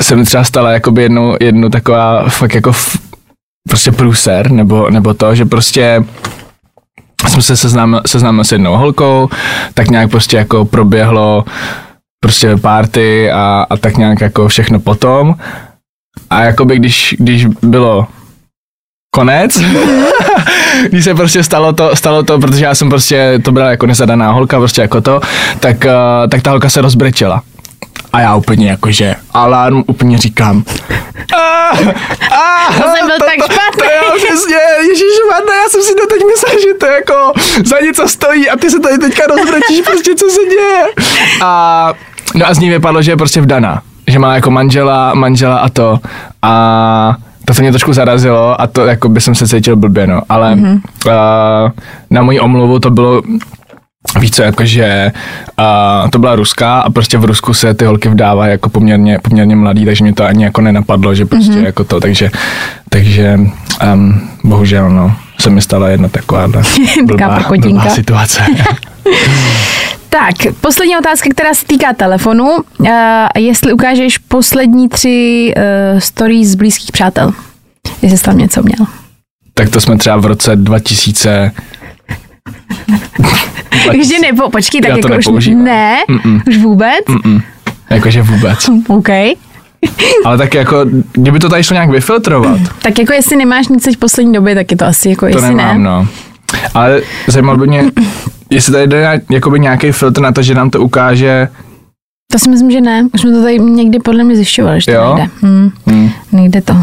se 0.00 0.16
mi 0.16 0.24
třeba 0.24 0.44
stala 0.44 0.72
jakoby 0.72 1.02
jednou, 1.02 1.36
jednu 1.40 1.68
taková 1.68 2.28
fakt 2.28 2.54
jako 2.54 2.70
f, 2.70 2.98
prostě 3.68 3.92
průser, 3.92 4.50
nebo, 4.50 4.90
nebo 4.90 5.14
to, 5.14 5.34
že 5.34 5.44
prostě 5.44 6.04
jsem 7.28 7.42
se 7.42 7.56
seznámil, 7.56 8.00
seznámil 8.06 8.44
s 8.44 8.52
jednou 8.52 8.76
holkou, 8.76 9.28
tak 9.74 9.90
nějak 9.90 10.10
prostě 10.10 10.36
jako 10.36 10.64
proběhlo 10.64 11.44
prostě 12.22 12.56
party 12.56 13.30
a, 13.30 13.66
a 13.70 13.76
tak 13.76 13.96
nějak 13.96 14.20
jako 14.20 14.48
všechno 14.48 14.80
potom. 14.80 15.34
A 16.30 16.42
jakoby 16.42 16.76
když, 16.76 17.14
když 17.18 17.46
bylo 17.46 18.06
konec, 19.14 19.60
když 20.88 21.04
se 21.04 21.14
prostě 21.14 21.42
stalo 21.42 21.72
to, 21.72 21.96
stalo 21.96 22.22
to, 22.22 22.38
protože 22.38 22.64
já 22.64 22.74
jsem 22.74 22.88
prostě, 22.88 23.40
to 23.44 23.52
byla 23.52 23.70
jako 23.70 23.86
nezadaná 23.86 24.30
holka, 24.30 24.58
prostě 24.58 24.82
jako 24.82 25.00
to, 25.00 25.20
tak, 25.60 25.76
uh, 25.84 26.30
tak 26.30 26.42
ta 26.42 26.50
holka 26.50 26.70
se 26.70 26.80
rozbrečela. 26.80 27.42
A 28.12 28.20
já 28.20 28.34
úplně 28.34 28.70
jakože 28.70 29.14
alarm 29.34 29.82
úplně 29.86 30.18
říkám. 30.18 30.64
Ah, 31.34 31.78
ah, 32.30 32.74
To 32.82 32.82
jsem 32.82 33.06
byl 33.06 33.18
tak 33.18 33.34
špatný. 33.34 33.78
To, 33.78 33.84
jo, 33.84 34.12
přesně, 34.16 34.56
ježišmarja, 34.80 35.62
já 35.62 35.68
jsem 35.68 35.82
si 35.82 35.94
to 35.94 36.06
teď 36.06 36.22
myslel, 36.26 36.52
že 36.62 36.74
to 36.74 36.86
jako 36.86 37.32
za 37.64 37.80
něco 37.80 38.08
stojí 38.08 38.50
a 38.50 38.56
ty 38.56 38.70
se 38.70 38.80
tady 38.80 38.98
teďka 38.98 39.22
rozbrečíš, 39.26 39.80
prostě 39.80 40.14
co 40.14 40.26
se 40.30 40.40
děje. 40.50 40.84
A, 41.42 41.92
no 42.34 42.46
a 42.46 42.54
z 42.54 42.58
ní 42.58 42.70
vypadlo, 42.70 43.02
že 43.02 43.10
je 43.12 43.16
prostě 43.16 43.40
vdaná. 43.40 43.82
Že 44.12 44.18
má 44.18 44.34
jako 44.34 44.50
manžela, 44.50 45.14
manžela 45.14 45.58
a 45.58 45.68
to. 45.68 46.00
A 46.42 47.16
to 47.44 47.54
se 47.54 47.62
mě 47.62 47.72
trošku 47.72 47.92
zarazilo 47.92 48.60
a 48.60 48.66
to 48.66 48.86
jako 48.86 49.08
by 49.08 49.20
jsem 49.20 49.34
se 49.34 49.48
cítil 49.48 49.76
blbě, 49.76 50.06
no. 50.06 50.22
Ale 50.28 50.54
mm-hmm. 50.54 50.80
uh, 51.06 51.70
na 52.10 52.22
moji 52.22 52.40
omluvu 52.40 52.78
to 52.78 52.90
bylo 52.90 53.22
Víš 54.20 54.30
co, 54.30 54.42
jakože 54.42 55.12
uh, 55.58 56.10
to 56.10 56.18
byla 56.18 56.36
ruská 56.36 56.80
a 56.80 56.90
prostě 56.90 57.18
v 57.18 57.24
Rusku 57.24 57.54
se 57.54 57.74
ty 57.74 57.84
holky 57.84 58.08
vdávají 58.08 58.50
jako 58.50 58.68
poměrně, 58.68 59.18
poměrně 59.22 59.56
mladý, 59.56 59.84
takže 59.84 60.04
mě 60.04 60.14
to 60.14 60.24
ani 60.24 60.44
jako 60.44 60.60
nenapadlo, 60.60 61.14
že 61.14 61.26
prostě 61.26 61.52
mm-hmm. 61.52 61.64
jako 61.64 61.84
to, 61.84 62.00
takže, 62.00 62.30
takže 62.88 63.40
um, 63.92 64.20
bohužel 64.44 64.90
no, 64.90 65.14
se 65.40 65.50
mi 65.50 65.62
stala 65.62 65.88
jedna 65.88 66.08
taková 66.08 66.48
blbá, 67.04 67.40
blbá 67.58 67.88
situace. 67.88 68.42
Tak, 70.08 70.54
poslední 70.60 70.96
otázka, 70.96 71.28
která 71.30 71.54
se 71.54 71.66
týká 71.66 71.92
telefonu. 71.92 72.44
Uh, 72.78 72.88
jestli 73.38 73.72
ukážeš 73.72 74.18
poslední 74.18 74.88
tři 74.88 75.52
uh, 75.56 75.98
stories 75.98 76.48
z 76.48 76.54
blízkých 76.54 76.92
přátel. 76.92 77.32
Jestli 78.02 78.18
jsi 78.18 78.24
tam 78.24 78.38
něco 78.38 78.62
měl. 78.62 78.86
tak 79.54 79.70
to 79.70 79.80
jsme 79.80 79.98
třeba 79.98 80.16
v 80.16 80.26
roce 80.26 80.56
2000 80.56 81.52
Takže 83.86 84.18
nebo, 84.20 84.50
počkej, 84.50 84.80
tak 84.80 84.90
Já 84.90 84.96
to 84.96 85.12
jako 85.12 85.30
už 85.30 85.46
ne, 85.46 85.96
Mm-mm. 86.08 86.42
už 86.48 86.56
vůbec? 86.56 87.04
Mm-mm. 87.08 87.42
Jakože 87.90 88.22
vůbec. 88.22 88.68
OK. 88.88 89.08
Ale 90.24 90.38
tak 90.38 90.54
jako, 90.54 90.76
kdyby 91.12 91.38
to 91.38 91.48
tady 91.48 91.62
šlo 91.62 91.74
nějak 91.74 91.90
vyfiltrovat, 91.90 92.58
Tak 92.82 92.98
jako 92.98 93.12
jestli 93.12 93.36
nemáš 93.36 93.68
nic 93.68 93.84
teď 93.84 93.96
v 93.96 93.98
poslední 93.98 94.32
době, 94.32 94.54
tak 94.54 94.70
je 94.70 94.76
to 94.76 94.84
asi 94.86 95.08
jako 95.08 95.20
to 95.20 95.26
jestli 95.26 95.48
nemám, 95.54 95.82
ne. 95.82 95.84
no. 95.90 96.08
Ale 96.74 97.00
zajímalo 97.26 97.58
by 97.58 97.66
mě, 97.66 97.84
jestli 98.50 98.72
tady 98.72 98.86
jde 98.86 99.20
jakoby 99.30 99.60
nějaký 99.60 99.92
filtr 99.92 100.20
na 100.20 100.32
to, 100.32 100.42
že 100.42 100.54
nám 100.54 100.70
to 100.70 100.80
ukáže, 100.80 101.48
To 102.32 102.38
si 102.38 102.50
myslím, 102.50 102.70
že 102.70 102.80
ne. 102.80 103.08
Už 103.14 103.20
jsme 103.20 103.30
to 103.30 103.42
tady 103.42 103.58
někdy 103.58 103.98
podle 103.98 104.24
mě 104.24 104.36
zjišťovali, 104.36 104.80
že 104.80 104.86
to 104.86 104.92
Jo? 104.92 105.14
nejde. 105.14 105.30
Hmm, 105.42 105.70
hm, 105.90 106.10
nejde 106.32 106.62
to. 106.62 106.76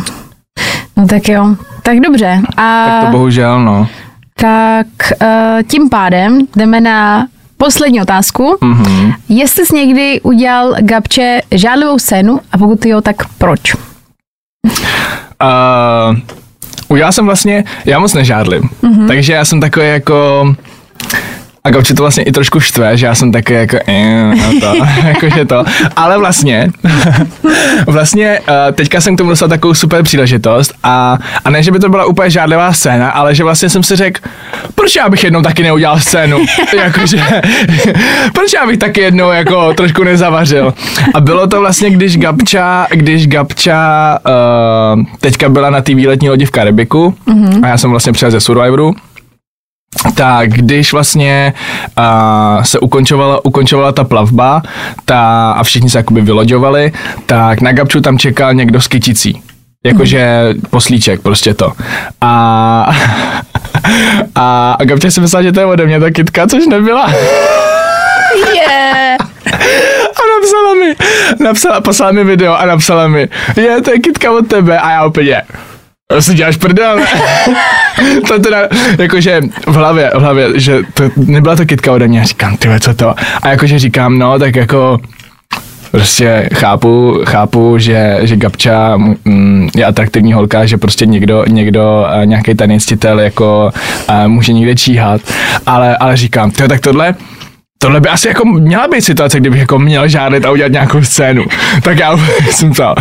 No 0.97 1.07
tak 1.07 1.29
jo. 1.29 1.55
Tak 1.83 1.99
dobře. 1.99 2.41
A 2.57 2.85
tak 2.85 3.05
to 3.05 3.11
bohužel, 3.11 3.63
no. 3.63 3.87
tak 4.35 4.87
uh, 5.21 5.27
tím 5.67 5.89
pádem 5.89 6.39
jdeme 6.55 6.81
na 6.81 7.27
poslední 7.57 8.01
otázku. 8.01 8.57
Mhm. 8.61 9.13
Jestli 9.29 9.65
jsi 9.65 9.75
někdy 9.75 10.21
udělal 10.21 10.75
Gabče 10.81 11.41
žádlivou 11.51 11.99
scénu 11.99 12.39
a 12.51 12.57
pokud 12.57 12.85
jo, 12.85 13.01
tak 13.01 13.15
proč? 13.37 13.73
Uh, 13.75 13.79
udělal 16.89 17.11
jsem 17.11 17.25
vlastně, 17.25 17.63
já 17.85 17.99
moc 17.99 18.13
nežádlím, 18.13 18.69
Mhm. 18.81 18.93
mm-hmm. 18.93 19.07
takže 19.07 19.33
já 19.33 19.45
jsem 19.45 19.59
takový 19.61 19.85
jako, 19.87 20.45
a 21.63 21.69
Gauči 21.69 21.93
to 21.93 22.03
vlastně 22.03 22.23
i 22.23 22.31
trošku 22.31 22.59
štve, 22.59 22.97
že 22.97 23.05
já 23.05 23.15
jsem 23.15 23.31
taky 23.31 23.53
jako, 23.53 23.77
eh, 23.87 24.35
no 24.35 24.59
to, 24.59 24.75
jakože 25.07 25.45
to, 25.45 25.63
ale 25.95 26.17
vlastně, 26.17 26.71
vlastně 27.87 28.39
uh, 28.39 28.75
teďka 28.75 29.01
jsem 29.01 29.15
k 29.15 29.17
tomu 29.17 29.29
dostal 29.29 29.49
takovou 29.49 29.73
super 29.73 30.03
příležitost 30.03 30.73
a, 30.83 31.17
a 31.45 31.49
ne, 31.49 31.63
že 31.63 31.71
by 31.71 31.79
to 31.79 31.89
byla 31.89 32.05
úplně 32.05 32.29
žádlivá 32.29 32.73
scéna, 32.73 33.09
ale 33.09 33.35
že 33.35 33.43
vlastně 33.43 33.69
jsem 33.69 33.83
si 33.83 33.95
řekl, 33.95 34.21
proč 34.75 34.95
já 34.95 35.09
bych 35.09 35.23
jednou 35.23 35.41
taky 35.41 35.63
neudělal 35.63 35.99
scénu, 35.99 36.39
jakože, 36.77 37.23
proč 38.33 38.53
já 38.53 38.65
bych 38.67 38.77
taky 38.77 39.01
jednou 39.01 39.31
jako 39.31 39.73
trošku 39.73 40.03
nezavařil. 40.03 40.73
A 41.13 41.21
bylo 41.21 41.47
to 41.47 41.59
vlastně, 41.59 41.89
když 41.89 42.17
Gabča, 42.17 42.87
když 42.91 43.27
Gabča 43.27 44.17
uh, 44.95 45.03
teďka 45.19 45.49
byla 45.49 45.69
na 45.69 45.81
té 45.81 45.95
výletní 45.95 46.29
lodi 46.29 46.45
v 46.45 46.51
Karibiku 46.51 47.15
mm-hmm. 47.27 47.65
a 47.65 47.67
já 47.67 47.77
jsem 47.77 47.89
vlastně 47.89 48.13
přijel 48.13 48.31
ze 48.31 48.39
Survivoru, 48.39 48.95
tak 50.15 50.49
když 50.49 50.93
vlastně 50.93 51.53
uh, 51.97 52.63
se 52.63 52.79
ukončovala, 52.79 53.45
ukončovala 53.45 53.91
ta 53.91 54.03
plavba 54.03 54.61
ta, 55.05 55.51
a 55.51 55.63
všichni 55.63 55.89
se 55.89 55.97
jakoby 55.97 56.21
vyloďovali, 56.21 56.91
tak 57.25 57.61
na 57.61 57.71
Gabču 57.71 58.01
tam 58.01 58.17
čekal 58.17 58.53
někdo 58.53 58.81
s 58.81 58.87
kyticí. 58.87 59.41
Jakože 59.85 60.53
poslíček, 60.69 61.21
prostě 61.21 61.53
to. 61.53 61.71
A, 62.21 62.91
a, 64.35 64.75
a 64.79 64.83
Gabča 64.83 65.11
si 65.11 65.21
myslela, 65.21 65.43
že 65.43 65.51
to 65.51 65.59
je 65.59 65.65
ode 65.65 65.85
mě 65.85 65.99
ta 65.99 66.11
kytka, 66.11 66.47
což 66.47 66.67
nebyla. 66.67 67.13
Je. 68.55 69.17
A 70.09 70.21
napsala 70.35 70.73
mi, 70.79 70.95
napsala, 71.39 71.81
poslala 71.81 72.11
mi 72.11 72.23
video 72.23 72.53
a 72.53 72.65
napsala 72.65 73.07
mi, 73.07 73.27
je, 73.57 73.81
to 73.81 73.91
je 73.91 73.99
kytka 73.99 74.31
od 74.31 74.47
tebe 74.47 74.79
a 74.79 74.91
já 74.91 75.05
úplně, 75.05 75.41
"To 75.47 75.68
si 76.19 76.33
děláš 76.33 76.57
prdel, 76.57 76.99
to 78.27 78.39
teda, 78.39 78.67
jakože 78.99 79.41
v 79.67 79.73
hlavě, 79.73 80.11
v 80.15 80.19
hlavě, 80.19 80.59
že 80.59 80.81
to 80.93 81.03
nebyla 81.15 81.55
to 81.55 81.65
kytka 81.65 81.91
ode 81.91 82.07
mě, 82.07 82.21
a 82.21 82.23
říkám, 82.23 82.57
ty 82.57 82.69
co 82.79 82.93
to? 82.93 83.15
A 83.41 83.49
jakože 83.49 83.79
říkám, 83.79 84.19
no, 84.19 84.39
tak 84.39 84.55
jako, 84.55 84.99
Prostě 85.91 86.49
chápu, 86.53 87.19
chápu, 87.25 87.77
že, 87.77 88.19
že 88.21 88.35
Gabča 88.35 88.97
mm, 88.97 89.69
je 89.75 89.85
atraktivní 89.85 90.33
holka, 90.33 90.65
že 90.65 90.77
prostě 90.77 91.05
někdo, 91.05 91.45
někdo 91.47 92.05
eh, 92.09 92.25
nějaký 92.25 92.55
tanicitel 92.55 93.19
jako 93.19 93.71
eh, 94.09 94.27
může 94.27 94.53
někde 94.53 94.75
číhat, 94.75 95.21
ale, 95.65 95.97
ale 95.97 96.17
říkám, 96.17 96.51
tyjo, 96.51 96.67
tak 96.67 96.79
tohle, 96.79 97.15
Tohle 97.81 97.99
by 97.99 98.09
asi 98.09 98.27
jako 98.27 98.45
měla 98.45 98.87
být 98.87 99.01
situace, 99.01 99.39
kdybych 99.39 99.59
jako 99.59 99.79
měl 99.79 100.07
žádat 100.07 100.45
a 100.45 100.51
udělat 100.51 100.71
nějakou 100.71 101.03
scénu. 101.03 101.45
Tak 101.83 101.99
já 101.99 102.17
jsem 102.51 102.71
psal, 102.71 102.95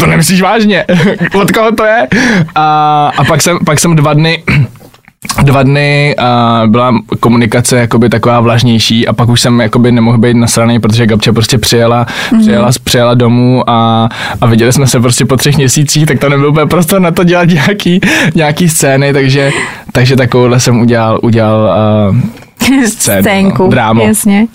to 0.00 0.06
nemyslíš 0.06 0.40
vážně, 0.40 0.84
od 1.34 1.50
koho 1.50 1.72
to 1.72 1.84
je? 1.84 2.08
A, 2.54 3.10
a 3.16 3.24
pak, 3.24 3.42
jsem, 3.42 3.58
pak 3.66 3.80
jsem 3.80 3.96
dva 3.96 4.14
dny 4.14 4.42
dva 5.42 5.62
dny 5.62 6.16
uh, 6.18 6.70
byla 6.70 6.94
komunikace 7.20 7.78
jakoby 7.78 8.08
taková 8.08 8.40
vlažnější 8.40 9.08
a 9.08 9.12
pak 9.12 9.28
už 9.28 9.40
jsem 9.40 9.60
jakoby 9.60 9.92
nemohl 9.92 10.18
být 10.18 10.36
nasraný, 10.36 10.80
protože 10.80 11.06
Gabča 11.06 11.32
prostě 11.32 11.58
přijela, 11.58 12.04
mm-hmm. 12.06 12.40
přijela, 12.40 12.70
přijela 12.84 13.14
domů 13.14 13.70
a, 13.70 14.08
a 14.40 14.46
viděli 14.46 14.72
jsme 14.72 14.86
se 14.86 15.00
prostě 15.00 15.24
po 15.24 15.36
třech 15.36 15.56
měsících, 15.56 16.06
tak 16.06 16.18
to 16.18 16.28
nebyl 16.28 16.48
úplně 16.48 16.66
prostor 16.66 17.00
na 17.00 17.10
to 17.10 17.24
dělat 17.24 17.48
nějaký, 17.48 18.00
nějaký 18.34 18.68
scény, 18.68 19.12
takže, 19.12 19.50
takže 19.92 20.16
takovouhle 20.16 20.60
jsem 20.60 20.80
udělal, 20.80 21.18
udělal 21.22 21.74
uh, 22.10 22.16
scénu, 22.86 23.22
Scénku, 23.22 23.62
no, 23.62 23.68
drámo. 23.68 24.02
jasně. 24.06 24.46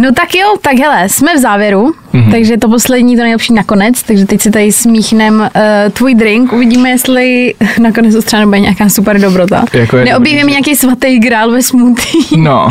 No 0.00 0.12
tak 0.12 0.34
jo, 0.34 0.56
tak 0.62 0.74
hele, 0.78 1.08
jsme 1.08 1.36
v 1.36 1.40
závěru, 1.40 1.94
Mhm. 2.12 2.22
mm-hmm. 2.24 2.30
takže 2.30 2.56
to 2.56 2.68
poslední, 2.68 3.16
to 3.16 3.22
nejlepší 3.22 3.52
nakonec, 3.54 4.02
takže 4.02 4.24
teď 4.26 4.40
si 4.40 4.50
tady 4.50 4.72
smíchnem 4.72 5.40
uh, 5.40 5.92
tvůj 5.92 6.14
drink, 6.14 6.52
uvidíme, 6.52 6.90
jestli 6.90 7.54
nakonec 7.82 8.14
to 8.14 8.22
třeba 8.22 8.40
nebude 8.40 8.60
nějaká 8.60 8.88
super 8.88 9.20
dobrota. 9.20 9.64
Jako 9.72 9.98
že- 9.98 10.42
nějaký 10.44 10.76
svatý 10.76 11.18
grál 11.18 11.50
ve 11.50 11.62
smoothie. 11.62 12.24
No, 12.36 12.68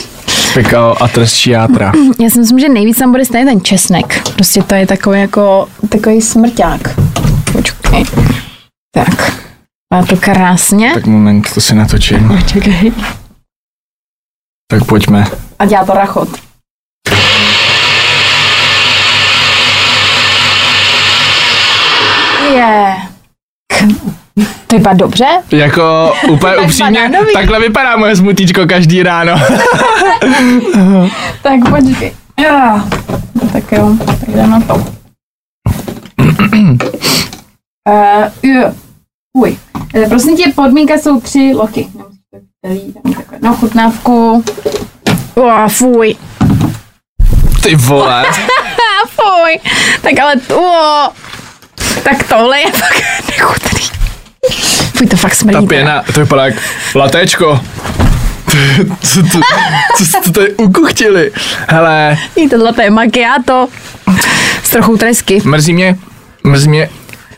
Pikao 0.54 1.02
a 1.02 1.08
trestší 1.08 1.50
játra. 1.50 1.92
Já 2.20 2.30
si 2.30 2.38
myslím, 2.38 2.58
že 2.58 2.68
nejvíc 2.68 2.98
tam 2.98 3.10
bude 3.12 3.24
stejně 3.24 3.46
ten 3.52 3.60
česnek. 3.60 4.22
Prostě 4.34 4.62
to 4.62 4.74
je 4.74 4.86
takový 4.86 5.20
jako, 5.20 5.68
takový 5.88 6.20
smrťák. 6.22 6.80
Počkej. 7.52 8.04
Tak. 8.94 9.32
Má 9.94 10.02
to 10.06 10.16
krásně. 10.16 10.90
Tak 10.94 11.06
moment, 11.06 11.54
to 11.54 11.60
si 11.60 11.74
natočím. 11.74 12.28
Počkej. 12.40 12.92
Tak 14.70 14.84
pojďme. 14.84 15.24
A 15.58 15.64
dělá 15.66 15.84
to 15.84 15.92
rachot. 15.94 16.28
Je. 22.54 22.94
To 24.66 24.76
vypadá 24.76 24.94
dobře? 24.96 25.26
Jako 25.52 26.12
úplně 26.30 26.54
Tak 26.56 26.64
upřímně, 26.64 27.00
banánový. 27.08 27.32
takhle 27.32 27.60
vypadá 27.60 27.96
moje 27.96 28.16
smutíčko 28.16 28.66
každý 28.66 29.02
ráno. 29.02 29.32
Tak 31.42 31.60
počkej. 31.70 32.12
No, 32.42 32.84
tak 33.52 33.72
jo, 33.72 33.96
tak 34.06 34.28
jdem 34.28 34.50
na 34.50 34.60
to. 34.60 34.74
uh, 34.74 34.84
jo. 38.42 38.72
Uj. 39.36 39.56
Eh, 39.94 40.08
Prosím 40.08 40.36
tě, 40.36 40.44
podmínka 40.54 40.94
jsou 40.94 41.20
tři 41.20 41.52
loky. 41.56 41.88
Tam 43.02 43.14
takhle. 43.14 43.38
No, 43.42 43.56
chutnávku. 43.56 44.44
Oh, 45.34 45.68
fuj. 45.68 46.16
Ty 47.62 47.76
vole. 47.76 48.24
Fuj. 49.08 49.58
Tak 50.02 50.18
ale, 50.22 50.34
oh. 50.54 51.08
Tak 52.02 52.22
tohle 52.28 52.58
je 52.60 52.72
fakt 52.72 53.02
nechutný. 53.30 53.80
Fuj, 54.96 55.06
to 55.06 55.16
fakt 55.16 55.34
smrdí. 55.34 55.58
Ta 55.58 55.66
pěna, 55.66 56.02
to 56.14 56.20
vypadá 56.20 56.44
jak 56.46 56.54
latéčko. 56.94 57.60
Co 59.02 59.22
to, 59.22 59.40
co 59.96 60.04
jste 60.04 60.20
to 60.20 60.32
tady 60.32 60.54
ukuchtili? 60.54 61.32
Hele, 61.68 62.18
I 62.36 62.48
tohle 62.48 62.72
to 62.72 62.82
je 62.82 62.90
macchiato. 62.90 63.68
S 64.62 64.70
trochou 64.70 64.96
tresky. 64.96 65.42
mrzí 65.44 65.72
mě, 65.72 65.96
mrzí 66.44 66.68
mě, 66.68 66.88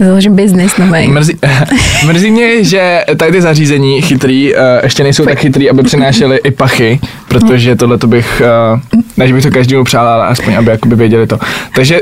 Založím 0.00 0.36
biznis 0.36 0.76
nový. 0.76 1.08
mrzí, 1.08 1.32
mrzí 2.06 2.30
mě, 2.30 2.64
že 2.64 3.04
tady 3.16 3.32
ty 3.32 3.42
zařízení 3.42 4.02
chytrý 4.02 4.54
uh, 4.54 4.60
ještě 4.82 5.02
nejsou 5.02 5.24
tak 5.24 5.38
chytrý, 5.38 5.70
aby 5.70 5.82
přinášely 5.82 6.40
i 6.44 6.50
pachy, 6.50 7.00
protože 7.28 7.76
tohle 7.76 7.98
to 7.98 8.06
bych, 8.06 8.42
uh, 8.74 9.00
ne, 9.16 9.28
že 9.28 9.34
bych 9.34 9.42
to 9.42 9.50
každému 9.50 9.84
přál, 9.84 10.08
ale 10.08 10.26
aspoň, 10.26 10.54
aby 10.54 10.70
jakoby 10.70 10.96
věděli 10.96 11.26
to. 11.26 11.38
Takže, 11.74 12.00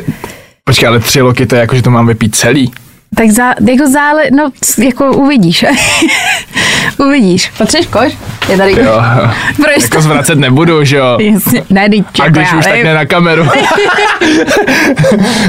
počkej, 0.64 0.88
ale 0.88 1.00
tři 1.00 1.20
loky, 1.20 1.46
to 1.46 1.54
je 1.54 1.60
jako, 1.60 1.76
že 1.76 1.82
to 1.82 1.90
mám 1.90 2.06
vypít 2.06 2.34
celý. 2.34 2.72
Tak 3.14 3.30
za, 3.30 3.54
jako 3.70 3.90
zále, 3.90 4.22
no, 4.36 4.50
jako 4.84 5.12
uvidíš. 5.12 5.64
uvidíš. 6.98 7.48
Potřebuješ 7.58 7.86
koš? 7.86 8.12
Je 8.48 8.56
tady. 8.56 8.72
Jo, 8.72 9.02
Pro 9.56 9.70
jako 9.70 9.80
jistotu. 9.80 10.02
zvracet 10.02 10.38
nebudu, 10.38 10.84
že 10.84 10.96
jo. 10.96 11.18
Jasně, 11.20 11.64
ne, 11.70 11.88
teď, 11.90 12.04
A 12.22 12.28
když 12.28 12.52
už, 12.52 12.64
tak 12.64 12.82
ne 12.82 12.94
na 12.94 13.06
kameru. 13.06 13.44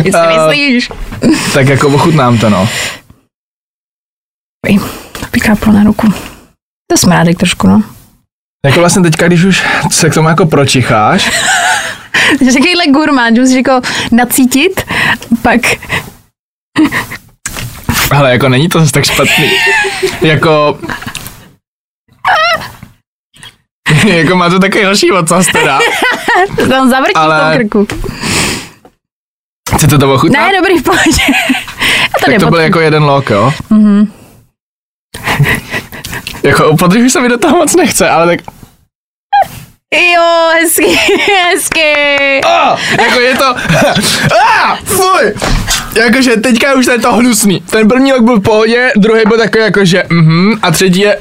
Jestli 0.03 0.21
Eh, 0.21 0.47
myslíš. 0.47 0.89
tak 1.53 1.67
jako 1.67 1.87
ochutnám 1.87 2.37
to, 2.37 2.49
no. 2.49 2.69
To 5.11 5.25
by 5.33 5.39
káplo 5.39 5.73
na 5.73 5.83
ruku. 5.83 6.13
To 6.91 6.97
smrádek 6.97 7.37
trošku, 7.37 7.67
no. 7.67 7.83
Jako 8.65 8.79
vlastně 8.79 9.01
teďka, 9.03 9.27
když 9.27 9.43
už 9.43 9.63
se 9.91 10.09
k 10.09 10.13
tomu 10.13 10.29
jako 10.29 10.45
pročicháš, 10.45 11.31
takovýhle 12.39 12.87
gurmán, 12.93 13.35
že 13.35 13.41
musíš 13.41 13.55
jako 13.57 13.81
nacítit, 14.11 14.81
pak 15.41 15.61
ale 18.11 18.31
jako 18.31 18.49
není 18.49 18.69
to 18.69 18.79
zase 18.79 18.91
tak 18.91 19.05
špatný. 19.05 19.51
Jako... 20.21 20.79
jako 24.05 24.35
má 24.35 24.49
to 24.49 24.59
takový 24.59 24.83
horší 24.83 25.11
ocas 25.11 25.45
teda. 25.47 25.79
to 26.55 26.67
tam 26.67 26.89
zavrtí 26.89 27.13
Ale- 27.15 27.37
v 27.37 27.41
tom 27.59 27.69
krku. 27.69 27.87
Chcete 29.75 29.97
to 29.97 30.13
ochutnat? 30.13 30.41
Ne, 30.51 30.57
dobrý, 30.57 30.77
v 30.79 30.83
pohodě. 30.83 31.23
Já 31.27 32.25
tak 32.25 32.39
to 32.39 32.49
byl 32.49 32.59
jako 32.59 32.79
jeden 32.79 33.03
lok, 33.03 33.29
jo? 33.29 33.53
Mhm. 33.69 34.13
Jako 36.43 36.69
upodržuji 36.69 37.05
už 37.05 37.13
se 37.13 37.21
mi 37.21 37.29
do 37.29 37.37
toho 37.37 37.57
moc 37.57 37.75
nechce, 37.75 38.09
ale 38.09 38.27
tak... 38.27 38.39
Jo, 40.13 40.49
hezky, 40.53 40.87
hezky. 41.43 41.93
Oh, 42.45 42.79
jako 42.99 43.19
je 43.19 43.35
to... 43.37 43.55
ah, 44.65 44.75
fuj! 44.85 45.33
Jakože 45.97 46.37
teďka 46.37 46.73
už 46.73 46.85
je 46.85 46.99
to 46.99 47.13
hnusný. 47.13 47.61
Ten 47.69 47.87
první 47.87 48.11
rok 48.11 48.21
byl 48.21 48.39
v 48.39 48.43
pohodě, 48.43 48.91
druhý 48.97 49.21
byl 49.27 49.37
takový 49.37 49.63
jakože 49.63 50.03
mhm, 50.09 50.59
a 50.61 50.71
třetí 50.71 50.99
je 50.99 51.17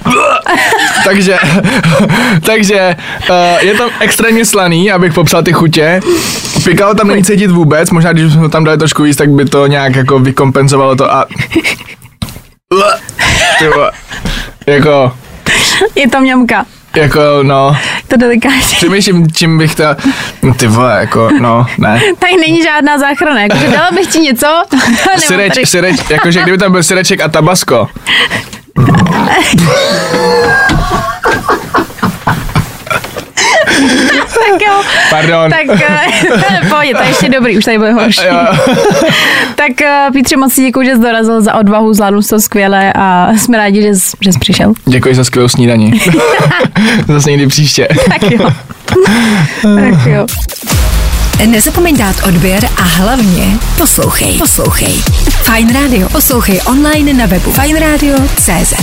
takže, 1.05 1.39
takže 2.41 2.97
uh, 3.31 3.37
je 3.61 3.74
to 3.74 3.91
extrémně 4.01 4.45
slaný, 4.45 4.93
abych 4.93 5.14
popsal 5.14 5.43
ty 5.43 5.53
chutě. 5.53 6.01
Pikalo 6.64 6.95
tam 6.95 7.09
není 7.09 7.24
cítit 7.24 7.51
vůbec, 7.51 7.91
možná 7.91 8.12
když 8.12 8.33
jsme 8.33 8.49
tam 8.49 8.64
dali 8.64 8.79
trošku 8.79 9.03
víc, 9.03 9.16
tak 9.16 9.31
by 9.31 9.45
to 9.45 9.66
nějak 9.66 9.97
jako 9.97 10.18
vykompenzovalo 10.18 10.97
to 10.97 11.12
a... 11.12 11.27
Ty 13.59 13.68
vole. 13.68 13.93
jako, 14.66 15.12
Je 15.95 16.09
to 16.09 16.20
mňamka. 16.20 16.66
Jako, 16.97 17.20
no, 17.42 17.76
To 18.09 18.16
delikátně. 18.16 18.61
přemýšlím, 18.76 19.32
čím 19.32 19.59
bych 19.59 19.74
to, 19.74 19.84
no 20.42 20.55
ty 20.55 20.66
vole, 20.66 20.97
jako, 21.01 21.28
no, 21.40 21.66
ne. 21.78 22.01
Tady 22.18 22.36
není 22.40 22.62
žádná 22.62 22.99
záchrana. 22.99 23.40
Jakože 23.40 23.68
dala 23.68 23.88
bych 23.94 24.07
ti 24.07 24.18
něco. 24.18 24.62
Syreč, 25.18 25.55
tady. 25.55 25.66
syreč, 25.66 25.97
jakože 26.11 26.42
kdyby 26.42 26.59
tam 26.59 26.72
byl 26.72 26.82
syreček 26.82 27.20
a 27.20 27.28
tabasko. 27.28 27.88
Tak 34.37 34.62
jo. 34.66 34.82
Pardon. 35.11 35.51
Tak 35.51 35.82
eh, 35.82 36.66
pohodě, 36.68 36.95
to 36.95 37.03
je 37.03 37.09
ještě 37.09 37.28
dobrý, 37.28 37.59
už 37.59 37.64
tady 37.64 37.78
bude 37.78 37.93
horší. 37.93 38.20
Jo. 38.26 38.37
Tak 39.55 39.80
eh, 39.82 40.09
Pítře, 40.12 40.37
moc 40.37 40.53
si 40.53 40.62
děkuji, 40.62 40.87
že 40.87 40.95
jsi 40.95 41.01
dorazil 41.03 41.43
za 41.43 41.55
odvahu, 41.55 41.95
zvládnu 41.95 42.22
jsi 42.22 42.28
to 42.28 42.41
skvěle 42.41 42.93
a 42.93 43.28
jsme 43.37 43.59
rádi, 43.59 43.82
že 43.82 43.95
jsi, 43.95 44.16
že 44.20 44.32
jsi 44.32 44.39
přišel. 44.39 44.72
Děkuji 44.84 45.14
za 45.14 45.24
skvělou 45.24 45.49
snídaní. 45.49 46.01
Zase 47.09 47.30
někdy 47.30 47.47
příště. 47.47 47.89
Tak 48.09 48.30
jo. 48.30 48.51
tak 49.62 50.07
jo. 50.07 50.26
Nezapomeň 51.47 51.97
dát 51.97 52.16
odběr 52.28 52.68
a 52.76 52.82
hlavně 52.82 53.45
poslouchej. 53.78 54.39
Poslouchej. 54.39 55.03
Fine 55.43 55.72
Radio. 55.72 56.09
Poslouchej 56.09 56.61
online 56.66 57.12
na 57.12 57.26
webu 57.26 57.53
fajnradio.cz. 57.53 58.74